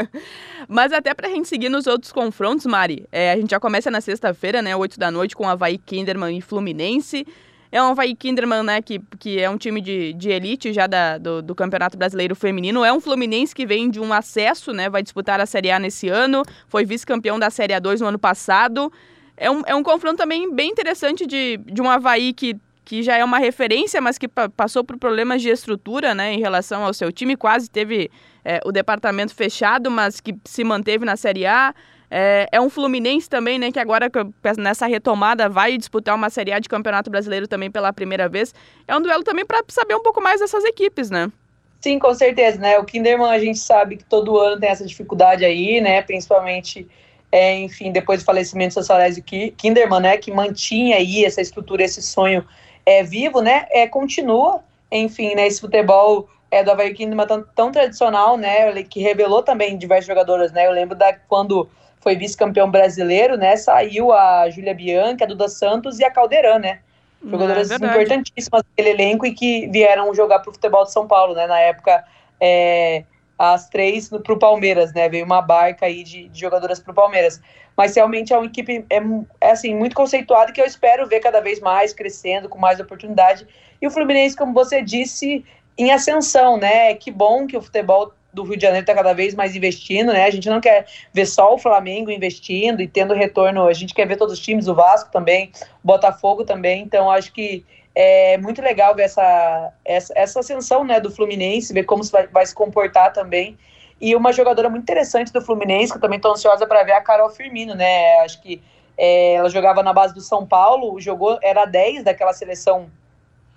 Mas 0.67 0.91
até 0.91 1.13
pra 1.13 1.29
gente 1.29 1.47
seguir 1.47 1.69
nos 1.69 1.87
outros 1.87 2.11
confrontos, 2.11 2.65
Mari, 2.65 3.07
é, 3.11 3.31
a 3.31 3.37
gente 3.37 3.51
já 3.51 3.59
começa 3.59 3.89
na 3.89 4.01
sexta-feira, 4.01 4.61
né, 4.61 4.75
8 4.75 4.99
da 4.99 5.09
noite, 5.09 5.35
com 5.35 5.47
Havaí 5.47 5.77
Kinderman 5.77 6.37
e 6.37 6.41
Fluminense. 6.41 7.25
É 7.71 7.81
um 7.81 7.87
Havaí 7.87 8.15
Kinderman, 8.15 8.63
né, 8.63 8.81
que, 8.81 8.99
que 9.19 9.39
é 9.39 9.49
um 9.49 9.57
time 9.57 9.79
de, 9.79 10.13
de 10.13 10.29
elite 10.29 10.73
já 10.73 10.87
da, 10.87 11.17
do, 11.19 11.41
do 11.41 11.53
Campeonato 11.53 11.97
Brasileiro 11.97 12.35
Feminino. 12.35 12.83
É 12.83 12.91
um 12.91 12.99
Fluminense 12.99 13.53
que 13.53 13.65
vem 13.65 13.89
de 13.89 13.99
um 13.99 14.11
acesso, 14.11 14.73
né, 14.73 14.89
vai 14.89 15.03
disputar 15.03 15.39
a 15.39 15.45
Série 15.45 15.69
A 15.69 15.79
nesse 15.79 16.09
ano. 16.09 16.43
Foi 16.67 16.83
vice-campeão 16.83 17.37
da 17.37 17.49
Série 17.51 17.73
A2 17.73 17.99
no 17.99 18.07
ano 18.07 18.19
passado. 18.19 18.91
É 19.37 19.51
um, 19.51 19.61
é 19.67 19.75
um 19.75 19.83
confronto 19.83 20.17
também 20.17 20.53
bem 20.53 20.69
interessante 20.71 21.27
de, 21.27 21.57
de 21.57 21.81
um 21.81 21.89
Havaí 21.89 22.33
que, 22.33 22.57
que 22.83 23.03
já 23.03 23.15
é 23.15 23.23
uma 23.23 23.37
referência, 23.37 24.01
mas 24.01 24.17
que 24.17 24.27
passou 24.27 24.83
por 24.83 24.97
problemas 24.97 25.41
de 25.41 25.49
estrutura, 25.49 26.15
né, 26.15 26.33
em 26.33 26.39
relação 26.39 26.83
ao 26.83 26.93
seu 26.93 27.11
time. 27.11 27.37
Quase 27.37 27.69
teve 27.69 28.09
é, 28.43 28.59
o 28.65 28.71
departamento 28.71 29.35
fechado, 29.35 29.91
mas 29.91 30.19
que 30.19 30.35
se 30.43 30.63
manteve 30.63 31.05
na 31.05 31.15
Série 31.15 31.45
A. 31.45 31.75
É, 32.11 32.47
é, 32.51 32.59
um 32.59 32.69
Fluminense 32.69 33.29
também, 33.29 33.59
né, 33.59 33.71
que 33.71 33.79
agora 33.79 34.09
nessa 34.57 34.87
retomada 34.87 35.47
vai 35.47 35.77
disputar 35.77 36.15
uma 36.15 36.29
Série 36.29 36.51
A 36.51 36.59
de 36.59 36.67
Campeonato 36.67 37.09
Brasileiro 37.09 37.47
também 37.47 37.69
pela 37.69 37.93
primeira 37.93 38.27
vez. 38.27 38.53
É 38.87 38.95
um 38.95 39.01
duelo 39.01 39.23
também 39.23 39.45
para 39.45 39.63
saber 39.67 39.95
um 39.95 40.01
pouco 40.01 40.21
mais 40.21 40.39
dessas 40.39 40.63
equipes, 40.63 41.09
né? 41.09 41.31
Sim, 41.79 41.97
com 41.97 42.13
certeza, 42.13 42.59
né? 42.59 42.77
O 42.77 42.83
Kinderman 42.83 43.29
a 43.31 43.39
gente 43.39 43.59
sabe 43.59 43.97
que 43.97 44.03
todo 44.03 44.37
ano 44.37 44.59
tem 44.59 44.69
essa 44.69 44.85
dificuldade 44.85 45.45
aí, 45.45 45.79
né? 45.79 46.01
Principalmente, 46.01 46.85
é, 47.31 47.55
enfim, 47.55 47.91
depois 47.91 48.21
do 48.21 48.25
falecimento 48.25 48.75
do 48.75 48.83
Salésio 48.83 49.23
Kinderman, 49.23 50.01
né? 50.01 50.17
Que 50.17 50.29
mantinha 50.29 50.97
aí 50.97 51.23
essa 51.23 51.41
estrutura, 51.41 51.83
esse 51.83 52.01
sonho 52.01 52.45
é, 52.85 53.01
vivo, 53.01 53.39
né? 53.39 53.65
É, 53.69 53.87
continua, 53.87 54.61
enfim, 54.91 55.35
né? 55.35 55.47
Esse 55.47 55.61
futebol 55.61 56.27
é, 56.51 56.63
do 56.63 56.71
Havaí 56.71 56.93
Kinderman 56.93 57.25
tão, 57.25 57.45
tão 57.55 57.71
tradicional, 57.71 58.35
né? 58.35 58.83
Que 58.83 58.99
revelou 58.99 59.41
também 59.41 59.77
diversos 59.77 60.07
jogadores, 60.07 60.51
né? 60.51 60.67
Eu 60.67 60.73
lembro 60.73 60.97
da 60.97 61.13
quando 61.13 61.69
foi 61.99 62.15
vice-campeão 62.15 62.69
brasileiro, 62.69 63.37
né? 63.37 63.55
Saiu 63.57 64.11
a 64.11 64.49
Júlia 64.49 64.73
Bianchi, 64.73 65.23
a 65.23 65.27
Duda 65.27 65.47
Santos 65.47 65.99
e 65.99 66.05
a 66.05 66.11
Caldeirão, 66.11 66.59
né? 66.59 66.79
Jogadoras 67.23 67.69
é 67.69 67.75
importantíssimas 67.75 68.63
daquele 68.63 68.89
elenco 68.89 69.25
e 69.25 69.33
que 69.33 69.67
vieram 69.67 70.13
jogar 70.13 70.39
para 70.39 70.49
o 70.49 70.53
futebol 70.53 70.85
de 70.85 70.93
São 70.93 71.05
Paulo, 71.05 71.33
né? 71.33 71.47
Na 71.47 71.59
época, 71.59 72.03
é, 72.39 73.03
as 73.37 73.67
três 73.69 74.09
para 74.09 74.33
o 74.33 74.39
Palmeiras, 74.39 74.93
né? 74.93 75.09
Veio 75.09 75.25
uma 75.25 75.41
barca 75.41 75.85
aí 75.85 76.03
de, 76.03 76.29
de 76.29 76.39
jogadoras 76.39 76.79
para 76.79 76.91
o 76.91 76.95
Palmeiras. 76.95 77.41
Mas 77.75 77.95
realmente 77.95 78.33
é 78.33 78.37
uma 78.37 78.45
equipe 78.45 78.85
é, 78.89 78.97
é, 79.41 79.51
assim, 79.51 79.75
muito 79.75 79.95
conceituada 79.95 80.51
que 80.51 80.61
eu 80.61 80.65
espero 80.65 81.07
ver 81.07 81.19
cada 81.19 81.41
vez 81.41 81.59
mais 81.59 81.93
crescendo, 81.93 82.47
com 82.47 82.57
mais 82.57 82.79
oportunidade. 82.79 83.45
E 83.81 83.87
o 83.87 83.91
Fluminense, 83.91 84.35
como 84.35 84.53
você 84.53 84.81
disse, 84.81 85.45
em 85.77 85.91
ascensão, 85.91 86.57
né? 86.57 86.93
Que 86.95 87.11
bom 87.11 87.45
que 87.47 87.57
o 87.57 87.61
futebol 87.61 88.13
do 88.33 88.43
Rio 88.43 88.55
de 88.55 88.61
Janeiro 88.61 88.83
está 88.83 88.93
cada 88.93 89.13
vez 89.13 89.33
mais 89.33 89.55
investindo, 89.55 90.13
né? 90.13 90.25
A 90.25 90.29
gente 90.29 90.49
não 90.49 90.61
quer 90.61 90.85
ver 91.13 91.25
só 91.25 91.53
o 91.53 91.57
Flamengo 91.57 92.11
investindo 92.11 92.81
e 92.81 92.87
tendo 92.87 93.13
retorno, 93.13 93.67
a 93.67 93.73
gente 93.73 93.93
quer 93.93 94.07
ver 94.07 94.17
todos 94.17 94.35
os 94.35 94.39
times, 94.39 94.67
o 94.67 94.75
Vasco 94.75 95.11
também, 95.11 95.51
o 95.83 95.87
Botafogo 95.87 96.43
também. 96.43 96.81
Então, 96.83 97.09
acho 97.09 97.33
que 97.33 97.65
é 97.95 98.37
muito 98.37 98.61
legal 98.61 98.95
ver 98.95 99.03
essa, 99.03 99.73
essa, 99.83 100.13
essa 100.15 100.39
ascensão 100.39 100.83
né, 100.83 100.99
do 100.99 101.11
Fluminense, 101.11 101.73
ver 101.73 101.83
como 101.83 102.03
vai, 102.03 102.27
vai 102.27 102.45
se 102.45 102.53
comportar 102.53 103.11
também. 103.11 103.57
E 103.99 104.15
uma 104.15 104.31
jogadora 104.31 104.69
muito 104.69 104.83
interessante 104.83 105.33
do 105.33 105.41
Fluminense, 105.41 105.91
que 105.91 105.97
eu 105.97 106.01
também 106.01 106.17
estou 106.17 106.31
ansiosa 106.31 106.65
para 106.65 106.83
ver, 106.83 106.91
é 106.91 106.95
a 106.95 107.01
Carol 107.01 107.29
Firmino, 107.29 107.75
né? 107.75 108.19
Acho 108.19 108.41
que 108.41 108.61
é, 108.97 109.33
ela 109.33 109.49
jogava 109.49 109.83
na 109.83 109.91
base 109.91 110.13
do 110.13 110.21
São 110.21 110.45
Paulo, 110.45 110.99
jogou, 110.99 111.37
era 111.41 111.65
10 111.65 112.03
daquela 112.03 112.31
seleção 112.31 112.89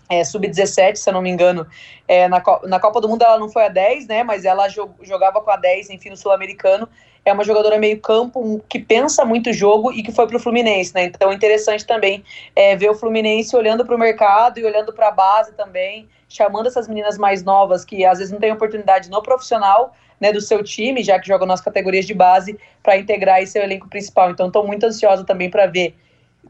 é, 0.08 0.24
sub-17, 0.24 0.96
se 0.96 1.08
eu 1.08 1.14
não 1.14 1.22
me 1.22 1.30
engano. 1.30 1.66
É, 2.06 2.28
na, 2.28 2.42
na 2.64 2.80
Copa 2.80 3.00
do 3.00 3.08
Mundo 3.08 3.22
ela 3.22 3.38
não 3.38 3.48
foi 3.48 3.64
a 3.64 3.68
10, 3.68 4.06
né? 4.06 4.22
Mas 4.22 4.44
ela 4.44 4.68
jogava 4.68 5.40
com 5.40 5.50
a 5.50 5.56
10, 5.56 5.90
enfim, 5.90 6.10
no 6.10 6.16
Sul-Americano. 6.16 6.88
É 7.24 7.32
uma 7.32 7.44
jogadora 7.44 7.78
meio 7.78 8.00
campo, 8.00 8.60
que 8.68 8.80
pensa 8.80 9.24
muito 9.24 9.50
o 9.50 9.52
jogo 9.52 9.92
e 9.92 10.02
que 10.02 10.10
foi 10.10 10.26
para 10.26 10.36
o 10.36 10.40
Fluminense, 10.40 10.92
né? 10.92 11.04
Então 11.04 11.32
interessante 11.32 11.86
também 11.86 12.24
é, 12.54 12.74
ver 12.74 12.90
o 12.90 12.94
Fluminense 12.94 13.54
olhando 13.54 13.86
para 13.86 13.94
o 13.94 13.98
mercado 13.98 14.58
e 14.58 14.64
olhando 14.64 14.92
para 14.92 15.08
a 15.08 15.12
base 15.12 15.52
também, 15.52 16.08
chamando 16.28 16.66
essas 16.66 16.88
meninas 16.88 17.16
mais 17.16 17.44
novas 17.44 17.84
que 17.84 18.04
às 18.04 18.18
vezes 18.18 18.32
não 18.32 18.40
têm 18.40 18.50
oportunidade 18.50 19.08
no 19.08 19.22
profissional, 19.22 19.94
né, 20.20 20.32
do 20.32 20.40
seu 20.40 20.62
time, 20.64 21.02
já 21.02 21.18
que 21.18 21.26
jogam 21.26 21.46
nas 21.46 21.60
categorias 21.60 22.06
de 22.06 22.14
base, 22.14 22.58
para 22.82 22.96
integrar 22.96 23.40
esse 23.40 23.58
elenco 23.58 23.88
principal. 23.88 24.30
Então 24.30 24.48
estou 24.48 24.66
muito 24.66 24.84
ansiosa 24.84 25.24
também 25.24 25.48
para 25.48 25.66
ver 25.66 25.94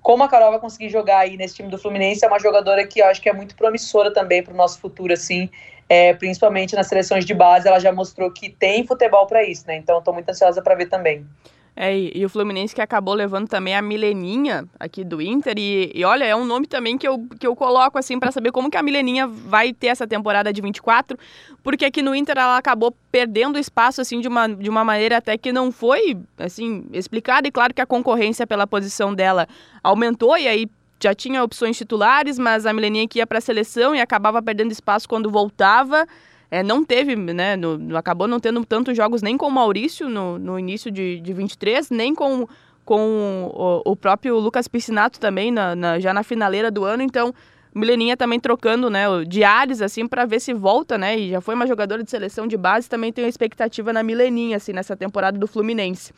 como 0.00 0.24
a 0.24 0.28
Carol 0.28 0.50
vai 0.50 0.61
conseguir 0.61 0.88
jogar 0.88 1.18
aí 1.18 1.37
nesse 1.37 1.57
time 1.57 1.68
do 1.68 1.78
Fluminense, 1.78 2.24
é 2.24 2.28
uma 2.28 2.38
jogadora 2.38 2.87
que 2.87 3.00
eu 3.00 3.07
acho 3.07 3.20
que 3.20 3.28
é 3.28 3.33
muito 3.33 3.55
promissora 3.55 4.12
também 4.12 4.42
para 4.42 4.55
o 4.55 4.57
nosso 4.57 4.78
futuro, 4.81 5.12
assim, 5.12 5.50
é, 5.88 6.14
principalmente 6.14 6.74
nas 6.74 6.87
seleções 6.87 7.24
de 7.24 7.35
base, 7.35 7.68
ela 7.68 7.78
já 7.78 7.92
mostrou 7.92 8.31
que 8.31 8.48
tem 8.48 8.87
futebol 8.87 9.26
para 9.26 9.44
isso, 9.44 9.66
né? 9.66 9.76
Então 9.76 9.98
estou 9.98 10.14
muito 10.14 10.28
ansiosa 10.28 10.62
para 10.62 10.74
ver 10.74 10.87
também. 10.87 11.26
É, 11.74 11.98
e, 11.98 12.24
o 12.24 12.28
Fluminense 12.28 12.74
que 12.74 12.82
acabou 12.82 13.14
levando 13.14 13.48
também 13.48 13.74
a 13.74 13.80
Mileninha 13.80 14.66
aqui 14.78 15.02
do 15.02 15.22
Inter. 15.22 15.54
E, 15.56 15.90
e 15.94 16.04
olha, 16.04 16.24
é 16.24 16.37
um 16.37 16.44
nome 16.44 16.66
também 16.66 16.98
que 16.98 17.08
eu, 17.08 17.26
que 17.40 17.46
eu 17.46 17.56
coloco 17.56 17.98
assim 17.98 18.18
para 18.20 18.30
saber 18.30 18.52
como 18.52 18.70
que 18.70 18.76
a 18.76 18.82
Mileninha 18.82 19.26
vai 19.26 19.72
ter 19.72 19.87
essa 19.87 20.06
temporada 20.06 20.52
de 20.52 20.61
24, 20.61 21.18
porque 21.62 21.87
aqui 21.87 22.02
no 22.02 22.14
Inter 22.14 22.37
ela 22.37 22.58
acabou 22.58 22.94
perdendo 23.11 23.58
espaço 23.58 24.02
assim 24.02 24.20
de 24.20 24.28
uma, 24.28 24.48
de 24.48 24.68
uma 24.68 24.85
maneira 24.85 25.16
até 25.16 25.38
que 25.38 25.50
não 25.50 25.72
foi 25.72 26.18
assim 26.37 26.85
explicada. 26.92 27.48
E 27.48 27.50
claro 27.50 27.72
que 27.72 27.80
a 27.80 27.87
concorrência 27.87 28.46
pela 28.46 28.66
posição 28.66 29.14
dela 29.14 29.48
aumentou 29.82 30.37
e 30.37 30.46
aí 30.46 30.66
já 31.02 31.14
tinha 31.14 31.42
opções 31.42 31.76
titulares, 31.76 32.38
mas 32.38 32.66
a 32.66 32.72
Mileninha 32.72 33.08
que 33.08 33.18
ia 33.18 33.26
para 33.26 33.38
a 33.38 33.40
seleção 33.40 33.94
e 33.94 34.00
acabava 34.00 34.42
perdendo 34.42 34.70
espaço 34.70 35.08
quando 35.08 35.30
voltava. 35.30 36.06
É, 36.52 36.62
não 36.62 36.84
teve, 36.84 37.16
né, 37.16 37.56
no, 37.56 37.96
acabou 37.96 38.28
não 38.28 38.38
tendo 38.38 38.62
tantos 38.62 38.94
jogos 38.94 39.22
nem 39.22 39.38
com 39.38 39.46
o 39.46 39.50
Maurício 39.50 40.06
no, 40.06 40.38
no 40.38 40.58
início 40.58 40.90
de, 40.90 41.18
de 41.18 41.32
23, 41.32 41.88
nem 41.88 42.14
com, 42.14 42.46
com 42.84 43.50
o, 43.54 43.92
o 43.92 43.96
próprio 43.96 44.38
Lucas 44.38 44.68
Piscinato 44.68 45.18
também, 45.18 45.50
na, 45.50 45.74
na, 45.74 45.98
já 45.98 46.12
na 46.12 46.22
finaleira 46.22 46.70
do 46.70 46.84
ano, 46.84 47.02
então 47.02 47.32
Mileninha 47.74 48.18
também 48.18 48.38
trocando, 48.38 48.90
né, 48.90 49.06
diários, 49.26 49.80
assim, 49.80 50.06
para 50.06 50.26
ver 50.26 50.40
se 50.40 50.52
volta, 50.52 50.98
né, 50.98 51.18
e 51.18 51.30
já 51.30 51.40
foi 51.40 51.54
uma 51.54 51.66
jogadora 51.66 52.04
de 52.04 52.10
seleção 52.10 52.46
de 52.46 52.58
base, 52.58 52.86
também 52.86 53.10
tenho 53.10 53.26
expectativa 53.26 53.90
na 53.90 54.02
Mileninha, 54.02 54.58
assim, 54.58 54.74
nessa 54.74 54.94
temporada 54.94 55.38
do 55.38 55.46
Fluminense. 55.46 56.12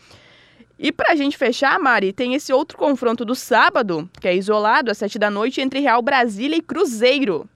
E 0.77 0.91
pra 0.91 1.15
gente 1.15 1.39
fechar, 1.39 1.79
Mari, 1.79 2.13
tem 2.13 2.35
esse 2.35 2.53
outro 2.53 2.77
confronto 2.77 3.25
do 3.25 3.37
sábado, 3.37 4.11
que 4.21 4.27
é 4.27 4.35
isolado, 4.35 4.91
às 4.91 4.99
sete 4.99 5.17
da 5.17 5.31
noite, 5.31 5.61
entre 5.61 5.79
Real 5.79 6.03
Brasília 6.03 6.57
e 6.57 6.61
Cruzeiro. 6.61 7.49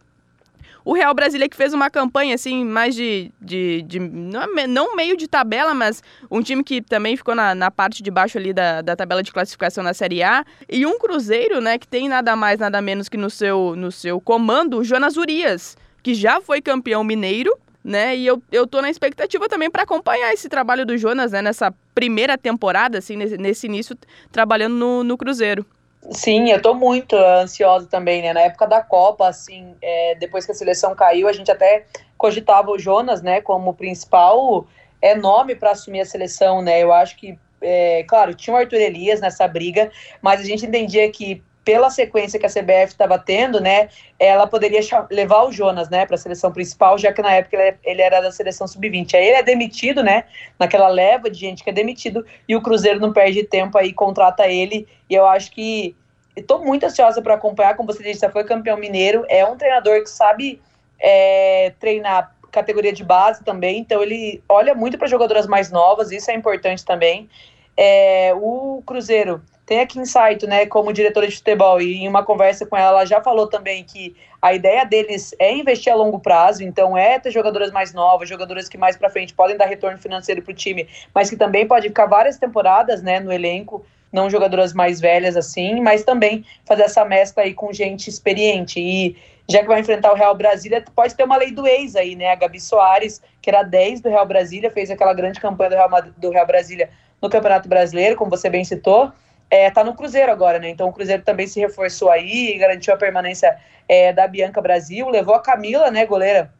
O 0.88 0.94
Real 0.94 1.12
Brasília 1.12 1.50
que 1.50 1.54
fez 1.54 1.74
uma 1.74 1.90
campanha, 1.90 2.34
assim, 2.34 2.64
mais 2.64 2.94
de. 2.94 3.30
de, 3.38 3.82
de 3.82 4.00
não, 4.00 4.46
não, 4.66 4.96
meio 4.96 5.18
de 5.18 5.28
tabela, 5.28 5.74
mas 5.74 6.02
um 6.30 6.40
time 6.40 6.64
que 6.64 6.80
também 6.80 7.14
ficou 7.14 7.34
na, 7.34 7.54
na 7.54 7.70
parte 7.70 8.02
de 8.02 8.10
baixo 8.10 8.38
ali 8.38 8.54
da, 8.54 8.80
da 8.80 8.96
tabela 8.96 9.22
de 9.22 9.30
classificação 9.30 9.84
na 9.84 9.92
Série 9.92 10.22
A. 10.22 10.46
E 10.66 10.86
um 10.86 10.98
Cruzeiro, 10.98 11.60
né, 11.60 11.76
que 11.76 11.86
tem 11.86 12.08
nada 12.08 12.34
mais, 12.34 12.58
nada 12.58 12.80
menos 12.80 13.06
que 13.06 13.18
no 13.18 13.28
seu, 13.28 13.76
no 13.76 13.92
seu 13.92 14.18
comando 14.18 14.78
o 14.78 14.82
Jonas 14.82 15.18
Urias, 15.18 15.76
que 16.02 16.14
já 16.14 16.40
foi 16.40 16.62
campeão 16.62 17.04
mineiro. 17.04 17.54
Né? 17.84 18.16
E 18.16 18.26
eu, 18.26 18.42
eu 18.50 18.66
tô 18.66 18.80
na 18.80 18.88
expectativa 18.88 19.46
também 19.46 19.70
para 19.70 19.82
acompanhar 19.82 20.32
esse 20.32 20.48
trabalho 20.48 20.86
do 20.86 20.96
Jonas, 20.96 21.32
né? 21.32 21.42
Nessa 21.42 21.72
primeira 21.94 22.36
temporada, 22.38 22.96
assim, 22.96 23.14
nesse, 23.14 23.36
nesse 23.36 23.66
início, 23.66 23.96
trabalhando 24.32 24.74
no, 24.74 25.04
no 25.04 25.18
Cruzeiro. 25.18 25.66
Sim, 26.10 26.50
eu 26.50 26.62
tô 26.62 26.74
muito 26.74 27.16
ansiosa 27.16 27.86
também, 27.86 28.22
né? 28.22 28.32
Na 28.32 28.40
época 28.40 28.66
da 28.66 28.82
Copa, 28.82 29.28
assim, 29.28 29.74
é, 29.82 30.14
depois 30.14 30.46
que 30.46 30.52
a 30.52 30.54
seleção 30.54 30.94
caiu, 30.94 31.28
a 31.28 31.32
gente 31.32 31.50
até 31.50 31.84
cogitava 32.16 32.70
o 32.70 32.78
Jonas, 32.78 33.22
né, 33.22 33.40
como 33.40 33.74
principal 33.74 34.66
é 35.00 35.14
nome 35.14 35.54
para 35.54 35.70
assumir 35.70 36.00
a 36.00 36.04
seleção, 36.04 36.60
né? 36.60 36.82
Eu 36.82 36.92
acho 36.92 37.16
que, 37.16 37.38
é, 37.60 38.04
claro, 38.08 38.34
tinha 38.34 38.54
o 38.54 38.58
Arthur 38.58 38.80
Elias 38.80 39.20
nessa 39.20 39.46
briga, 39.46 39.90
mas 40.20 40.40
a 40.40 40.44
gente 40.44 40.66
entendia 40.66 41.08
que 41.10 41.42
pela 41.68 41.90
sequência 41.90 42.40
que 42.40 42.46
a 42.46 42.48
CBF 42.48 42.92
estava 42.92 43.18
tendo, 43.18 43.60
né, 43.60 43.90
ela 44.18 44.46
poderia 44.46 44.80
levar 45.10 45.42
o 45.42 45.52
Jonas, 45.52 45.90
né, 45.90 46.06
para 46.06 46.14
a 46.14 46.18
seleção 46.18 46.50
principal, 46.50 46.96
já 46.96 47.12
que 47.12 47.20
na 47.20 47.34
época 47.34 47.58
ele, 47.58 47.76
ele 47.84 48.00
era 48.00 48.22
da 48.22 48.32
seleção 48.32 48.66
sub-20. 48.66 49.12
Aí 49.12 49.26
ele 49.26 49.36
é 49.36 49.42
demitido, 49.42 50.02
né, 50.02 50.24
naquela 50.58 50.88
leva 50.88 51.28
de 51.28 51.38
gente 51.38 51.62
que 51.62 51.68
é 51.68 51.72
demitido, 51.74 52.24
e 52.48 52.56
o 52.56 52.62
Cruzeiro 52.62 52.98
não 52.98 53.12
perde 53.12 53.44
tempo 53.44 53.76
aí, 53.76 53.92
contrata 53.92 54.48
ele, 54.48 54.88
e 55.10 55.14
eu 55.14 55.26
acho 55.26 55.50
que 55.50 55.94
estou 56.34 56.64
muito 56.64 56.86
ansiosa 56.86 57.20
para 57.20 57.34
acompanhar, 57.34 57.76
como 57.76 57.92
você 57.92 58.02
disse, 58.02 58.20
já 58.20 58.30
foi 58.30 58.44
campeão 58.44 58.78
mineiro, 58.78 59.26
é 59.28 59.44
um 59.44 59.54
treinador 59.54 60.02
que 60.02 60.08
sabe 60.08 60.62
é, 60.98 61.74
treinar 61.78 62.34
categoria 62.50 62.94
de 62.94 63.04
base 63.04 63.44
também, 63.44 63.80
então 63.80 64.02
ele 64.02 64.42
olha 64.48 64.74
muito 64.74 64.96
para 64.96 65.06
jogadoras 65.06 65.46
mais 65.46 65.70
novas, 65.70 66.10
isso 66.12 66.30
é 66.30 66.34
importante 66.34 66.82
também. 66.82 67.28
É, 67.76 68.32
o 68.34 68.82
Cruzeiro 68.86 69.42
tem 69.68 69.80
aqui 69.80 69.98
insight, 69.98 70.46
né, 70.46 70.64
como 70.64 70.94
diretora 70.94 71.28
de 71.28 71.36
futebol, 71.36 71.78
e 71.78 71.96
em 71.96 72.08
uma 72.08 72.24
conversa 72.24 72.64
com 72.64 72.74
ela, 72.74 72.88
ela 72.88 73.04
já 73.04 73.20
falou 73.20 73.46
também 73.46 73.84
que 73.84 74.16
a 74.40 74.54
ideia 74.54 74.82
deles 74.82 75.34
é 75.38 75.52
investir 75.52 75.92
a 75.92 75.94
longo 75.94 76.18
prazo, 76.18 76.64
então 76.64 76.96
é 76.96 77.18
ter 77.18 77.30
jogadoras 77.30 77.70
mais 77.70 77.92
novas, 77.92 78.30
jogadoras 78.30 78.66
que 78.66 78.78
mais 78.78 78.96
para 78.96 79.10
frente 79.10 79.34
podem 79.34 79.58
dar 79.58 79.66
retorno 79.66 79.98
financeiro 79.98 80.40
para 80.40 80.52
o 80.52 80.54
time, 80.54 80.88
mas 81.14 81.28
que 81.28 81.36
também 81.36 81.66
pode 81.66 81.86
ficar 81.86 82.06
várias 82.06 82.38
temporadas, 82.38 83.02
né, 83.02 83.20
no 83.20 83.30
elenco, 83.30 83.84
não 84.10 84.30
jogadoras 84.30 84.72
mais 84.72 85.00
velhas 85.00 85.36
assim, 85.36 85.82
mas 85.82 86.02
também 86.02 86.46
fazer 86.64 86.84
essa 86.84 87.04
mescla 87.04 87.42
aí 87.42 87.52
com 87.52 87.70
gente 87.70 88.08
experiente. 88.08 88.80
E 88.80 89.18
já 89.46 89.60
que 89.60 89.68
vai 89.68 89.80
enfrentar 89.80 90.12
o 90.12 90.16
Real 90.16 90.34
Brasília, 90.34 90.82
pode 90.96 91.14
ter 91.14 91.24
uma 91.24 91.36
lei 91.36 91.50
do 91.50 91.66
ex 91.66 91.94
aí, 91.94 92.16
né? 92.16 92.32
A 92.32 92.36
Gabi 92.36 92.58
Soares, 92.58 93.20
que 93.42 93.50
era 93.50 93.62
10 93.62 94.00
do 94.00 94.08
Real 94.08 94.24
Brasília, 94.24 94.70
fez 94.70 94.90
aquela 94.90 95.12
grande 95.12 95.38
campanha 95.38 95.68
do 95.68 95.76
Real, 95.76 95.90
do 96.16 96.30
Real 96.30 96.46
Brasília 96.46 96.88
no 97.20 97.28
Campeonato 97.28 97.68
Brasileiro, 97.68 98.16
como 98.16 98.30
você 98.30 98.48
bem 98.48 98.64
citou 98.64 99.12
é, 99.50 99.70
tá 99.70 99.82
no 99.82 99.94
Cruzeiro 99.94 100.30
agora, 100.30 100.58
né? 100.58 100.68
Então 100.68 100.88
o 100.88 100.92
Cruzeiro 100.92 101.22
também 101.22 101.46
se 101.46 101.60
reforçou 101.60 102.10
aí, 102.10 102.56
garantiu 102.58 102.92
a 102.92 102.96
permanência 102.96 103.56
é, 103.88 104.12
da 104.12 104.26
Bianca 104.26 104.60
Brasil, 104.60 105.08
levou 105.08 105.34
a 105.34 105.40
Camila, 105.40 105.90
né, 105.90 106.04
goleira, 106.04 106.52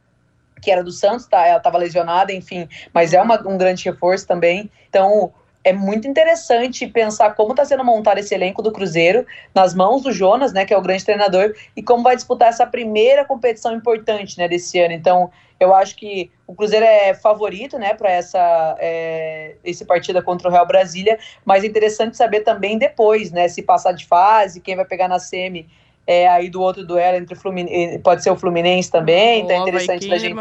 que 0.63 0.71
era 0.71 0.83
do 0.83 0.91
Santos, 0.91 1.27
tá? 1.27 1.47
Ela 1.47 1.61
tava 1.61 1.79
lesionada, 1.79 2.33
enfim, 2.33 2.69
mas 2.93 3.13
é 3.13 3.21
uma, 3.21 3.41
um 3.47 3.59
grande 3.59 3.85
reforço 3.85 4.27
também. 4.27 4.71
Então 4.89 5.33
é 5.63 5.73
muito 5.73 6.09
interessante 6.09 6.87
pensar 6.87 7.35
como 7.35 7.51
está 7.51 7.65
sendo 7.65 7.85
montado 7.85 8.19
esse 8.19 8.35
elenco 8.35 8.63
do 8.63 8.73
Cruzeiro 8.73 9.27
nas 9.55 9.75
mãos 9.75 10.03
do 10.03 10.13
Jonas, 10.13 10.53
né, 10.53 10.65
que 10.65 10.73
é 10.73 10.79
o 10.79 10.83
grande 10.83 11.05
treinador, 11.05 11.55
e 11.77 11.83
como 11.83 12.03
vai 12.03 12.17
disputar 12.17 12.49
essa 12.49 12.67
primeira 12.67 13.25
competição 13.25 13.75
importante, 13.75 14.39
né, 14.39 14.49
desse 14.49 14.81
ano. 14.81 14.95
Então, 14.95 15.31
eu 15.61 15.75
acho 15.75 15.97
que 15.97 16.31
o 16.47 16.55
Cruzeiro 16.55 16.85
é 16.85 17.15
favorito, 17.15 17.79
né, 17.79 17.95
para 17.95 18.11
essa 18.11 18.77
é, 18.79 19.57
esse 19.65 19.85
partida 19.85 20.23
contra 20.23 20.49
o 20.49 20.53
Real 20.53 20.67
Brasília, 20.67 21.19
mas 21.45 21.65
é 21.65 21.67
interessante 21.67 22.17
saber 22.17 22.41
também 22.41 22.79
depois, 22.79 23.31
né, 23.31 23.49
se 23.49 23.63
passar 23.63 23.93
de 23.93 24.07
fase, 24.07 24.61
quem 24.61 24.77
vai 24.77 24.85
pegar 24.85 25.09
na 25.09 25.19
semi 25.19 25.69
é, 26.07 26.27
aí 26.27 26.49
do 26.49 26.63
outro 26.63 26.87
duelo 26.87 27.19
entre 27.19 27.35
Fluminense, 27.35 27.99
pode 27.99 28.23
ser 28.23 28.31
o 28.31 28.37
Fluminense 28.37 28.91
também, 28.91 29.43
então 29.43 29.57
é 29.57 29.61
interessante 29.61 30.09
da 30.09 30.17
gente. 30.17 30.37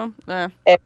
É. 0.66 0.80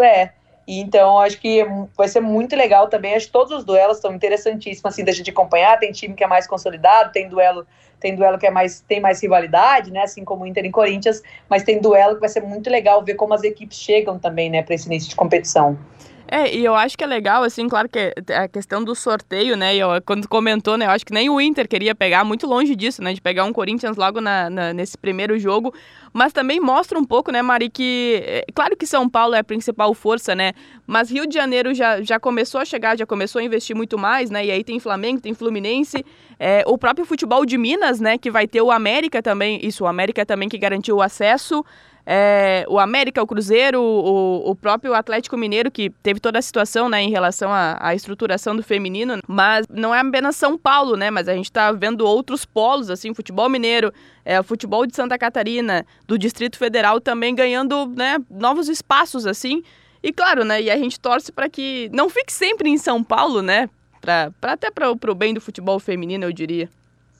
é. 0.00 0.32
Então, 0.66 1.18
acho 1.18 1.40
que 1.40 1.64
vai 1.96 2.08
ser 2.08 2.20
muito 2.20 2.56
legal 2.56 2.88
também. 2.88 3.14
Acho 3.14 3.26
que 3.26 3.32
todos 3.32 3.52
os 3.52 3.64
duelos 3.64 3.98
estão 3.98 4.14
interessantíssimos 4.14 4.92
assim 4.92 5.04
da 5.04 5.12
gente 5.12 5.30
acompanhar. 5.30 5.78
Tem 5.78 5.92
time 5.92 6.14
que 6.14 6.24
é 6.24 6.26
mais 6.26 6.46
consolidado, 6.46 7.12
tem 7.12 7.28
duelo, 7.28 7.66
tem 8.00 8.14
duelo 8.14 8.38
que 8.38 8.46
é 8.46 8.50
mais 8.50 8.80
tem 8.80 9.00
mais 9.00 9.20
rivalidade, 9.22 9.90
né? 9.90 10.02
Assim 10.02 10.24
como 10.24 10.46
Inter 10.46 10.64
e 10.64 10.70
Corinthians, 10.70 11.22
mas 11.48 11.62
tem 11.62 11.80
duelo 11.80 12.14
que 12.14 12.20
vai 12.20 12.28
ser 12.28 12.42
muito 12.42 12.70
legal 12.70 13.02
ver 13.04 13.14
como 13.14 13.34
as 13.34 13.42
equipes 13.42 13.78
chegam 13.78 14.18
também, 14.18 14.50
né, 14.50 14.62
para 14.62 14.74
esse 14.74 14.86
início 14.86 15.08
de 15.08 15.16
competição. 15.16 15.78
É, 16.26 16.54
e 16.54 16.64
eu 16.64 16.74
acho 16.74 16.96
que 16.96 17.04
é 17.04 17.06
legal, 17.06 17.42
assim, 17.42 17.68
claro 17.68 17.88
que 17.88 18.12
a 18.32 18.48
questão 18.48 18.82
do 18.82 18.94
sorteio, 18.94 19.56
né? 19.56 19.76
Eu, 19.76 19.88
quando 20.04 20.26
comentou, 20.26 20.76
né? 20.76 20.86
Eu 20.86 20.90
acho 20.90 21.04
que 21.04 21.12
nem 21.12 21.28
o 21.28 21.40
Inter 21.40 21.68
queria 21.68 21.94
pegar, 21.94 22.24
muito 22.24 22.46
longe 22.46 22.74
disso, 22.74 23.02
né? 23.02 23.12
De 23.12 23.20
pegar 23.20 23.44
um 23.44 23.52
Corinthians 23.52 23.96
logo 23.96 24.20
na, 24.20 24.48
na, 24.48 24.72
nesse 24.72 24.96
primeiro 24.96 25.38
jogo. 25.38 25.74
Mas 26.12 26.32
também 26.32 26.60
mostra 26.60 26.98
um 26.98 27.04
pouco, 27.04 27.30
né, 27.30 27.42
Mari, 27.42 27.68
que. 27.68 28.22
É, 28.24 28.44
claro 28.54 28.76
que 28.76 28.86
São 28.86 29.08
Paulo 29.08 29.34
é 29.34 29.40
a 29.40 29.44
principal 29.44 29.92
força, 29.92 30.34
né? 30.34 30.54
Mas 30.86 31.10
Rio 31.10 31.26
de 31.26 31.34
Janeiro 31.34 31.74
já, 31.74 32.00
já 32.00 32.18
começou 32.18 32.60
a 32.60 32.64
chegar, 32.64 32.96
já 32.96 33.04
começou 33.04 33.40
a 33.40 33.44
investir 33.44 33.76
muito 33.76 33.98
mais, 33.98 34.30
né? 34.30 34.46
E 34.46 34.50
aí 34.50 34.64
tem 34.64 34.80
Flamengo, 34.80 35.20
tem 35.20 35.34
Fluminense. 35.34 36.04
É, 36.38 36.64
o 36.66 36.78
próprio 36.78 37.04
futebol 37.04 37.44
de 37.44 37.58
Minas, 37.58 38.00
né? 38.00 38.16
Que 38.16 38.30
vai 38.30 38.46
ter 38.46 38.62
o 38.62 38.70
América 38.70 39.22
também. 39.22 39.60
Isso, 39.62 39.84
o 39.84 39.86
América 39.86 40.24
também 40.24 40.48
que 40.48 40.56
garantiu 40.56 40.96
o 40.96 41.02
acesso. 41.02 41.64
É, 42.06 42.66
o 42.68 42.78
América, 42.78 43.22
o 43.22 43.26
Cruzeiro, 43.26 43.80
o, 43.80 44.50
o, 44.50 44.54
próprio 44.54 44.92
Atlético 44.92 45.38
Mineiro, 45.38 45.70
que 45.70 45.88
teve 46.02 46.20
toda 46.20 46.38
a 46.38 46.42
situação 46.42 46.86
né, 46.86 47.00
em 47.00 47.10
relação 47.10 47.50
à, 47.50 47.94
estruturação 47.94 48.54
do 48.54 48.62
feminino, 48.62 49.18
mas 49.26 49.66
não 49.70 49.94
é 49.94 50.00
apenas 50.00 50.36
São 50.36 50.58
Paulo, 50.58 50.96
né? 50.96 51.10
Mas 51.10 51.28
a 51.28 51.34
gente 51.34 51.46
está 51.46 51.72
vendo 51.72 52.06
outros 52.06 52.44
polos, 52.44 52.90
assim, 52.90 53.14
futebol 53.14 53.48
mineiro, 53.48 53.92
é, 54.22 54.42
futebol 54.42 54.86
de 54.86 54.94
Santa 54.94 55.16
Catarina, 55.16 55.86
do 56.06 56.18
Distrito 56.18 56.58
Federal 56.58 57.00
também 57.00 57.34
ganhando 57.34 57.86
né, 57.86 58.18
novos 58.30 58.68
espaços, 58.68 59.26
assim. 59.26 59.62
E 60.02 60.12
claro, 60.12 60.44
né? 60.44 60.60
E 60.60 60.70
a 60.70 60.76
gente 60.76 61.00
torce 61.00 61.32
para 61.32 61.48
que 61.48 61.88
não 61.90 62.10
fique 62.10 62.32
sempre 62.32 62.68
em 62.68 62.76
São 62.76 63.02
Paulo, 63.02 63.40
né? 63.40 63.70
Pra, 64.02 64.30
pra 64.38 64.52
até 64.52 64.70
para 64.70 64.90
o 64.90 65.14
bem 65.14 65.32
do 65.32 65.40
futebol 65.40 65.80
feminino, 65.80 66.24
eu 66.24 66.32
diria. 66.32 66.68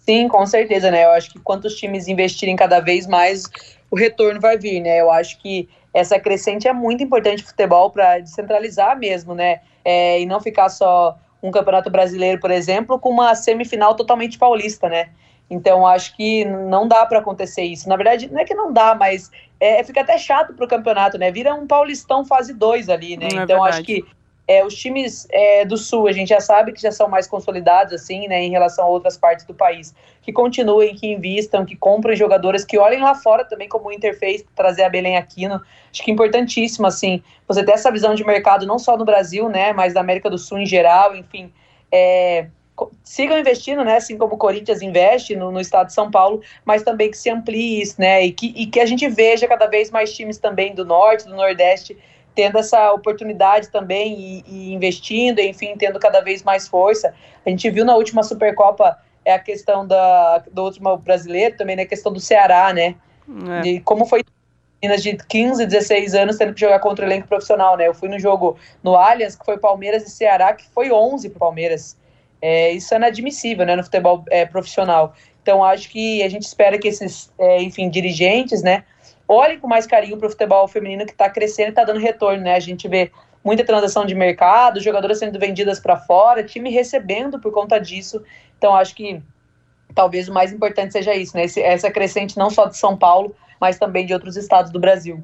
Sim, 0.04 0.28
com 0.28 0.44
certeza, 0.44 0.90
né? 0.90 1.04
Eu 1.04 1.12
acho 1.12 1.30
que 1.30 1.38
quantos 1.38 1.74
times 1.76 2.08
investirem 2.08 2.54
cada 2.54 2.78
vez 2.80 3.06
mais, 3.06 3.44
o 3.90 3.96
retorno 3.96 4.40
vai 4.40 4.56
vir, 4.58 4.80
né? 4.80 5.00
Eu 5.00 5.10
acho 5.10 5.38
que 5.40 5.68
essa 5.92 6.18
crescente 6.18 6.66
é 6.66 6.72
muito 6.72 7.02
importante 7.02 7.42
no 7.42 7.48
futebol 7.48 7.90
para 7.90 8.18
descentralizar 8.18 8.98
mesmo, 8.98 9.34
né? 9.34 9.60
É, 9.84 10.20
e 10.20 10.26
não 10.26 10.40
ficar 10.40 10.68
só 10.68 11.16
um 11.42 11.50
campeonato 11.50 11.90
brasileiro, 11.90 12.40
por 12.40 12.50
exemplo, 12.50 12.98
com 12.98 13.10
uma 13.10 13.34
semifinal 13.34 13.94
totalmente 13.94 14.38
paulista, 14.38 14.88
né? 14.88 15.10
Então 15.48 15.86
acho 15.86 16.16
que 16.16 16.44
não 16.44 16.88
dá 16.88 17.04
para 17.04 17.18
acontecer 17.18 17.62
isso. 17.62 17.88
Na 17.88 17.96
verdade, 17.96 18.30
não 18.32 18.40
é 18.40 18.44
que 18.44 18.54
não 18.54 18.72
dá, 18.72 18.94
mas 18.94 19.30
é, 19.60 19.84
fica 19.84 20.00
até 20.00 20.16
chato 20.18 20.54
pro 20.54 20.66
campeonato, 20.66 21.18
né? 21.18 21.30
Vira 21.30 21.54
um 21.54 21.66
Paulistão 21.66 22.24
fase 22.24 22.52
2 22.54 22.88
ali, 22.88 23.16
né? 23.16 23.26
É 23.26 23.28
então 23.28 23.46
verdade. 23.46 23.68
acho 23.68 23.82
que 23.84 24.04
é, 24.46 24.64
os 24.64 24.74
times 24.74 25.26
é, 25.30 25.64
do 25.64 25.76
Sul, 25.76 26.06
a 26.06 26.12
gente 26.12 26.28
já 26.28 26.40
sabe 26.40 26.72
que 26.72 26.80
já 26.80 26.92
são 26.92 27.08
mais 27.08 27.26
consolidados, 27.26 27.94
assim, 27.94 28.28
né, 28.28 28.42
em 28.42 28.50
relação 28.50 28.84
a 28.84 28.88
outras 28.88 29.16
partes 29.16 29.44
do 29.46 29.54
país, 29.54 29.94
que 30.20 30.32
continuem, 30.32 30.94
que 30.94 31.06
invistam, 31.06 31.64
que 31.64 31.74
comprem 31.74 32.14
jogadores, 32.14 32.64
que 32.64 32.76
olhem 32.76 33.00
lá 33.00 33.14
fora 33.14 33.44
também, 33.44 33.68
como 33.68 33.88
o 33.88 33.92
Inter 33.92 34.18
fez, 34.18 34.44
trazer 34.54 34.84
a 34.84 34.88
Belém 34.88 35.16
Aquino. 35.16 35.60
Acho 35.90 36.02
que 36.02 36.10
é 36.10 36.14
importantíssimo, 36.14 36.86
assim, 36.86 37.22
você 37.48 37.64
ter 37.64 37.72
essa 37.72 37.90
visão 37.90 38.14
de 38.14 38.24
mercado, 38.24 38.66
não 38.66 38.78
só 38.78 38.96
no 38.98 39.04
Brasil, 39.04 39.48
né, 39.48 39.72
mas 39.72 39.94
da 39.94 40.00
América 40.00 40.28
do 40.28 40.36
Sul 40.36 40.58
em 40.58 40.66
geral, 40.66 41.16
enfim. 41.16 41.50
É, 41.90 42.46
sigam 43.02 43.38
investindo, 43.38 43.82
né, 43.82 43.96
assim 43.96 44.18
como 44.18 44.34
o 44.34 44.38
Corinthians 44.38 44.82
investe 44.82 45.34
no, 45.36 45.50
no, 45.50 45.60
estado 45.60 45.86
de 45.86 45.94
São 45.94 46.10
Paulo, 46.10 46.42
mas 46.66 46.82
também 46.82 47.10
que 47.10 47.16
se 47.16 47.30
amplie 47.30 47.80
isso, 47.80 47.98
né, 47.98 48.26
e 48.26 48.32
que, 48.32 48.52
e 48.56 48.66
que 48.66 48.80
a 48.80 48.86
gente 48.86 49.08
veja 49.08 49.46
cada 49.46 49.66
vez 49.66 49.90
mais 49.90 50.12
times 50.12 50.36
também 50.36 50.74
do 50.74 50.84
Norte, 50.84 51.24
do 51.24 51.34
Nordeste, 51.34 51.96
tendo 52.34 52.58
essa 52.58 52.92
oportunidade 52.92 53.68
também 53.68 54.18
e, 54.18 54.44
e, 54.46 54.74
investindo, 54.74 55.38
enfim, 55.38 55.74
tendo 55.76 55.98
cada 55.98 56.20
vez 56.20 56.42
mais 56.42 56.66
força. 56.66 57.14
A 57.44 57.50
gente 57.50 57.70
viu 57.70 57.84
na 57.84 57.94
última 57.96 58.22
Supercopa 58.22 58.98
é 59.24 59.32
a 59.32 59.38
questão 59.38 59.86
da, 59.86 60.44
do 60.52 60.64
último 60.64 60.96
brasileiro 60.98 61.56
também, 61.56 61.76
né, 61.76 61.82
a 61.82 61.86
questão 61.86 62.12
do 62.12 62.20
Ceará, 62.20 62.72
né, 62.72 62.94
é. 63.58 63.60
de 63.62 63.80
como 63.80 64.04
foi 64.04 64.22
meninas 64.82 65.02
de 65.02 65.16
15, 65.16 65.64
16 65.64 66.14
anos 66.14 66.36
tendo 66.36 66.52
que 66.52 66.60
jogar 66.60 66.78
contra 66.80 67.06
o 67.06 67.08
elenco 67.08 67.26
profissional, 67.26 67.76
né, 67.76 67.88
eu 67.88 67.94
fui 67.94 68.08
no 68.08 68.18
jogo 68.18 68.58
no 68.82 68.94
Allianz, 68.94 69.34
que 69.34 69.44
foi 69.44 69.56
Palmeiras 69.56 70.06
e 70.06 70.10
Ceará, 70.10 70.52
que 70.52 70.68
foi 70.74 70.92
11 70.92 71.30
para 71.30 71.38
Palmeiras, 71.38 71.96
é, 72.42 72.72
isso 72.72 72.92
é 72.92 72.98
inadmissível, 72.98 73.64
né, 73.64 73.76
no 73.76 73.82
futebol 73.82 74.22
é, 74.28 74.44
profissional. 74.44 75.14
Então, 75.42 75.64
acho 75.64 75.88
que 75.90 76.22
a 76.22 76.28
gente 76.28 76.42
espera 76.42 76.78
que 76.78 76.88
esses, 76.88 77.32
é, 77.38 77.62
enfim, 77.62 77.88
dirigentes, 77.88 78.62
né, 78.62 78.84
olhem 79.28 79.58
com 79.58 79.66
mais 79.66 79.86
carinho 79.86 80.16
para 80.16 80.26
o 80.26 80.30
futebol 80.30 80.68
feminino 80.68 81.06
que 81.06 81.12
está 81.12 81.28
crescendo 81.30 81.68
e 81.68 81.70
está 81.70 81.84
dando 81.84 82.00
retorno, 82.00 82.42
né? 82.42 82.54
A 82.54 82.60
gente 82.60 82.86
vê 82.88 83.10
muita 83.42 83.64
transação 83.64 84.06
de 84.06 84.14
mercado, 84.14 84.80
jogadoras 84.80 85.18
sendo 85.18 85.38
vendidas 85.38 85.78
para 85.78 85.96
fora, 85.96 86.42
time 86.42 86.70
recebendo 86.70 87.38
por 87.38 87.52
conta 87.52 87.78
disso. 87.78 88.22
Então, 88.56 88.74
acho 88.74 88.94
que 88.94 89.20
talvez 89.94 90.28
o 90.28 90.32
mais 90.32 90.52
importante 90.52 90.92
seja 90.92 91.14
isso, 91.14 91.36
né? 91.36 91.44
Esse, 91.44 91.60
essa 91.60 91.90
crescente 91.90 92.38
não 92.38 92.50
só 92.50 92.66
de 92.66 92.76
São 92.76 92.96
Paulo, 92.96 93.34
mas 93.60 93.78
também 93.78 94.06
de 94.06 94.14
outros 94.14 94.36
estados 94.36 94.70
do 94.70 94.80
Brasil. 94.80 95.22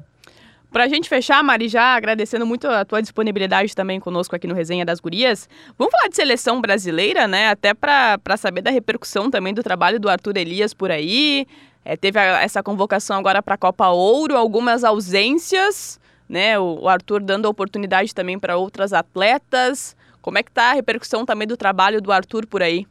Para 0.71 0.85
a 0.85 0.87
gente 0.87 1.09
fechar, 1.09 1.43
Mari, 1.43 1.67
já 1.67 1.95
agradecendo 1.95 2.45
muito 2.45 2.65
a 2.65 2.85
tua 2.85 3.01
disponibilidade 3.01 3.75
também 3.75 3.99
conosco 3.99 4.33
aqui 4.33 4.47
no 4.47 4.55
Resenha 4.55 4.85
das 4.85 5.01
Gurias, 5.01 5.49
vamos 5.77 5.91
falar 5.91 6.07
de 6.07 6.15
seleção 6.15 6.61
brasileira, 6.61 7.27
né? 7.27 7.49
Até 7.49 7.73
para 7.73 8.37
saber 8.37 8.61
da 8.61 8.71
repercussão 8.71 9.29
também 9.29 9.53
do 9.53 9.61
trabalho 9.61 9.99
do 9.99 10.07
Arthur 10.07 10.37
Elias 10.37 10.73
por 10.73 10.89
aí. 10.89 11.45
É, 11.83 11.97
teve 11.97 12.19
a, 12.19 12.41
essa 12.41 12.61
convocação 12.61 13.17
agora 13.17 13.41
para 13.41 13.55
a 13.55 13.57
Copa 13.57 13.89
Ouro, 13.89 14.37
algumas 14.37 14.83
ausências, 14.83 15.99
né? 16.29 16.57
O, 16.59 16.81
o 16.81 16.89
Arthur 16.89 17.21
dando 17.21 17.45
oportunidade 17.45 18.13
também 18.13 18.37
para 18.39 18.57
outras 18.57 18.93
atletas. 18.93 19.95
Como 20.21 20.37
é 20.37 20.43
que 20.43 20.51
tá 20.51 20.69
a 20.71 20.73
repercussão 20.73 21.25
também 21.25 21.47
do 21.47 21.57
trabalho 21.57 22.01
do 22.01 22.11
Arthur 22.11 22.45
por 22.45 22.61
aí? 22.61 22.85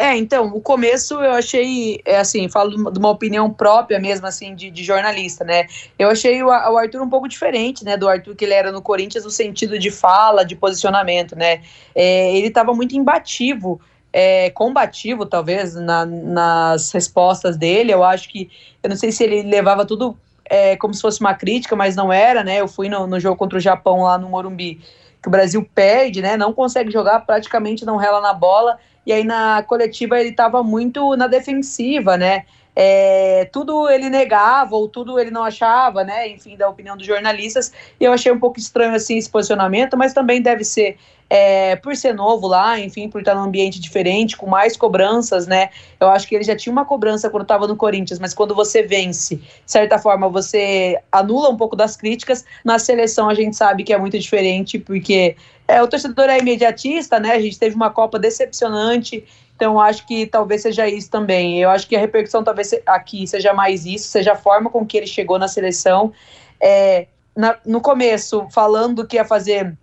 É, 0.00 0.16
então, 0.16 0.46
o 0.54 0.62
começo 0.62 1.12
eu 1.22 1.32
achei, 1.32 2.00
é 2.06 2.16
assim, 2.16 2.48
falo 2.48 2.90
de 2.90 2.98
uma 2.98 3.10
opinião 3.10 3.50
própria 3.50 4.00
mesmo, 4.00 4.26
assim, 4.26 4.54
de, 4.54 4.70
de 4.70 4.82
jornalista, 4.82 5.44
né? 5.44 5.66
Eu 5.98 6.08
achei 6.08 6.42
o, 6.42 6.46
o, 6.46 6.78
Arthur 6.78 7.02
um 7.02 7.10
pouco 7.10 7.28
diferente, 7.28 7.84
né, 7.84 7.98
do 7.98 8.08
Arthur 8.08 8.34
que 8.34 8.46
ele 8.46 8.54
era 8.54 8.72
no 8.72 8.80
Corinthians 8.80 9.24
no 9.24 9.30
sentido 9.30 9.78
de 9.78 9.90
fala, 9.90 10.42
de 10.42 10.56
posicionamento, 10.56 11.36
né? 11.36 11.60
É, 11.94 12.34
ele 12.34 12.46
estava 12.46 12.72
muito 12.72 12.96
imbativo 12.96 13.78
é, 14.12 14.50
combativo, 14.50 15.26
talvez, 15.26 15.74
na, 15.74 16.04
nas 16.04 16.92
respostas 16.92 17.56
dele. 17.56 17.92
Eu 17.92 18.04
acho 18.04 18.28
que, 18.28 18.50
eu 18.82 18.90
não 18.90 18.96
sei 18.96 19.12
se 19.12 19.24
ele 19.24 19.42
levava 19.42 19.84
tudo 19.84 20.16
é, 20.44 20.76
como 20.76 20.92
se 20.92 21.00
fosse 21.00 21.20
uma 21.20 21.34
crítica, 21.34 21.76
mas 21.76 21.94
não 21.94 22.12
era, 22.12 22.42
né? 22.42 22.60
Eu 22.60 22.66
fui 22.66 22.88
no, 22.88 23.06
no, 23.06 23.20
jogo 23.20 23.36
contra 23.36 23.56
o 23.56 23.60
Japão 23.60 24.02
lá 24.02 24.18
no 24.18 24.28
Morumbi, 24.28 24.80
que 25.22 25.28
o 25.28 25.30
Brasil 25.30 25.66
perde, 25.74 26.20
né? 26.20 26.36
Não 26.36 26.52
consegue 26.52 26.90
jogar, 26.90 27.20
praticamente 27.20 27.84
não 27.84 27.96
rela 27.96 28.20
na 28.20 28.34
bola. 28.34 28.78
E 29.06 29.12
aí 29.12 29.24
na 29.24 29.62
coletiva 29.62 30.18
ele 30.18 30.30
estava 30.30 30.62
muito 30.62 31.16
na 31.16 31.26
defensiva, 31.26 32.16
né? 32.16 32.44
É, 32.74 33.48
tudo 33.52 33.88
ele 33.88 34.08
negava 34.08 34.74
ou 34.76 34.88
tudo 34.88 35.18
ele 35.18 35.30
não 35.30 35.44
achava, 35.44 36.02
né? 36.02 36.28
Enfim, 36.28 36.56
da 36.56 36.68
opinião 36.68 36.96
dos 36.96 37.06
jornalistas. 37.06 37.72
E 38.00 38.04
eu 38.04 38.12
achei 38.12 38.32
um 38.32 38.38
pouco 38.40 38.58
estranho 38.58 38.94
assim 38.94 39.18
esse 39.18 39.30
posicionamento, 39.30 39.96
mas 39.96 40.12
também 40.12 40.42
deve 40.42 40.64
ser 40.64 40.96
é, 41.30 41.76
por 41.76 41.94
ser 41.94 42.12
novo 42.12 42.48
lá, 42.48 42.80
enfim, 42.80 43.08
por 43.08 43.20
estar 43.20 43.36
num 43.36 43.42
ambiente 43.42 43.80
diferente, 43.80 44.36
com 44.36 44.46
mais 44.46 44.76
cobranças, 44.76 45.46
né? 45.46 45.70
Eu 46.00 46.08
acho 46.08 46.26
que 46.26 46.34
ele 46.34 46.42
já 46.42 46.56
tinha 46.56 46.72
uma 46.72 46.84
cobrança 46.84 47.30
quando 47.30 47.44
estava 47.44 47.68
no 47.68 47.76
Corinthians, 47.76 48.18
mas 48.18 48.34
quando 48.34 48.52
você 48.52 48.82
vence, 48.82 49.36
de 49.36 49.46
certa 49.64 49.96
forma, 49.96 50.28
você 50.28 51.00
anula 51.12 51.48
um 51.48 51.56
pouco 51.56 51.76
das 51.76 51.96
críticas. 51.96 52.44
Na 52.64 52.80
seleção 52.80 53.30
a 53.30 53.34
gente 53.34 53.54
sabe 53.54 53.84
que 53.84 53.92
é 53.92 53.98
muito 53.98 54.18
diferente, 54.18 54.76
porque 54.76 55.36
é, 55.68 55.80
o 55.80 55.86
torcedor 55.86 56.28
é 56.28 56.38
imediatista, 56.38 57.20
né? 57.20 57.30
A 57.30 57.40
gente 57.40 57.56
teve 57.56 57.76
uma 57.76 57.90
Copa 57.90 58.18
decepcionante, 58.18 59.24
então 59.54 59.78
acho 59.78 60.04
que 60.08 60.26
talvez 60.26 60.62
seja 60.62 60.88
isso 60.88 61.08
também. 61.08 61.60
Eu 61.60 61.70
acho 61.70 61.86
que 61.86 61.94
a 61.94 62.00
repercussão 62.00 62.42
talvez 62.42 62.74
aqui 62.84 63.24
seja 63.28 63.54
mais 63.54 63.86
isso, 63.86 64.08
seja 64.08 64.32
a 64.32 64.36
forma 64.36 64.68
com 64.68 64.84
que 64.84 64.96
ele 64.96 65.06
chegou 65.06 65.38
na 65.38 65.46
seleção. 65.46 66.12
É, 66.60 67.06
na, 67.36 67.56
no 67.64 67.80
começo, 67.80 68.48
falando 68.50 69.06
que 69.06 69.14
ia 69.14 69.24
fazer 69.24 69.76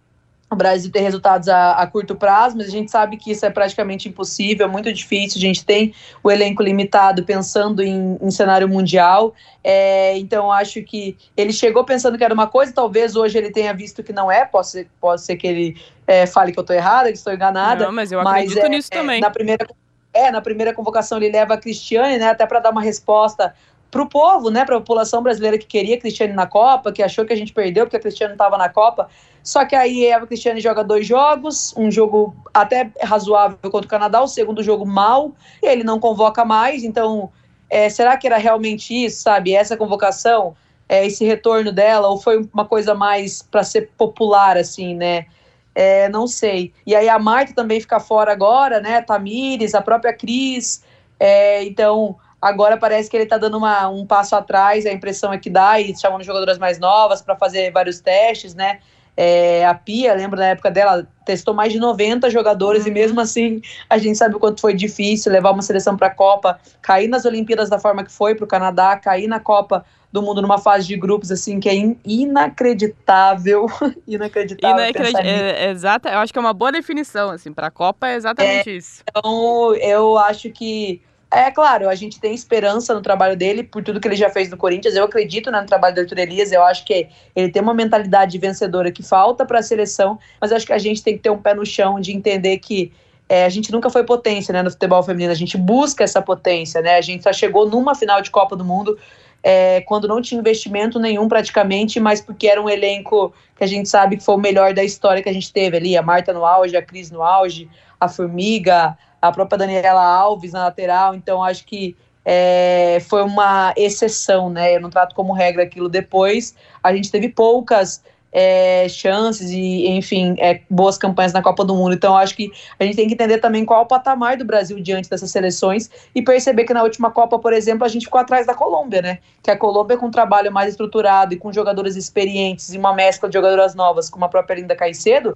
o 0.50 0.56
Brasil 0.56 0.90
ter 0.90 1.02
resultados 1.02 1.50
a, 1.50 1.74
a, 1.74 1.86
curto 1.88 2.16
prazo, 2.16 2.56
mas 2.56 2.68
a 2.68 2.72
gente 2.72 2.90
sabe 2.90 3.18
que 3.18 3.32
isso 3.32 3.46
é 3.46 3.50
praticamente 3.50 4.08
impossível, 4.08 4.66
é 4.66 4.70
muito 4.70 4.92
difícil. 4.94 5.38
A 5.38 5.42
gente 5.42 5.66
tem 5.66 5.94
o 6.24 6.32
elenco 6.32 6.64
limitado 6.64 7.24
pensando 7.24 7.84
em, 7.84 8.18
em 8.22 8.32
cenário 8.32 8.68
mundial. 8.68 9.34
É, 9.62 10.18
então, 10.18 10.50
acho 10.50 10.82
que 10.84 11.18
ele 11.36 11.52
chegou 11.52 11.84
pensando 11.84 12.18
que 12.18 12.24
era 12.24 12.34
uma 12.34 12.48
coisa, 12.48 12.72
talvez 12.72 13.16
hoje 13.16 13.38
ele 13.38 13.52
tenha 13.52 13.74
visto 13.74 14.02
que 14.02 14.14
não 14.14 14.32
é. 14.32 14.46
Pode 14.46 14.70
ser, 14.70 14.88
pode 15.02 15.22
ser 15.22 15.36
que 15.36 15.48
ele 15.48 15.78
é, 16.06 16.26
fale 16.26 16.54
que 16.54 16.60
eu 16.60 16.62
estou 16.62 16.76
errada, 16.76 17.12
que 17.12 17.18
estou 17.18 17.34
enganada. 17.34 17.86
Não, 17.86 17.92
mas 17.92 18.14
eu 18.14 18.22
acredito 18.22 18.60
é, 18.60 18.70
nisso 18.70 18.90
também. 18.90 19.20
na 19.20 19.30
primeira, 19.30 19.68
é, 20.14 20.32
na 20.32 20.40
primeira 20.40 20.74
convocação 20.74 21.18
ele 21.18 21.30
leva 21.30 21.56
a 21.56 21.58
Cristiane, 21.58 22.18
né, 22.18 22.30
até 22.30 22.46
para 22.46 22.62
dar 22.62 22.72
uma 22.72 22.82
resposta 22.82 23.54
para 23.90 24.02
o 24.02 24.10
povo, 24.10 24.50
né, 24.50 24.66
para 24.66 24.76
a 24.76 24.80
população 24.80 25.22
brasileira 25.22 25.58
que 25.58 25.66
queria 25.66 25.98
Cristiane 25.98 26.34
na 26.34 26.46
Copa, 26.46 26.92
que 26.92 27.02
achou 27.02 27.26
que 27.26 27.34
a 27.34 27.36
gente 27.36 27.54
perdeu 27.54 27.86
porque 27.86 27.98
a 27.98 28.00
Cristiane 28.00 28.34
estava 28.34 28.58
na 28.58 28.70
Copa. 28.70 29.10
Só 29.42 29.64
que 29.64 29.76
aí 29.76 30.12
a 30.12 30.20
Cristiane 30.26 30.60
joga 30.60 30.84
dois 30.84 31.08
jogos, 31.08 31.74
um 31.78 31.90
jogo 31.90 32.36
até 32.54 32.92
razoável 33.02 33.58
contra 33.64 33.86
o 33.86 33.90
Canadá, 33.90 34.22
o 34.22 34.28
segundo 34.28 34.62
jogo 34.62 34.86
mal, 34.86 35.32
e 35.64 35.68
ele 35.68 35.86
não 35.86 36.00
convoca 36.00 36.44
mais. 36.44 36.84
Então, 36.84 37.32
é, 37.70 37.88
será 37.88 38.18
que 38.18 38.28
era 38.28 38.38
realmente 38.38 38.94
isso, 38.94 39.22
sabe? 39.22 39.54
Essa 39.54 39.78
convocação, 39.78 40.54
é, 40.90 41.06
esse 41.06 41.24
retorno 41.24 41.72
dela, 41.72 42.10
ou 42.10 42.20
foi 42.20 42.46
uma 42.54 42.66
coisa 42.66 42.94
mais 42.94 43.42
para 43.42 43.64
ser 43.64 43.90
popular, 43.98 44.58
assim, 44.58 44.94
né? 44.94 45.26
É, 45.74 46.10
não 46.10 46.28
sei. 46.28 46.74
E 46.86 46.94
aí 46.94 47.08
a 47.08 47.20
Marta 47.20 47.54
também 47.54 47.80
fica 47.80 48.00
fora 48.00 48.34
agora, 48.34 48.82
né? 48.82 49.02
Tamires, 49.02 49.74
a 49.74 49.82
própria 49.82 50.12
Cris. 50.12 50.84
É, 51.20 51.64
então, 51.64 52.18
agora 52.42 52.78
parece 52.78 53.10
que 53.10 53.18
ele 53.18 53.24
está 53.24 53.38
dando 53.38 53.58
uma, 53.58 53.90
um 53.90 54.06
passo 54.06 54.36
atrás, 54.36 54.86
a 54.86 54.92
impressão 54.92 55.34
é 55.34 55.38
que 55.38 55.50
dá, 55.50 55.80
e 55.80 55.98
chamando 55.98 56.24
jogadoras 56.24 56.58
mais 56.58 56.80
novas 56.80 57.22
para 57.22 57.36
fazer 57.36 57.72
vários 57.72 58.00
testes, 58.00 58.54
né? 58.54 58.80
É, 59.20 59.66
a 59.66 59.74
Pia, 59.74 60.14
lembro 60.14 60.40
na 60.40 60.50
época 60.50 60.70
dela, 60.70 61.08
testou 61.26 61.52
mais 61.52 61.74
de 61.74 61.80
90 61.80 62.30
jogadores 62.30 62.84
uhum. 62.84 62.90
e 62.90 62.92
mesmo 62.92 63.20
assim 63.20 63.62
a 63.90 63.98
gente 63.98 64.16
sabe 64.16 64.36
o 64.36 64.40
quanto 64.40 64.62
foi 64.62 64.76
difícil 64.76 65.32
levar 65.32 65.50
uma 65.50 65.64
seleção 65.64 65.98
para 65.98 66.06
a 66.06 66.14
Copa, 66.14 66.60
cair 66.84 67.08
nas 67.08 67.26
Olimpíadas 67.26 67.68
da 67.68 67.80
forma 67.80 68.04
que 68.04 68.12
foi 68.12 68.36
para 68.36 68.46
o 68.46 68.48
Canadá, 68.48 68.96
cair 68.96 69.28
na 69.28 69.40
Copa 69.40 69.84
do 70.12 70.22
Mundo 70.22 70.40
numa 70.40 70.60
fase 70.60 70.86
de 70.86 70.96
grupos 70.96 71.32
assim 71.32 71.60
que 71.60 71.68
é 71.68 71.74
in 71.74 71.98
inacreditável, 72.06 73.66
inacreditável. 74.08 74.86
Inacredi 74.86 75.28
é, 75.28 75.66
é, 75.66 75.72
exata, 75.72 76.10
eu 76.10 76.20
acho 76.20 76.32
que 76.32 76.38
é 76.38 76.42
uma 76.42 76.54
boa 76.54 76.72
definição 76.72 77.32
assim 77.32 77.52
para 77.52 77.68
a 77.68 77.72
Copa 77.72 78.08
é 78.08 78.16
exatamente 78.16 78.70
é, 78.70 78.74
isso. 78.74 79.02
Então 79.10 79.74
eu 79.78 80.16
acho 80.20 80.52
que 80.52 81.02
é 81.30 81.52
claro, 81.52 81.90
a 81.90 81.96
gente 81.96 82.20
tem 82.20 82.34
esperança 82.34 82.94
no 82.94 83.02
trabalho 83.02 83.36
dele 83.36 83.62
por 83.62 83.84
tudo 83.84 84.00
que 84.00 84.08
ele 84.08 84.16
já 84.16 84.30
fez 84.30 84.50
no 84.50 84.56
Corinthians. 84.56 84.96
Eu 84.96 85.04
acredito 85.04 85.52
né, 85.52 85.60
no 85.60 85.68
trabalho 85.68 85.94
do 85.94 86.02
Arthur 86.02 86.20
Elias. 86.20 86.52
Eu 86.52 86.64
acho 86.64 86.86
que 86.86 87.08
ele 87.36 87.52
tem 87.52 87.62
uma 87.62 87.74
mentalidade 87.74 88.38
vencedora 88.38 88.92
que 88.92 89.04
falta 89.04 89.46
para 89.46 89.60
a 89.60 89.64
seleção, 89.64 90.18
mas 90.40 90.52
acho 90.54 90.66
que 90.66 90.74
a 90.74 90.78
gente 90.78 91.04
tem 91.04 91.16
que 91.16 91.24
ter 91.24 91.30
um 91.30 91.38
pé 91.38 91.54
no 91.54 91.66
chão 91.66 92.00
de 92.00 92.16
entender 92.16 92.58
que 92.60 92.94
é, 93.28 93.44
a 93.44 93.50
gente 93.50 93.74
nunca 93.74 93.90
foi 93.90 94.06
potência 94.06 94.54
né, 94.54 94.64
no 94.64 94.72
futebol 94.72 95.04
feminino. 95.04 95.32
A 95.32 95.36
gente 95.36 95.58
busca 95.58 96.04
essa 96.04 96.22
potência, 96.22 96.82
né? 96.82 96.96
A 96.96 97.02
gente 97.02 97.24
só 97.24 97.34
chegou 97.34 97.70
numa 97.70 97.94
final 97.94 98.22
de 98.22 98.32
Copa 98.32 98.56
do 98.56 98.64
Mundo 98.64 98.98
é, 99.44 99.82
quando 99.82 100.08
não 100.08 100.22
tinha 100.22 100.40
investimento 100.40 100.98
nenhum 100.98 101.28
praticamente, 101.28 102.00
mas 102.00 102.22
porque 102.22 102.48
era 102.48 102.62
um 102.62 102.70
elenco 102.70 103.34
que 103.58 103.64
a 103.64 103.68
gente 103.68 103.90
sabe 103.90 104.18
que 104.18 104.24
foi 104.24 104.36
o 104.36 104.40
melhor 104.40 104.74
da 104.74 104.84
história 104.84 105.22
que 105.22 105.30
a 105.30 105.34
gente 105.34 105.52
teve 105.52 105.76
ali. 105.76 105.98
A 105.98 106.02
Marta 106.02 106.32
no 106.32 106.46
auge, 106.46 106.78
a 106.78 106.82
Cris 106.82 107.12
no 107.12 107.22
auge, 107.22 107.70
a 108.00 108.08
Formiga, 108.08 108.98
a 109.22 109.32
própria 109.32 109.58
Daniela 109.58 110.04
Alves 110.04 110.52
na 110.52 110.66
lateral, 110.66 111.16
então 111.16 111.44
acho 111.44 111.66
que 111.66 111.96
é, 112.30 113.00
foi 113.08 113.24
uma 113.24 113.74
exceção, 113.78 114.50
né? 114.50 114.76
Eu 114.76 114.82
não 114.82 114.90
trato 114.90 115.16
como 115.16 115.32
regra 115.32 115.64
aquilo. 115.64 115.88
Depois 115.88 116.54
a 116.84 116.94
gente 116.94 117.10
teve 117.10 117.30
poucas 117.30 118.04
é, 118.34 118.88
chances 118.90 119.50
e, 119.50 119.88
enfim, 119.88 120.36
é, 120.38 120.60
boas 120.70 120.98
campanhas 120.98 121.32
na 121.32 121.42
Copa 121.42 121.64
do 121.64 121.74
Mundo. 121.74 121.94
Então, 121.94 122.18
acho 122.18 122.36
que 122.36 122.52
a 122.78 122.84
gente 122.84 122.98
tem 122.98 123.08
que 123.08 123.14
entender 123.14 123.38
também 123.38 123.64
qual 123.64 123.80
é 123.80 123.84
o 123.84 123.88
patamar 123.88 124.36
do 124.36 124.44
Brasil 124.44 124.78
diante 124.82 125.10
dessas 125.10 125.32
seleções 125.32 125.90
e 126.14 126.22
perceber 126.22 126.66
que 126.66 126.74
na 126.74 126.84
última 126.84 127.10
Copa, 127.10 127.40
por 127.40 127.54
exemplo, 127.54 127.86
a 127.86 127.88
gente 127.88 128.04
ficou 128.04 128.20
atrás 128.20 128.46
da 128.46 128.54
Colômbia, 128.54 129.02
né? 129.02 129.20
Que 129.42 129.50
a 129.50 129.58
Colômbia, 129.58 129.98
com 129.98 130.08
um 130.08 130.12
trabalho 130.12 130.52
mais 130.52 130.72
estruturado 130.72 131.34
e 131.34 131.38
com 131.38 131.54
jogadores 131.54 131.96
experientes 131.96 132.74
e 132.74 132.78
uma 132.78 132.94
mescla 132.94 133.30
de 133.30 133.34
jogadoras 133.34 133.74
novas, 133.74 134.10
como 134.10 134.26
a 134.26 134.30
própria 134.30 134.56
Linda 134.56 134.76
Caicedo, 134.76 135.34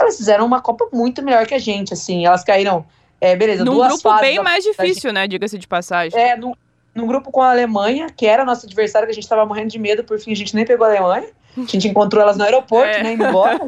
elas 0.00 0.16
fizeram 0.16 0.46
uma 0.46 0.62
Copa 0.62 0.88
muito 0.92 1.22
melhor 1.22 1.46
que 1.46 1.54
a 1.54 1.58
gente, 1.58 1.92
assim. 1.92 2.24
Elas 2.24 2.42
caíram 2.42 2.86
é, 3.22 3.36
beleza, 3.36 3.64
num 3.64 3.74
duas 3.74 4.02
grupo 4.02 4.20
bem 4.20 4.42
mais 4.42 4.64
difícil, 4.64 5.10
gente... 5.10 5.12
né? 5.12 5.28
Diga-se 5.28 5.56
de 5.56 5.68
passagem. 5.68 6.18
É, 6.18 6.36
num, 6.36 6.54
num 6.92 7.06
grupo 7.06 7.30
com 7.30 7.40
a 7.40 7.52
Alemanha, 7.52 8.08
que 8.10 8.26
era 8.26 8.44
nosso 8.44 8.66
adversário, 8.66 9.06
que 9.06 9.12
a 9.12 9.14
gente 9.14 9.28
tava 9.28 9.46
morrendo 9.46 9.68
de 9.68 9.78
medo, 9.78 10.02
por 10.02 10.18
fim 10.18 10.32
a 10.32 10.34
gente 10.34 10.56
nem 10.56 10.64
pegou 10.64 10.84
a 10.84 10.90
Alemanha. 10.90 11.28
A 11.56 11.60
gente 11.60 11.86
encontrou 11.86 12.20
elas 12.20 12.36
no 12.36 12.42
aeroporto, 12.42 12.90
é. 12.98 13.00
né? 13.00 13.12
Indo 13.12 13.24
embora. 13.24 13.60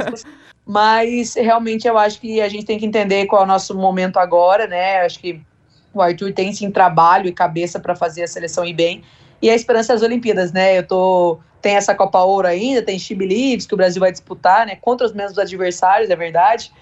Mas 0.66 1.34
realmente 1.34 1.86
eu 1.86 1.96
acho 1.96 2.20
que 2.20 2.40
a 2.40 2.48
gente 2.48 2.64
tem 2.64 2.80
que 2.80 2.84
entender 2.84 3.26
qual 3.26 3.42
é 3.42 3.44
o 3.44 3.46
nosso 3.46 3.76
momento 3.76 4.18
agora, 4.18 4.66
né? 4.66 5.02
Acho 5.02 5.20
que 5.20 5.40
o 5.92 6.02
Arthur 6.02 6.32
tem 6.32 6.52
sim 6.52 6.68
trabalho 6.72 7.28
e 7.28 7.32
cabeça 7.32 7.78
para 7.78 7.94
fazer 7.94 8.24
a 8.24 8.26
seleção 8.26 8.64
ir 8.64 8.74
bem. 8.74 9.04
E 9.40 9.48
a 9.50 9.54
esperança 9.54 9.92
das 9.92 10.02
Olimpíadas, 10.02 10.52
né? 10.52 10.76
Eu 10.76 10.84
tô. 10.84 11.38
Tem 11.62 11.76
essa 11.76 11.94
Copa 11.94 12.20
Ouro 12.20 12.48
ainda, 12.48 12.82
tem 12.82 12.98
She 12.98 13.14
Believes, 13.14 13.66
que 13.66 13.74
o 13.74 13.76
Brasil 13.76 14.00
vai 14.00 14.10
disputar, 14.10 14.66
né? 14.66 14.76
Contra 14.80 15.06
os 15.06 15.12
mesmos 15.12 15.38
adversários, 15.38 16.10
é 16.10 16.16
verdade 16.16 16.72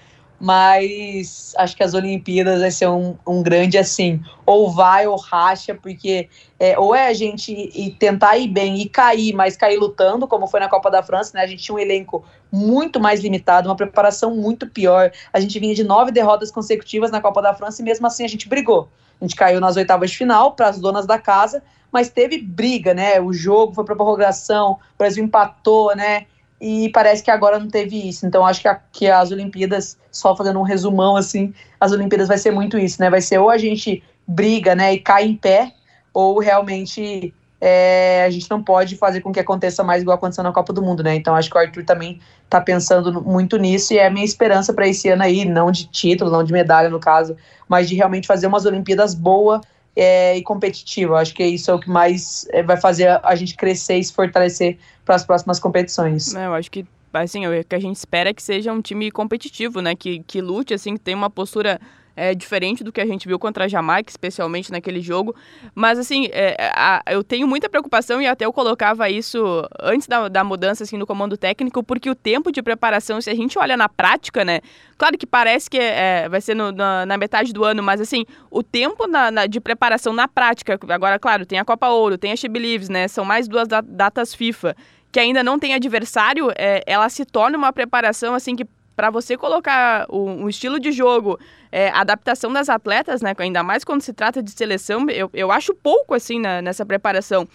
mas 0.43 1.53
acho 1.57 1.73
que 1.73 1.81
as 1.81 1.93
Olimpíadas 1.93 2.59
vai 2.59 2.69
ser 2.69 2.89
um, 2.89 3.15
um 3.25 3.41
grande 3.41 3.77
assim, 3.77 4.21
ou 4.45 4.69
vai 4.69 5.07
ou 5.07 5.15
racha, 5.15 5.73
porque 5.73 6.27
é, 6.59 6.77
ou 6.77 6.93
é 6.93 7.07
a 7.07 7.13
gente 7.13 7.53
ir, 7.53 7.91
tentar 7.91 8.35
ir 8.35 8.49
bem 8.49 8.81
e 8.81 8.89
cair, 8.89 9.33
mas 9.33 9.55
cair 9.55 9.77
lutando, 9.77 10.27
como 10.27 10.45
foi 10.45 10.59
na 10.59 10.67
Copa 10.67 10.91
da 10.91 11.01
França, 11.01 11.31
né? 11.37 11.45
A 11.45 11.47
gente 11.47 11.63
tinha 11.63 11.73
um 11.73 11.79
elenco 11.79 12.25
muito 12.51 12.99
mais 12.99 13.21
limitado, 13.21 13.69
uma 13.69 13.75
preparação 13.77 14.35
muito 14.35 14.67
pior. 14.67 15.13
A 15.31 15.39
gente 15.39 15.57
vinha 15.57 15.73
de 15.73 15.81
nove 15.85 16.11
derrotas 16.11 16.51
consecutivas 16.51 17.09
na 17.09 17.21
Copa 17.21 17.41
da 17.41 17.53
França 17.53 17.81
e 17.81 17.85
mesmo 17.85 18.05
assim 18.05 18.25
a 18.25 18.27
gente 18.27 18.49
brigou. 18.49 18.89
A 19.21 19.23
gente 19.23 19.37
caiu 19.37 19.61
nas 19.61 19.77
oitavas 19.77 20.11
de 20.11 20.17
final 20.17 20.51
para 20.51 20.67
as 20.67 20.77
donas 20.77 21.05
da 21.05 21.17
casa, 21.17 21.63
mas 21.89 22.09
teve 22.09 22.37
briga, 22.37 22.93
né? 22.93 23.21
O 23.21 23.31
jogo 23.31 23.73
foi 23.73 23.85
para 23.85 23.95
prorrogação, 23.95 24.73
o 24.73 24.97
Brasil 24.97 25.23
empatou, 25.23 25.95
né? 25.95 26.25
E 26.59 26.89
parece 26.89 27.23
que 27.23 27.31
agora 27.31 27.59
não 27.59 27.67
teve 27.67 28.07
isso. 28.07 28.25
Então 28.25 28.45
acho 28.45 28.61
que, 28.61 28.67
a, 28.67 28.79
que 28.91 29.07
as 29.07 29.31
Olimpíadas, 29.31 29.97
só 30.11 30.35
fazendo 30.35 30.59
um 30.59 30.63
resumão 30.63 31.15
assim, 31.15 31.53
as 31.79 31.91
Olimpíadas 31.91 32.27
vai 32.27 32.37
ser 32.37 32.51
muito 32.51 32.77
isso, 32.77 33.01
né? 33.01 33.09
Vai 33.09 33.21
ser 33.21 33.37
ou 33.39 33.49
a 33.49 33.57
gente 33.57 34.03
briga, 34.27 34.73
né, 34.73 34.93
e 34.93 34.99
cai 34.99 35.25
em 35.25 35.35
pé, 35.35 35.73
ou 36.13 36.39
realmente 36.39 37.33
é, 37.59 38.23
a 38.25 38.29
gente 38.29 38.49
não 38.49 38.61
pode 38.61 38.97
fazer 38.97 39.21
com 39.21 39.31
que 39.31 39.39
aconteça 39.39 39.83
mais 39.83 40.01
igual 40.01 40.15
aconteceu 40.15 40.43
na 40.43 40.51
Copa 40.51 40.73
do 40.73 40.81
Mundo, 40.81 41.01
né? 41.01 41.15
Então 41.15 41.35
acho 41.35 41.49
que 41.49 41.57
o 41.57 41.59
Arthur 41.59 41.85
também 41.85 42.19
tá 42.49 42.59
pensando 42.59 43.21
muito 43.21 43.57
nisso 43.57 43.93
e 43.93 43.97
é 43.97 44.07
a 44.07 44.09
minha 44.09 44.25
esperança 44.25 44.73
para 44.73 44.87
esse 44.87 45.09
ano 45.09 45.23
aí, 45.23 45.45
não 45.45 45.71
de 45.71 45.87
título, 45.87 46.29
não 46.29 46.43
de 46.43 46.51
medalha 46.51 46.89
no 46.89 46.99
caso, 46.99 47.37
mas 47.67 47.87
de 47.87 47.95
realmente 47.95 48.27
fazer 48.27 48.47
umas 48.47 48.65
Olimpíadas 48.65 49.15
boas 49.15 49.61
é, 49.95 50.37
e 50.37 50.43
competitiva. 50.43 51.17
Acho 51.17 51.33
que 51.33 51.43
isso 51.43 51.69
é 51.69 51.73
o 51.73 51.79
que 51.79 51.89
mais 51.89 52.47
é, 52.49 52.63
vai 52.63 52.79
fazer 52.79 53.19
a 53.23 53.35
gente 53.35 53.55
crescer 53.55 53.97
e 53.97 54.03
se 54.03 54.13
fortalecer 54.13 54.77
para 55.05 55.15
as 55.15 55.25
próximas 55.25 55.59
competições. 55.59 56.33
É, 56.35 56.45
eu 56.45 56.53
acho 56.53 56.71
que 56.71 56.85
assim, 57.13 57.45
o 57.45 57.63
que 57.63 57.75
a 57.75 57.79
gente 57.79 57.95
espera 57.97 58.31
é 58.31 58.33
que 58.33 58.41
seja 58.41 58.73
um 58.73 58.81
time 58.81 59.11
competitivo, 59.11 59.81
né? 59.81 59.95
Que, 59.95 60.23
que 60.25 60.41
lute, 60.41 60.73
assim, 60.73 60.95
que 60.95 60.99
tenha 60.99 61.17
uma 61.17 61.29
postura 61.29 61.79
é, 62.15 62.33
diferente 62.35 62.83
do 62.83 62.91
que 62.91 63.01
a 63.01 63.05
gente 63.05 63.27
viu 63.27 63.39
contra 63.39 63.65
a 63.65 63.67
Jamaica, 63.67 64.09
especialmente 64.09 64.71
naquele 64.71 65.01
jogo. 65.01 65.35
Mas, 65.73 65.97
assim, 65.97 66.27
é, 66.31 66.71
a, 66.75 67.01
eu 67.07 67.23
tenho 67.23 67.47
muita 67.47 67.69
preocupação 67.69 68.21
e 68.21 68.27
até 68.27 68.45
eu 68.45 68.53
colocava 68.53 69.09
isso 69.09 69.67
antes 69.81 70.07
da, 70.07 70.27
da 70.27 70.43
mudança, 70.43 70.83
assim, 70.83 70.97
no 70.97 71.07
comando 71.07 71.37
técnico, 71.37 71.83
porque 71.83 72.09
o 72.09 72.15
tempo 72.15 72.51
de 72.51 72.61
preparação, 72.61 73.19
se 73.19 73.29
a 73.29 73.35
gente 73.35 73.57
olha 73.57 73.75
na 73.75 73.89
prática, 73.89 74.45
né? 74.45 74.61
Claro 74.97 75.17
que 75.17 75.25
parece 75.25 75.69
que 75.69 75.77
é, 75.77 76.29
vai 76.29 76.41
ser 76.41 76.55
no, 76.55 76.71
na, 76.71 77.05
na, 77.05 77.17
metade 77.17 77.51
do 77.51 77.63
ano, 77.63 77.81
mas, 77.81 77.99
assim, 77.99 78.25
o 78.49 78.61
tempo 78.61 79.07
na, 79.07 79.31
na, 79.31 79.45
de 79.45 79.59
preparação 79.59 80.13
na 80.13 80.27
prática, 80.27 80.79
agora, 80.89 81.17
claro, 81.17 81.45
tem 81.45 81.59
a 81.59 81.65
Copa 81.65 81.89
Ouro, 81.89 82.17
tem 82.17 82.31
a 82.31 82.35
She 82.35 82.47
Believes, 82.47 82.89
né? 82.89 83.07
São 83.07 83.25
mais 83.25 83.47
duas 83.47 83.67
datas 83.67 84.33
FIFA 84.33 84.75
que 85.11 85.19
ainda 85.19 85.43
não 85.43 85.59
tem 85.59 85.75
adversário, 85.75 86.51
é, 86.57 86.83
ela 86.87 87.07
se 87.07 87.23
torna 87.23 87.55
uma 87.55 87.71
preparação 87.71 88.33
assim 88.33 88.55
que 88.55 88.65
para 88.95 89.09
você 89.09 89.37
colocar 89.37 90.05
um, 90.09 90.47
estilo 90.47 90.79
de 90.79 90.91
jogo, 90.91 91.39
é, 91.71 91.89
adaptação 91.89 92.51
das 92.51 92.69
atletas, 92.69 93.21
né? 93.21 93.33
Ainda 93.37 93.63
mais 93.63 93.83
quando 93.83 94.01
se 94.01 94.13
trata 94.13 94.41
de 94.41 94.51
seleção, 94.51 95.09
eu, 95.09 95.29
eu 95.33 95.51
acho 95.51 95.73
pouco 95.73 96.13
assim 96.13 96.39
na, 96.39 96.61
nessa 96.61 96.85
preparação. 96.85 97.47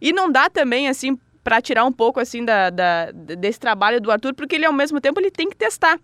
E 0.00 0.12
não 0.12 0.30
dá 0.30 0.50
também 0.50 0.88
assim 0.88 1.18
para 1.42 1.60
tirar 1.60 1.84
um 1.84 1.92
pouco 1.92 2.20
assim 2.20 2.44
da, 2.44 2.70
da, 2.70 3.10
desse 3.10 3.58
trabalho 3.58 4.00
do 4.00 4.10
Arthur, 4.10 4.34
porque 4.34 4.56
ele 4.56 4.66
ao 4.66 4.72
mesmo 4.72 5.00
tempo 5.00 5.20
ele 5.20 5.30
tem 5.30 5.48
que 5.48 5.56
testar. 5.56 5.98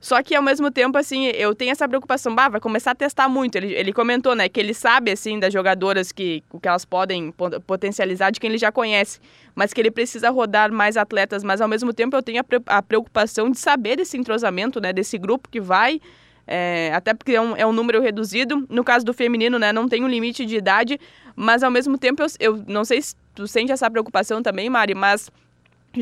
Só 0.00 0.22
que 0.22 0.34
ao 0.34 0.42
mesmo 0.42 0.70
tempo, 0.70 0.96
assim, 0.96 1.26
eu 1.26 1.54
tenho 1.54 1.72
essa 1.72 1.88
preocupação, 1.88 2.32
bah, 2.34 2.48
vai 2.48 2.60
começar 2.60 2.92
a 2.92 2.94
testar 2.94 3.28
muito. 3.28 3.56
Ele, 3.56 3.72
ele 3.72 3.92
comentou, 3.92 4.34
né, 4.34 4.48
que 4.48 4.60
ele 4.60 4.72
sabe, 4.72 5.10
assim, 5.10 5.40
das 5.40 5.52
jogadoras 5.52 6.12
que, 6.12 6.42
que 6.62 6.68
elas 6.68 6.84
podem 6.84 7.32
potencializar 7.66 8.30
de 8.30 8.38
quem 8.38 8.48
ele 8.48 8.58
já 8.58 8.70
conhece, 8.70 9.20
mas 9.56 9.72
que 9.72 9.80
ele 9.80 9.90
precisa 9.90 10.30
rodar 10.30 10.70
mais 10.70 10.96
atletas. 10.96 11.42
Mas 11.42 11.60
ao 11.60 11.66
mesmo 11.66 11.92
tempo 11.92 12.16
eu 12.16 12.22
tenho 12.22 12.42
a, 12.66 12.82
preocupação 12.82 13.50
de 13.50 13.58
saber 13.58 13.96
desse 13.96 14.16
entrosamento, 14.16 14.80
né, 14.80 14.92
desse 14.92 15.18
grupo 15.18 15.48
que 15.48 15.60
vai. 15.60 16.00
É, 16.46 16.92
até 16.94 17.12
porque 17.12 17.32
é 17.32 17.40
um, 17.40 17.56
é 17.56 17.66
um 17.66 17.72
número 17.72 18.00
reduzido. 18.00 18.64
No 18.70 18.84
caso 18.84 19.04
do 19.04 19.12
feminino, 19.12 19.58
né, 19.58 19.72
não 19.72 19.88
tem 19.88 20.04
um 20.04 20.08
limite 20.08 20.46
de 20.46 20.56
idade, 20.56 20.98
mas 21.34 21.64
ao 21.64 21.72
mesmo 21.72 21.98
tempo 21.98 22.22
eu, 22.22 22.28
eu 22.38 22.64
não 22.68 22.84
sei 22.84 23.02
se 23.02 23.16
tu 23.34 23.48
sente 23.48 23.72
essa 23.72 23.90
preocupação 23.90 24.42
também, 24.42 24.70
Mari, 24.70 24.94
mas 24.94 25.28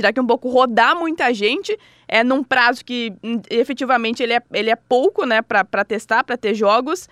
daqui 0.03 0.21
um 0.21 0.27
pouco 0.27 0.49
rodar 0.49 0.97
muita 0.97 1.33
gente 1.33 1.79
é 2.09 2.23
num 2.23 2.43
prazo 2.43 2.85
que 2.85 3.13
hum, 3.23 3.41
efetivamente 3.51 4.23
ele 4.23 4.35
é, 4.35 4.43
ele 4.53 4.71
é 4.71 4.77
pouco, 4.77 5.25
né, 5.25 5.43
para 5.43 5.85
testar, 5.85 6.25
para 6.25 6.37
ter 6.37 6.55
jogos. 6.55 7.09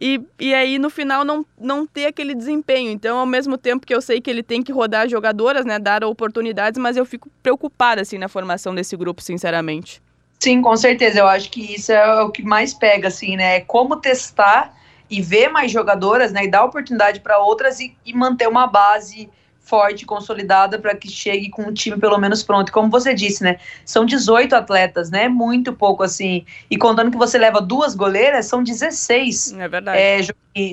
E, 0.00 0.20
e 0.40 0.52
aí 0.52 0.78
no 0.78 0.90
final 0.90 1.24
não, 1.24 1.46
não 1.58 1.86
ter 1.86 2.06
aquele 2.06 2.34
desempenho. 2.34 2.90
Então, 2.90 3.18
ao 3.18 3.26
mesmo 3.26 3.56
tempo 3.56 3.86
que 3.86 3.94
eu 3.94 4.02
sei 4.02 4.20
que 4.20 4.28
ele 4.28 4.42
tem 4.42 4.62
que 4.62 4.72
rodar 4.72 5.08
jogadoras, 5.08 5.64
né, 5.64 5.78
dar 5.78 6.04
oportunidades, 6.04 6.78
mas 6.78 6.96
eu 6.96 7.06
fico 7.06 7.30
preocupada 7.42 8.02
assim 8.02 8.18
na 8.18 8.28
formação 8.28 8.74
desse 8.74 8.96
grupo, 8.96 9.22
sinceramente. 9.22 10.02
Sim, 10.40 10.60
com 10.60 10.76
certeza. 10.76 11.20
Eu 11.20 11.28
acho 11.28 11.50
que 11.50 11.74
isso 11.74 11.92
é 11.92 12.22
o 12.22 12.30
que 12.30 12.42
mais 12.42 12.74
pega, 12.74 13.08
assim, 13.08 13.36
né? 13.36 13.56
É 13.56 13.60
como 13.60 13.96
testar 13.96 14.74
e 15.08 15.22
ver 15.22 15.48
mais 15.48 15.70
jogadoras, 15.70 16.32
né? 16.32 16.44
E 16.44 16.50
dar 16.50 16.64
oportunidade 16.64 17.20
para 17.20 17.38
outras 17.38 17.80
e, 17.80 17.96
e 18.04 18.12
manter 18.12 18.48
uma 18.48 18.66
base 18.66 19.30
forte, 19.64 20.04
consolidada, 20.04 20.78
para 20.78 20.94
que 20.94 21.08
chegue 21.08 21.48
com 21.50 21.62
o 21.62 21.72
time 21.72 21.98
pelo 21.98 22.18
menos 22.18 22.42
pronto. 22.42 22.70
Como 22.70 22.90
você 22.90 23.14
disse, 23.14 23.42
né? 23.42 23.58
São 23.84 24.04
18 24.04 24.54
atletas, 24.54 25.10
né? 25.10 25.28
Muito 25.28 25.72
pouco 25.72 26.02
assim. 26.02 26.44
E 26.70 26.76
contando 26.76 27.10
que 27.10 27.16
você 27.16 27.38
leva 27.38 27.60
duas 27.60 27.94
goleiras, 27.94 28.46
são 28.46 28.62
16 28.62 29.54
é 29.58 29.68
verdade. 29.68 29.98
É, 29.98 30.20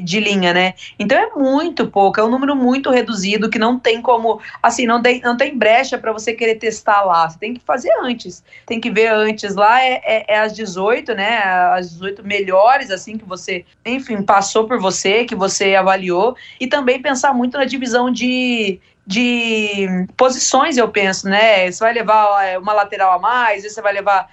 de 0.04 0.20
linha, 0.20 0.54
né? 0.54 0.76
Então 1.00 1.18
é 1.18 1.30
muito 1.36 1.88
pouco, 1.88 2.20
é 2.20 2.24
um 2.24 2.30
número 2.30 2.56
muito 2.56 2.92
reduzido 2.92 3.50
que 3.50 3.58
não 3.58 3.80
tem 3.80 4.02
como, 4.02 4.40
assim, 4.62 4.86
não 4.86 5.02
tem, 5.02 5.20
não 5.22 5.36
tem 5.36 5.58
brecha 5.58 5.98
para 5.98 6.14
você 6.14 6.34
querer 6.34 6.56
testar 6.56 7.02
lá. 7.04 7.28
Você 7.28 7.40
tem 7.40 7.54
que 7.54 7.62
fazer 7.62 7.92
antes. 8.04 8.44
Tem 8.66 8.80
que 8.80 8.92
ver 8.92 9.08
antes 9.08 9.56
lá, 9.56 9.82
é, 9.82 10.02
é, 10.04 10.36
é 10.36 10.40
as 10.40 10.54
18, 10.54 11.16
né? 11.16 11.38
As 11.38 11.92
18 11.92 12.24
melhores, 12.24 12.92
assim, 12.92 13.18
que 13.18 13.26
você, 13.26 13.66
enfim, 13.86 14.22
passou 14.22 14.68
por 14.68 14.80
você, 14.80 15.26
que 15.26 15.36
você 15.36 15.74
avaliou. 15.74 16.36
E 16.60 16.68
também 16.68 17.02
pensar 17.02 17.34
muito 17.34 17.58
na 17.58 17.66
divisão 17.66 18.12
de 18.12 18.80
de 19.12 20.08
posições, 20.16 20.78
eu 20.78 20.88
penso, 20.88 21.28
né? 21.28 21.70
Você 21.70 21.84
vai 21.84 21.94
levar 21.94 22.46
é, 22.46 22.58
uma 22.58 22.72
lateral 22.72 23.12
a 23.12 23.20
mais, 23.20 23.64
você 23.64 23.82
vai 23.82 23.92
levar 23.92 24.32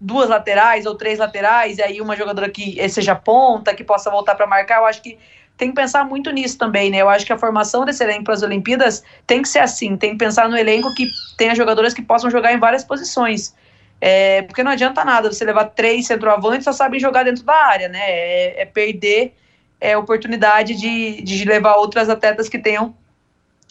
duas 0.00 0.28
laterais 0.28 0.84
ou 0.84 0.96
três 0.96 1.20
laterais, 1.20 1.78
e 1.78 1.82
aí 1.82 2.00
uma 2.00 2.16
jogadora 2.16 2.50
que 2.50 2.76
seja 2.88 3.14
ponta, 3.14 3.72
que 3.74 3.84
possa 3.84 4.10
voltar 4.10 4.34
para 4.34 4.46
marcar. 4.46 4.78
Eu 4.78 4.86
acho 4.86 5.00
que 5.00 5.16
tem 5.56 5.68
que 5.68 5.76
pensar 5.76 6.04
muito 6.04 6.32
nisso 6.32 6.58
também, 6.58 6.90
né? 6.90 6.98
Eu 6.98 7.08
acho 7.08 7.24
que 7.24 7.32
a 7.32 7.38
formação 7.38 7.84
desse 7.84 8.02
elenco 8.02 8.24
para 8.24 8.34
as 8.34 8.42
Olimpíadas 8.42 9.04
tem 9.24 9.40
que 9.40 9.48
ser 9.48 9.60
assim, 9.60 9.96
tem 9.96 10.12
que 10.12 10.18
pensar 10.18 10.48
no 10.48 10.56
elenco 10.56 10.92
que 10.94 11.06
tenha 11.38 11.54
jogadoras 11.54 11.94
que 11.94 12.02
possam 12.02 12.28
jogar 12.28 12.52
em 12.52 12.58
várias 12.58 12.82
posições. 12.82 13.54
É, 14.00 14.42
porque 14.42 14.64
não 14.64 14.72
adianta 14.72 15.04
nada 15.04 15.32
você 15.32 15.44
levar 15.44 15.66
três 15.66 16.08
centroavantes 16.08 16.64
só 16.64 16.72
sabem 16.72 16.98
jogar 16.98 17.22
dentro 17.22 17.44
da 17.44 17.54
área, 17.54 17.88
né? 17.88 18.00
É, 18.02 18.62
é 18.62 18.64
perder 18.66 19.32
é, 19.80 19.96
oportunidade 19.96 20.74
de, 20.74 21.22
de 21.22 21.44
levar 21.44 21.74
outras 21.74 22.08
atletas 22.08 22.48
que 22.48 22.58
tenham 22.58 22.96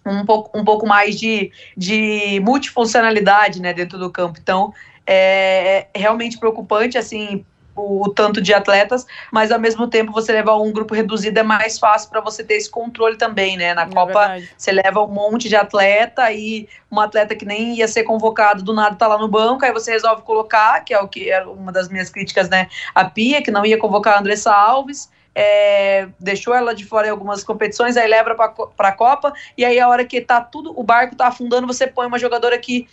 um 0.05 0.25
pouco, 0.25 0.57
um 0.57 0.63
pouco 0.63 0.87
mais 0.87 1.19
de, 1.19 1.51
de 1.77 2.39
multifuncionalidade 2.43 3.61
né, 3.61 3.73
dentro 3.73 3.97
do 3.97 4.09
campo. 4.09 4.39
Então, 4.41 4.73
é, 5.05 5.87
é 5.93 5.99
realmente 5.99 6.37
preocupante, 6.37 6.97
assim, 6.97 7.45
o, 7.75 8.05
o, 8.05 8.09
tanto 8.09 8.41
de 8.41 8.53
atletas, 8.53 9.05
mas 9.31 9.51
ao 9.51 9.59
mesmo 9.59 9.87
tempo 9.87 10.11
você 10.11 10.31
levar 10.31 10.57
um 10.57 10.71
grupo 10.71 10.93
reduzido 10.93 11.39
é 11.39 11.43
mais 11.43 11.79
fácil 11.79 12.09
para 12.09 12.21
você 12.21 12.43
ter 12.43 12.55
esse 12.55 12.69
controle 12.69 13.17
também, 13.17 13.57
né? 13.57 13.73
Na 13.73 13.83
é 13.83 13.87
Copa 13.87 14.19
verdade. 14.19 14.49
você 14.57 14.71
leva 14.71 15.01
um 15.01 15.07
monte 15.07 15.47
de 15.47 15.55
atleta 15.55 16.31
e 16.31 16.67
um 16.91 16.99
atleta 16.99 17.35
que 17.35 17.45
nem 17.45 17.75
ia 17.75 17.87
ser 17.87 18.03
convocado 18.03 18.63
do 18.63 18.73
nada 18.73 18.95
tá 18.95 19.07
lá 19.07 19.17
no 19.17 19.27
banco, 19.27 19.63
aí 19.63 19.71
você 19.71 19.91
resolve 19.91 20.23
colocar, 20.23 20.81
que 20.81 20.93
é 20.93 20.99
o 20.99 21.07
que 21.07 21.29
era 21.29 21.49
uma 21.49 21.71
das 21.71 21.89
minhas 21.89 22.09
críticas, 22.09 22.49
né? 22.49 22.67
A 22.93 23.05
Pia, 23.05 23.41
que 23.41 23.51
não 23.51 23.65
ia 23.65 23.77
convocar 23.77 24.15
a 24.15 24.19
Andressa 24.19 24.53
Alves. 24.53 25.09
É, 25.33 26.09
deixou 26.19 26.53
ela 26.53 26.75
de 26.75 26.85
fora 26.85 27.07
em 27.07 27.09
algumas 27.09 27.43
competições, 27.43 27.95
aí 27.95 28.07
leva 28.07 28.35
para 28.35 28.89
a 28.89 28.91
Copa, 28.91 29.33
e 29.57 29.63
aí 29.63 29.79
a 29.79 29.87
hora 29.87 30.03
que 30.03 30.19
tá 30.19 30.41
tudo, 30.41 30.77
o 30.77 30.83
barco 30.83 31.15
tá 31.15 31.27
afundando, 31.27 31.65
você 31.65 31.87
põe 31.87 32.05
uma 32.05 32.19
jogadora 32.19 32.57
que 32.57 32.87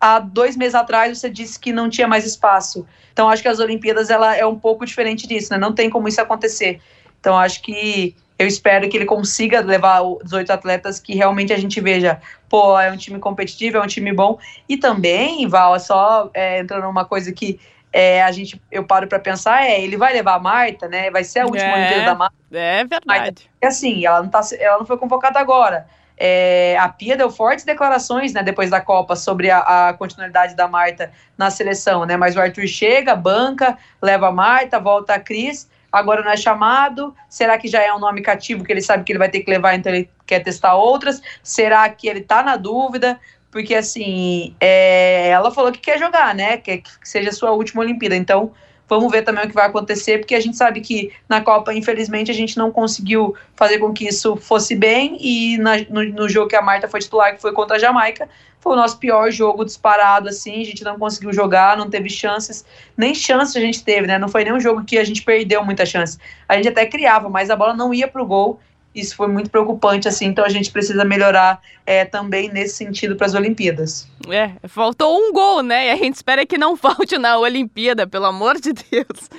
há 0.00 0.18
dois 0.18 0.56
meses 0.56 0.74
atrás 0.74 1.18
você 1.18 1.28
disse 1.28 1.60
que 1.60 1.72
não 1.72 1.90
tinha 1.90 2.08
mais 2.08 2.24
espaço. 2.24 2.86
Então 3.12 3.28
acho 3.28 3.42
que 3.42 3.48
as 3.48 3.58
Olimpíadas 3.58 4.08
ela 4.08 4.34
é 4.34 4.46
um 4.46 4.58
pouco 4.58 4.86
diferente 4.86 5.28
disso, 5.28 5.52
né? 5.52 5.58
Não 5.58 5.74
tem 5.74 5.90
como 5.90 6.08
isso 6.08 6.20
acontecer. 6.20 6.80
Então 7.20 7.36
acho 7.36 7.60
que 7.62 8.16
eu 8.38 8.46
espero 8.46 8.88
que 8.88 8.96
ele 8.96 9.04
consiga 9.04 9.60
levar 9.60 10.00
os 10.00 10.24
18 10.24 10.50
atletas 10.50 10.98
que 10.98 11.14
realmente 11.14 11.52
a 11.52 11.58
gente 11.58 11.78
veja, 11.78 12.18
pô, 12.48 12.80
é 12.80 12.90
um 12.90 12.96
time 12.96 13.18
competitivo, 13.18 13.76
é 13.76 13.82
um 13.82 13.86
time 13.86 14.10
bom. 14.14 14.38
E 14.66 14.78
também, 14.78 15.46
Val, 15.46 15.78
só 15.78 16.30
é, 16.32 16.60
entrando 16.60 16.84
numa 16.84 17.04
coisa 17.04 17.30
que 17.32 17.60
é, 17.92 18.22
a 18.22 18.30
gente, 18.30 18.60
eu 18.70 18.84
paro 18.84 19.08
para 19.08 19.18
pensar, 19.18 19.64
é, 19.64 19.80
ele 19.80 19.96
vai 19.96 20.12
levar 20.12 20.34
a 20.34 20.38
Marta, 20.38 20.88
né? 20.88 21.10
Vai 21.10 21.24
ser 21.24 21.40
a 21.40 21.46
última 21.46 21.64
é, 21.64 21.74
Olimpíada 21.74 22.04
da 22.04 22.14
Marta. 22.14 22.36
É 22.52 22.84
verdade. 22.84 23.50
Mas, 23.60 23.74
assim, 23.76 24.06
ela 24.06 24.22
não, 24.22 24.28
tá, 24.28 24.40
ela 24.58 24.78
não 24.78 24.86
foi 24.86 24.96
convocada 24.96 25.40
agora. 25.40 25.86
É, 26.22 26.76
a 26.78 26.88
Pia 26.88 27.16
deu 27.16 27.30
fortes 27.30 27.64
declarações 27.64 28.34
né, 28.34 28.42
depois 28.42 28.68
da 28.68 28.78
Copa 28.78 29.16
sobre 29.16 29.50
a, 29.50 29.88
a, 29.88 29.94
continuidade 29.94 30.54
da 30.54 30.68
Marta 30.68 31.10
na 31.36 31.50
seleção, 31.50 32.04
né? 32.04 32.16
Mas 32.16 32.36
o 32.36 32.40
Arthur 32.40 32.66
chega, 32.68 33.16
banca, 33.16 33.76
leva 34.02 34.28
a 34.28 34.32
Marta, 34.32 34.78
volta 34.78 35.14
a 35.14 35.18
Cris, 35.18 35.68
agora 35.90 36.22
não 36.22 36.30
é 36.30 36.36
chamado. 36.36 37.16
Será 37.28 37.56
que 37.58 37.66
já 37.66 37.82
é 37.82 37.92
um 37.92 37.98
nome 37.98 38.20
cativo 38.20 38.62
que 38.62 38.70
ele 38.70 38.82
sabe 38.82 39.02
que 39.02 39.10
ele 39.10 39.18
vai 39.18 39.30
ter 39.30 39.40
que 39.40 39.50
levar, 39.50 39.74
então 39.74 39.92
ele 39.92 40.10
quer 40.26 40.40
testar 40.40 40.74
outras? 40.74 41.22
Será 41.42 41.88
que 41.88 42.06
ele 42.06 42.20
tá 42.20 42.42
na 42.42 42.56
dúvida? 42.56 43.18
Porque 43.50 43.74
assim, 43.74 44.54
é, 44.60 45.28
ela 45.28 45.50
falou 45.50 45.72
que 45.72 45.80
quer 45.80 45.98
jogar, 45.98 46.34
né? 46.34 46.56
Quer 46.56 46.78
que 46.78 46.90
seja 47.02 47.30
a 47.30 47.32
sua 47.32 47.50
última 47.50 47.82
Olimpíada. 47.82 48.14
Então, 48.14 48.52
Vamos 48.90 49.12
ver 49.12 49.22
também 49.22 49.44
o 49.44 49.48
que 49.48 49.54
vai 49.54 49.66
acontecer, 49.66 50.18
porque 50.18 50.34
a 50.34 50.40
gente 50.40 50.56
sabe 50.56 50.80
que 50.80 51.12
na 51.28 51.40
Copa, 51.40 51.72
infelizmente, 51.72 52.28
a 52.28 52.34
gente 52.34 52.58
não 52.58 52.72
conseguiu 52.72 53.36
fazer 53.54 53.78
com 53.78 53.92
que 53.92 54.08
isso 54.08 54.34
fosse 54.34 54.74
bem. 54.74 55.16
E 55.20 55.56
na, 55.58 55.78
no, 55.88 56.04
no, 56.06 56.28
jogo 56.28 56.48
que 56.48 56.56
a 56.56 56.60
Marta 56.60 56.88
foi 56.88 56.98
titular, 56.98 57.32
que 57.32 57.40
foi 57.40 57.52
contra 57.52 57.76
a 57.76 57.78
Jamaica, 57.78 58.28
foi 58.58 58.72
o 58.72 58.76
nosso 58.76 58.98
pior 58.98 59.30
jogo 59.30 59.64
disparado, 59.64 60.28
assim. 60.28 60.60
A 60.60 60.64
gente 60.64 60.82
não 60.82 60.98
conseguiu 60.98 61.32
jogar, 61.32 61.76
não 61.76 61.88
teve 61.88 62.10
chances. 62.10 62.64
Nem 62.96 63.14
chances 63.14 63.54
a 63.54 63.60
gente 63.60 63.84
teve, 63.84 64.08
né? 64.08 64.18
Não 64.18 64.28
foi 64.28 64.42
nem 64.42 64.52
um 64.52 64.58
jogo 64.58 64.84
que 64.84 64.98
a 64.98 65.04
gente 65.04 65.22
perdeu 65.22 65.64
muita 65.64 65.86
chance. 65.86 66.18
A 66.48 66.56
gente 66.56 66.66
até 66.66 66.84
criava, 66.84 67.28
mas 67.28 67.48
a 67.48 67.54
bola 67.54 67.74
não 67.74 67.94
ia 67.94 68.08
pro 68.08 68.26
gol 68.26 68.58
isso 68.94 69.14
foi 69.14 69.28
muito 69.28 69.50
preocupante, 69.50 70.08
assim, 70.08 70.26
então 70.26 70.44
a 70.44 70.48
gente 70.48 70.70
precisa 70.70 71.04
melhorar 71.04 71.60
é, 71.86 72.04
também 72.04 72.48
nesse 72.48 72.74
sentido 72.74 73.14
para 73.14 73.26
as 73.26 73.34
Olimpíadas. 73.34 74.08
É, 74.28 74.52
faltou 74.68 75.16
um 75.16 75.32
gol, 75.32 75.62
né? 75.62 75.86
E 75.86 75.90
a 75.90 75.96
gente 75.96 76.14
espera 76.14 76.44
que 76.44 76.58
não 76.58 76.74
falte 76.76 77.16
na 77.16 77.38
Olimpíada, 77.38 78.06
pelo 78.06 78.26
amor 78.26 78.60
de 78.60 78.72
Deus. 78.72 79.30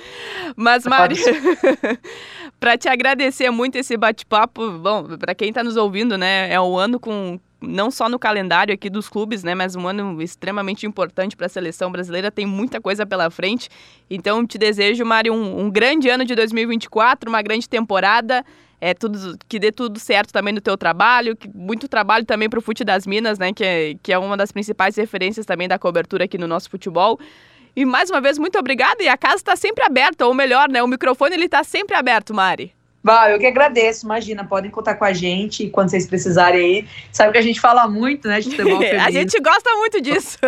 Mas, 0.56 0.84
Mari, 0.84 1.16
para 2.58 2.76
te 2.78 2.88
agradecer 2.88 3.50
muito 3.50 3.76
esse 3.76 3.96
bate-papo, 3.96 4.70
bom, 4.72 5.04
para 5.18 5.34
quem 5.34 5.50
está 5.50 5.62
nos 5.62 5.76
ouvindo, 5.76 6.16
né, 6.16 6.50
é 6.50 6.60
um 6.60 6.76
ano 6.76 6.98
com 6.98 7.38
não 7.60 7.92
só 7.92 8.08
no 8.08 8.18
calendário 8.18 8.74
aqui 8.74 8.90
dos 8.90 9.08
clubes, 9.08 9.44
né, 9.44 9.54
mas 9.54 9.76
um 9.76 9.86
ano 9.86 10.20
extremamente 10.20 10.84
importante 10.84 11.36
para 11.36 11.46
a 11.46 11.48
seleção 11.48 11.92
brasileira, 11.92 12.28
tem 12.28 12.44
muita 12.44 12.80
coisa 12.80 13.06
pela 13.06 13.30
frente. 13.30 13.68
Então, 14.10 14.44
te 14.44 14.58
desejo, 14.58 15.04
Mari, 15.04 15.30
um, 15.30 15.60
um 15.60 15.70
grande 15.70 16.08
ano 16.08 16.24
de 16.24 16.34
2024, 16.34 17.28
uma 17.28 17.40
grande 17.40 17.68
temporada 17.68 18.44
é, 18.84 18.94
tudo, 18.94 19.38
que 19.48 19.60
dê 19.60 19.70
tudo 19.70 19.96
certo 20.00 20.32
também 20.32 20.52
no 20.52 20.60
teu 20.60 20.76
trabalho, 20.76 21.36
que, 21.36 21.48
muito 21.54 21.86
trabalho 21.86 22.24
também 22.24 22.50
para 22.50 22.58
o 22.58 22.62
Fute 22.62 22.82
das 22.82 23.06
Minas, 23.06 23.38
né, 23.38 23.52
que 23.52 23.64
é, 23.64 23.94
que 24.02 24.12
é 24.12 24.18
uma 24.18 24.36
das 24.36 24.50
principais 24.50 24.96
referências 24.96 25.46
também 25.46 25.68
da 25.68 25.78
cobertura 25.78 26.24
aqui 26.24 26.36
no 26.36 26.48
nosso 26.48 26.68
futebol. 26.68 27.16
E 27.76 27.84
mais 27.84 28.10
uma 28.10 28.20
vez, 28.20 28.38
muito 28.38 28.58
obrigada. 28.58 29.00
E 29.00 29.08
a 29.08 29.16
casa 29.16 29.36
está 29.36 29.54
sempre 29.54 29.84
aberta, 29.84 30.26
ou 30.26 30.34
melhor, 30.34 30.68
né, 30.68 30.82
o 30.82 30.88
microfone 30.88 31.36
ele 31.36 31.44
está 31.44 31.62
sempre 31.62 31.94
aberto, 31.94 32.34
Mari. 32.34 32.74
Bah, 33.04 33.30
eu 33.30 33.38
que 33.38 33.46
agradeço, 33.46 34.04
imagina, 34.04 34.44
podem 34.44 34.68
contar 34.68 34.96
com 34.96 35.04
a 35.04 35.12
gente 35.12 35.68
quando 35.68 35.90
vocês 35.90 36.08
precisarem 36.08 36.60
aí. 36.60 36.88
Sabe 37.12 37.30
que 37.30 37.38
a 37.38 37.42
gente 37.42 37.60
fala 37.60 37.86
muito, 37.86 38.26
né, 38.26 38.40
de 38.40 38.50
futebol 38.50 38.78
feminino. 38.82 39.06
a 39.06 39.10
gente 39.12 39.40
gosta 39.40 39.76
muito 39.76 40.00
disso. 40.00 40.38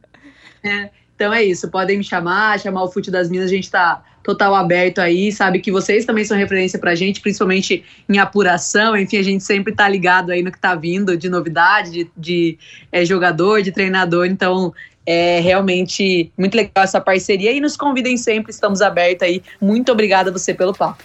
é, 0.64 0.88
então 1.24 1.32
é 1.32 1.42
isso, 1.42 1.70
podem 1.70 1.96
me 1.96 2.04
chamar, 2.04 2.60
chamar 2.60 2.82
o 2.82 2.88
Fute 2.92 3.10
das 3.10 3.30
Minas, 3.30 3.46
a 3.46 3.54
gente 3.54 3.64
está 3.64 4.02
total 4.22 4.54
aberto 4.54 4.98
aí, 4.98 5.32
sabe 5.32 5.58
que 5.58 5.72
vocês 5.72 6.04
também 6.04 6.22
são 6.22 6.36
referência 6.36 6.78
pra 6.78 6.94
gente, 6.94 7.18
principalmente 7.18 7.82
em 8.06 8.18
apuração, 8.18 8.94
enfim, 8.94 9.16
a 9.16 9.22
gente 9.22 9.42
sempre 9.42 9.72
tá 9.72 9.88
ligado 9.88 10.30
aí 10.30 10.42
no 10.42 10.52
que 10.52 10.58
tá 10.58 10.74
vindo 10.74 11.16
de 11.16 11.30
novidade, 11.30 11.90
de, 11.90 12.10
de 12.14 12.58
é, 12.92 13.06
jogador, 13.06 13.62
de 13.62 13.72
treinador, 13.72 14.26
então 14.26 14.74
é 15.06 15.40
realmente 15.40 16.30
muito 16.36 16.54
legal 16.54 16.84
essa 16.84 17.00
parceria 17.00 17.52
e 17.52 17.58
nos 17.58 17.74
convidem 17.74 18.18
sempre, 18.18 18.52
estamos 18.52 18.82
abertos 18.82 19.26
aí. 19.26 19.42
Muito 19.58 19.90
obrigada 19.90 20.28
a 20.28 20.32
você 20.32 20.52
pelo 20.52 20.74
papo. 20.74 21.02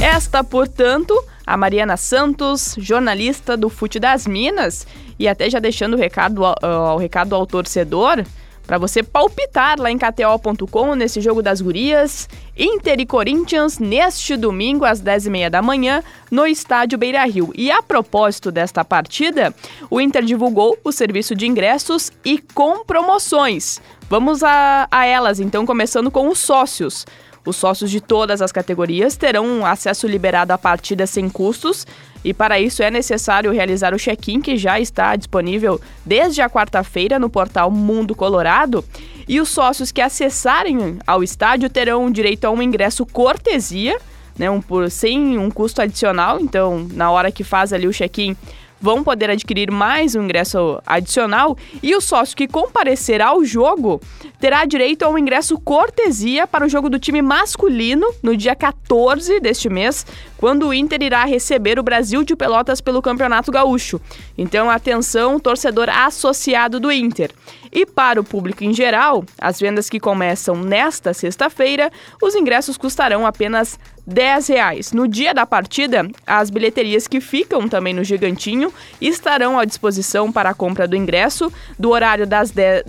Esta, 0.00 0.42
portanto, 0.42 1.14
a 1.48 1.56
Mariana 1.56 1.96
Santos, 1.96 2.76
jornalista 2.78 3.56
do 3.56 3.70
Fute 3.70 3.98
das 3.98 4.26
Minas, 4.26 4.86
e 5.18 5.26
até 5.26 5.48
já 5.48 5.58
deixando 5.58 5.94
o 5.94 5.96
recado, 5.96 6.42
uh, 6.42 6.94
o 6.94 6.98
recado 6.98 7.34
ao 7.34 7.46
torcedor, 7.46 8.22
para 8.66 8.76
você 8.76 9.02
palpitar 9.02 9.80
lá 9.80 9.90
em 9.90 9.96
KTO.com 9.96 10.94
nesse 10.94 11.22
jogo 11.22 11.40
das 11.40 11.62
gurias. 11.62 12.28
Inter 12.54 13.00
e 13.00 13.06
Corinthians 13.06 13.78
neste 13.78 14.36
domingo 14.36 14.84
às 14.84 15.00
10h30 15.00 15.48
da 15.48 15.62
manhã 15.62 16.02
no 16.30 16.46
estádio 16.46 16.98
Beira 16.98 17.24
Rio. 17.24 17.50
E 17.54 17.70
a 17.70 17.82
propósito 17.82 18.52
desta 18.52 18.84
partida, 18.84 19.54
o 19.88 19.98
Inter 19.98 20.22
divulgou 20.22 20.76
o 20.84 20.92
serviço 20.92 21.34
de 21.34 21.46
ingressos 21.46 22.12
e 22.22 22.38
com 22.38 22.84
promoções. 22.84 23.80
Vamos 24.10 24.42
a, 24.42 24.86
a 24.90 25.06
elas, 25.06 25.40
então, 25.40 25.64
começando 25.64 26.10
com 26.10 26.28
os 26.28 26.38
sócios. 26.38 27.06
Os 27.48 27.56
sócios 27.56 27.90
de 27.90 27.98
todas 27.98 28.42
as 28.42 28.52
categorias 28.52 29.16
terão 29.16 29.64
acesso 29.64 30.06
liberado 30.06 30.52
à 30.52 30.58
partida 30.58 31.06
sem 31.06 31.30
custos 31.30 31.86
e 32.22 32.34
para 32.34 32.60
isso 32.60 32.82
é 32.82 32.90
necessário 32.90 33.50
realizar 33.50 33.94
o 33.94 33.98
check-in 33.98 34.42
que 34.42 34.58
já 34.58 34.78
está 34.78 35.16
disponível 35.16 35.80
desde 36.04 36.42
a 36.42 36.50
quarta-feira 36.50 37.18
no 37.18 37.30
portal 37.30 37.70
Mundo 37.70 38.14
Colorado. 38.14 38.84
E 39.26 39.40
os 39.40 39.48
sócios 39.48 39.90
que 39.90 40.02
acessarem 40.02 40.98
ao 41.06 41.22
estádio 41.22 41.70
terão 41.70 42.10
direito 42.10 42.44
a 42.44 42.50
um 42.50 42.60
ingresso 42.60 43.06
cortesia, 43.06 43.98
né, 44.38 44.50
um, 44.50 44.60
por, 44.60 44.90
sem 44.90 45.38
um 45.38 45.50
custo 45.50 45.80
adicional. 45.80 46.38
Então, 46.40 46.86
na 46.92 47.10
hora 47.10 47.32
que 47.32 47.42
faz 47.42 47.72
ali 47.72 47.86
o 47.86 47.92
check-in, 47.92 48.36
vão 48.80 49.02
poder 49.02 49.30
adquirir 49.30 49.70
mais 49.70 50.14
um 50.14 50.22
ingresso 50.22 50.80
adicional 50.86 51.56
e 51.82 51.94
o 51.94 52.00
sócio 52.00 52.36
que 52.36 52.46
comparecer 52.46 53.20
ao 53.20 53.44
jogo 53.44 54.00
terá 54.40 54.64
direito 54.64 55.02
a 55.02 55.08
um 55.08 55.18
ingresso 55.18 55.58
cortesia 55.58 56.46
para 56.46 56.64
o 56.64 56.68
jogo 56.68 56.88
do 56.88 56.98
time 56.98 57.20
masculino 57.20 58.06
no 58.22 58.36
dia 58.36 58.54
14 58.54 59.40
deste 59.40 59.68
mês, 59.68 60.06
quando 60.36 60.68
o 60.68 60.74
Inter 60.74 61.02
irá 61.02 61.24
receber 61.24 61.78
o 61.78 61.82
Brasil 61.82 62.22
de 62.22 62.36
Pelotas 62.36 62.80
pelo 62.80 63.02
Campeonato 63.02 63.50
Gaúcho. 63.50 64.00
Então, 64.36 64.70
atenção, 64.70 65.40
torcedor 65.40 65.88
associado 65.88 66.78
do 66.78 66.92
Inter. 66.92 67.32
E 67.72 67.84
para 67.84 68.20
o 68.20 68.24
público 68.24 68.64
em 68.64 68.72
geral, 68.72 69.24
as 69.38 69.58
vendas 69.58 69.90
que 69.90 70.00
começam 70.00 70.54
nesta 70.56 71.12
sexta-feira, 71.12 71.90
os 72.22 72.34
ingressos 72.34 72.78
custarão 72.78 73.26
apenas 73.26 73.78
10 74.08 74.48
reais. 74.48 74.92
No 74.92 75.06
dia 75.06 75.34
da 75.34 75.44
partida, 75.44 76.08
as 76.26 76.48
bilheterias 76.48 77.06
que 77.06 77.20
ficam 77.20 77.68
também 77.68 77.92
no 77.92 78.02
Gigantinho 78.02 78.72
estarão 78.98 79.58
à 79.58 79.66
disposição 79.66 80.32
para 80.32 80.48
a 80.48 80.54
compra 80.54 80.88
do 80.88 80.96
ingresso 80.96 81.52
do 81.78 81.90
horário 81.90 82.26
das 82.26 82.50
10, 82.50 82.84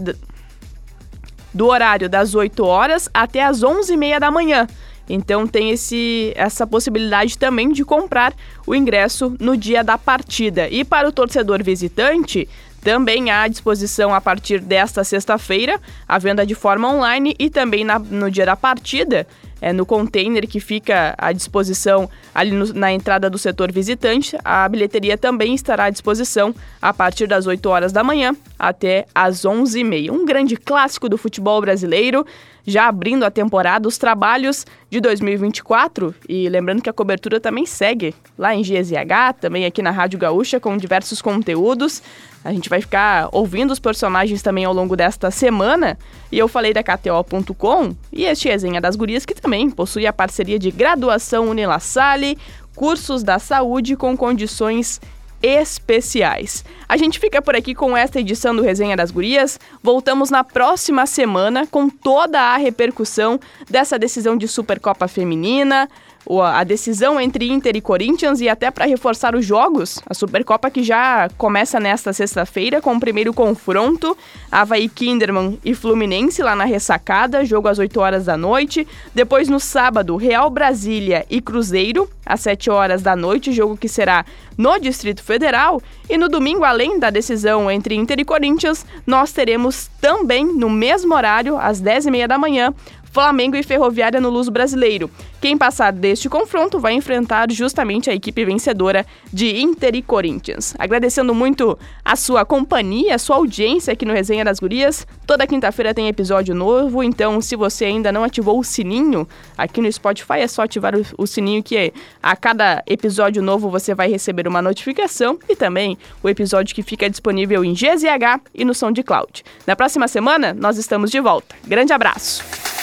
do 1.53 1.67
horário 1.67 2.07
das 2.07 2.33
8 2.33 2.65
horas 2.65 3.09
até 3.13 3.43
as 3.43 3.59
11h30 3.59 4.19
da 4.19 4.31
manhã. 4.31 4.65
Então 5.09 5.45
tem 5.45 5.71
esse, 5.71 6.31
essa 6.35 6.65
possibilidade 6.65 7.37
também 7.37 7.73
de 7.73 7.83
comprar 7.83 8.33
o 8.65 8.73
ingresso 8.73 9.35
no 9.41 9.57
dia 9.57 9.83
da 9.83 9.97
partida. 9.97 10.69
E 10.69 10.85
para 10.85 11.09
o 11.09 11.11
torcedor 11.11 11.61
visitante, 11.61 12.47
também 12.81 13.29
há 13.29 13.41
à 13.41 13.47
disposição 13.49 14.13
a 14.13 14.21
partir 14.21 14.61
desta 14.61 15.03
sexta-feira 15.03 15.81
a 16.07 16.17
venda 16.17 16.45
de 16.45 16.55
forma 16.55 16.87
online 16.87 17.35
e 17.37 17.49
também 17.49 17.83
na, 17.83 17.99
no 17.99 18.31
dia 18.31 18.45
da 18.45 18.55
partida 18.55 19.27
é, 19.61 19.73
no 19.73 19.85
container 19.85 20.47
que 20.47 20.59
fica 20.59 21.15
à 21.17 21.31
disposição 21.31 22.09
ali 22.33 22.51
no, 22.51 22.73
na 22.73 22.91
entrada 22.91 23.29
do 23.29 23.37
setor 23.37 23.71
visitante. 23.71 24.37
A 24.43 24.67
bilheteria 24.67 25.17
também 25.17 25.53
estará 25.53 25.85
à 25.85 25.89
disposição 25.89 26.53
a 26.81 26.93
partir 26.93 27.27
das 27.27 27.47
8 27.47 27.65
horas 27.69 27.91
da 27.91 28.03
manhã 28.03 28.35
até 28.57 29.05
às 29.13 29.43
11h30. 29.43 30.11
Um 30.11 30.25
grande 30.25 30.55
clássico 30.57 31.07
do 31.07 31.17
futebol 31.17 31.61
brasileiro, 31.61 32.25
já 32.65 32.87
abrindo 32.87 33.23
a 33.23 33.31
temporada, 33.31 33.87
os 33.87 33.97
trabalhos 33.97 34.65
de 34.89 34.99
2024. 34.99 36.13
E 36.27 36.49
lembrando 36.49 36.81
que 36.81 36.89
a 36.89 36.93
cobertura 36.93 37.39
também 37.39 37.65
segue 37.65 38.13
lá 38.37 38.53
em 38.53 38.61
GZH, 38.61 39.39
também 39.39 39.65
aqui 39.65 39.81
na 39.81 39.91
Rádio 39.91 40.19
Gaúcha, 40.19 40.59
com 40.59 40.75
diversos 40.77 41.21
conteúdos. 41.21 42.01
A 42.43 42.53
gente 42.53 42.69
vai 42.69 42.79
ficar 42.79 43.27
ouvindo 43.31 43.71
os 43.71 43.79
personagens 43.79 44.41
também 44.41 44.63
ao 44.63 44.73
longo 44.73 44.95
desta 44.95 45.29
semana. 45.29 45.97
E 46.31 46.37
eu 46.37 46.47
falei 46.47 46.73
da 46.73 46.83
KTO.com 46.83 47.95
e 48.13 48.25
este 48.25 48.47
resenha 48.47 48.79
das 48.79 48.95
gurias 48.95 49.25
que 49.25 49.33
também 49.33 49.48
possui 49.75 50.05
a 50.05 50.13
parceria 50.13 50.59
de 50.59 50.69
graduação 50.69 51.49
Unila 51.49 51.79
Salle, 51.79 52.37
cursos 52.75 53.23
da 53.23 53.39
saúde 53.39 53.95
com 53.95 54.15
condições 54.15 55.01
especiais. 55.41 56.63
A 56.87 56.97
gente 56.97 57.19
fica 57.19 57.41
por 57.41 57.55
aqui 57.55 57.73
com 57.73 57.95
esta 57.95 58.19
edição 58.19 58.55
do 58.55 58.61
Resenha 58.61 58.95
das 58.95 59.09
Gurias. 59.09 59.59
Voltamos 59.81 60.29
na 60.29 60.43
próxima 60.43 61.05
semana 61.05 61.65
com 61.65 61.89
toda 61.89 62.39
a 62.39 62.57
repercussão 62.57 63.39
dessa 63.69 63.97
decisão 63.97 64.37
de 64.37 64.47
Supercopa 64.47 65.07
Feminina 65.07 65.89
a 66.37 66.63
decisão 66.63 67.19
entre 67.19 67.49
Inter 67.49 67.75
e 67.75 67.81
Corinthians 67.81 68.39
e 68.39 68.47
até 68.47 68.69
para 68.69 68.85
reforçar 68.85 69.35
os 69.35 69.43
jogos, 69.43 69.99
a 70.07 70.13
Supercopa 70.13 70.69
que 70.69 70.83
já 70.83 71.27
começa 71.37 71.79
nesta 71.79 72.13
sexta-feira 72.13 72.79
com 72.79 72.95
o 72.95 72.99
primeiro 72.99 73.33
confronto, 73.33 74.15
Havaí 74.51 74.87
Kinderman 74.87 75.57
e 75.65 75.73
Fluminense 75.73 76.43
lá 76.43 76.55
na 76.55 76.65
ressacada, 76.65 77.43
jogo 77.43 77.67
às 77.67 77.79
8 77.79 77.99
horas 77.99 78.25
da 78.25 78.37
noite. 78.37 78.87
Depois 79.15 79.49
no 79.49 79.59
sábado, 79.59 80.15
Real 80.17 80.51
Brasília 80.51 81.25
e 81.29 81.41
Cruzeiro, 81.41 82.07
às 82.23 82.41
7 82.41 82.69
horas 82.69 83.01
da 83.01 83.15
noite, 83.15 83.51
jogo 83.51 83.75
que 83.75 83.89
será 83.89 84.23
no 84.55 84.77
Distrito 84.77 85.23
Federal. 85.23 85.81
E 86.07 86.17
no 86.17 86.29
domingo, 86.29 86.63
além 86.63 86.99
da 86.99 87.09
decisão 87.09 87.71
entre 87.71 87.95
Inter 87.95 88.19
e 88.19 88.25
Corinthians, 88.25 88.85
nós 89.07 89.31
teremos 89.31 89.89
também 89.99 90.45
no 90.45 90.69
mesmo 90.69 91.15
horário, 91.15 91.57
às 91.57 91.81
10h30 91.81 92.27
da 92.27 92.37
manhã, 92.37 92.73
Flamengo 93.11 93.55
e 93.55 93.63
Ferroviária 93.63 94.21
no 94.21 94.29
Luso 94.29 94.51
Brasileiro. 94.51 95.09
Quem 95.41 95.57
passar 95.57 95.93
deste 95.93 96.27
confronto 96.27 96.79
vai 96.79 96.93
enfrentar 96.93 97.49
justamente 97.51 98.09
a 98.09 98.13
equipe 98.13 98.43
vencedora 98.43 99.05
de 99.31 99.61
Inter 99.61 99.95
e 99.95 100.01
Corinthians. 100.01 100.75
Agradecendo 100.77 101.33
muito 101.33 101.79
a 102.03 102.15
sua 102.15 102.43
companhia, 102.43 103.15
a 103.15 103.17
sua 103.17 103.37
audiência 103.37 103.93
aqui 103.93 104.05
no 104.05 104.13
Resenha 104.13 104.43
das 104.43 104.59
Gurias. 104.59 105.07
Toda 105.25 105.47
quinta-feira 105.47 105.93
tem 105.93 106.07
episódio 106.07 106.53
novo, 106.53 107.01
então 107.01 107.39
se 107.39 107.55
você 107.55 107.85
ainda 107.85 108.11
não 108.11 108.23
ativou 108.23 108.59
o 108.59 108.63
sininho 108.63 109.27
aqui 109.57 109.79
no 109.79 109.91
Spotify, 109.91 110.39
é 110.39 110.47
só 110.47 110.63
ativar 110.63 110.93
o, 110.95 111.05
o 111.17 111.25
sininho 111.25 111.63
que 111.63 111.93
a 112.21 112.35
cada 112.35 112.83
episódio 112.85 113.41
novo 113.41 113.69
você 113.69 113.95
vai 113.95 114.09
receber 114.09 114.47
uma 114.47 114.61
notificação 114.61 115.39
e 115.47 115.55
também 115.55 115.97
o 116.21 116.27
episódio 116.27 116.75
que 116.75 116.83
fica 116.83 117.09
disponível 117.09 117.63
em 117.63 117.73
GZH 117.73 118.41
e 118.53 118.65
no 118.65 118.73
SoundCloud. 118.73 119.43
Na 119.65 119.75
próxima 119.75 120.07
semana 120.07 120.53
nós 120.53 120.77
estamos 120.77 121.09
de 121.09 121.19
volta. 121.19 121.55
Grande 121.65 121.93
abraço! 121.93 122.78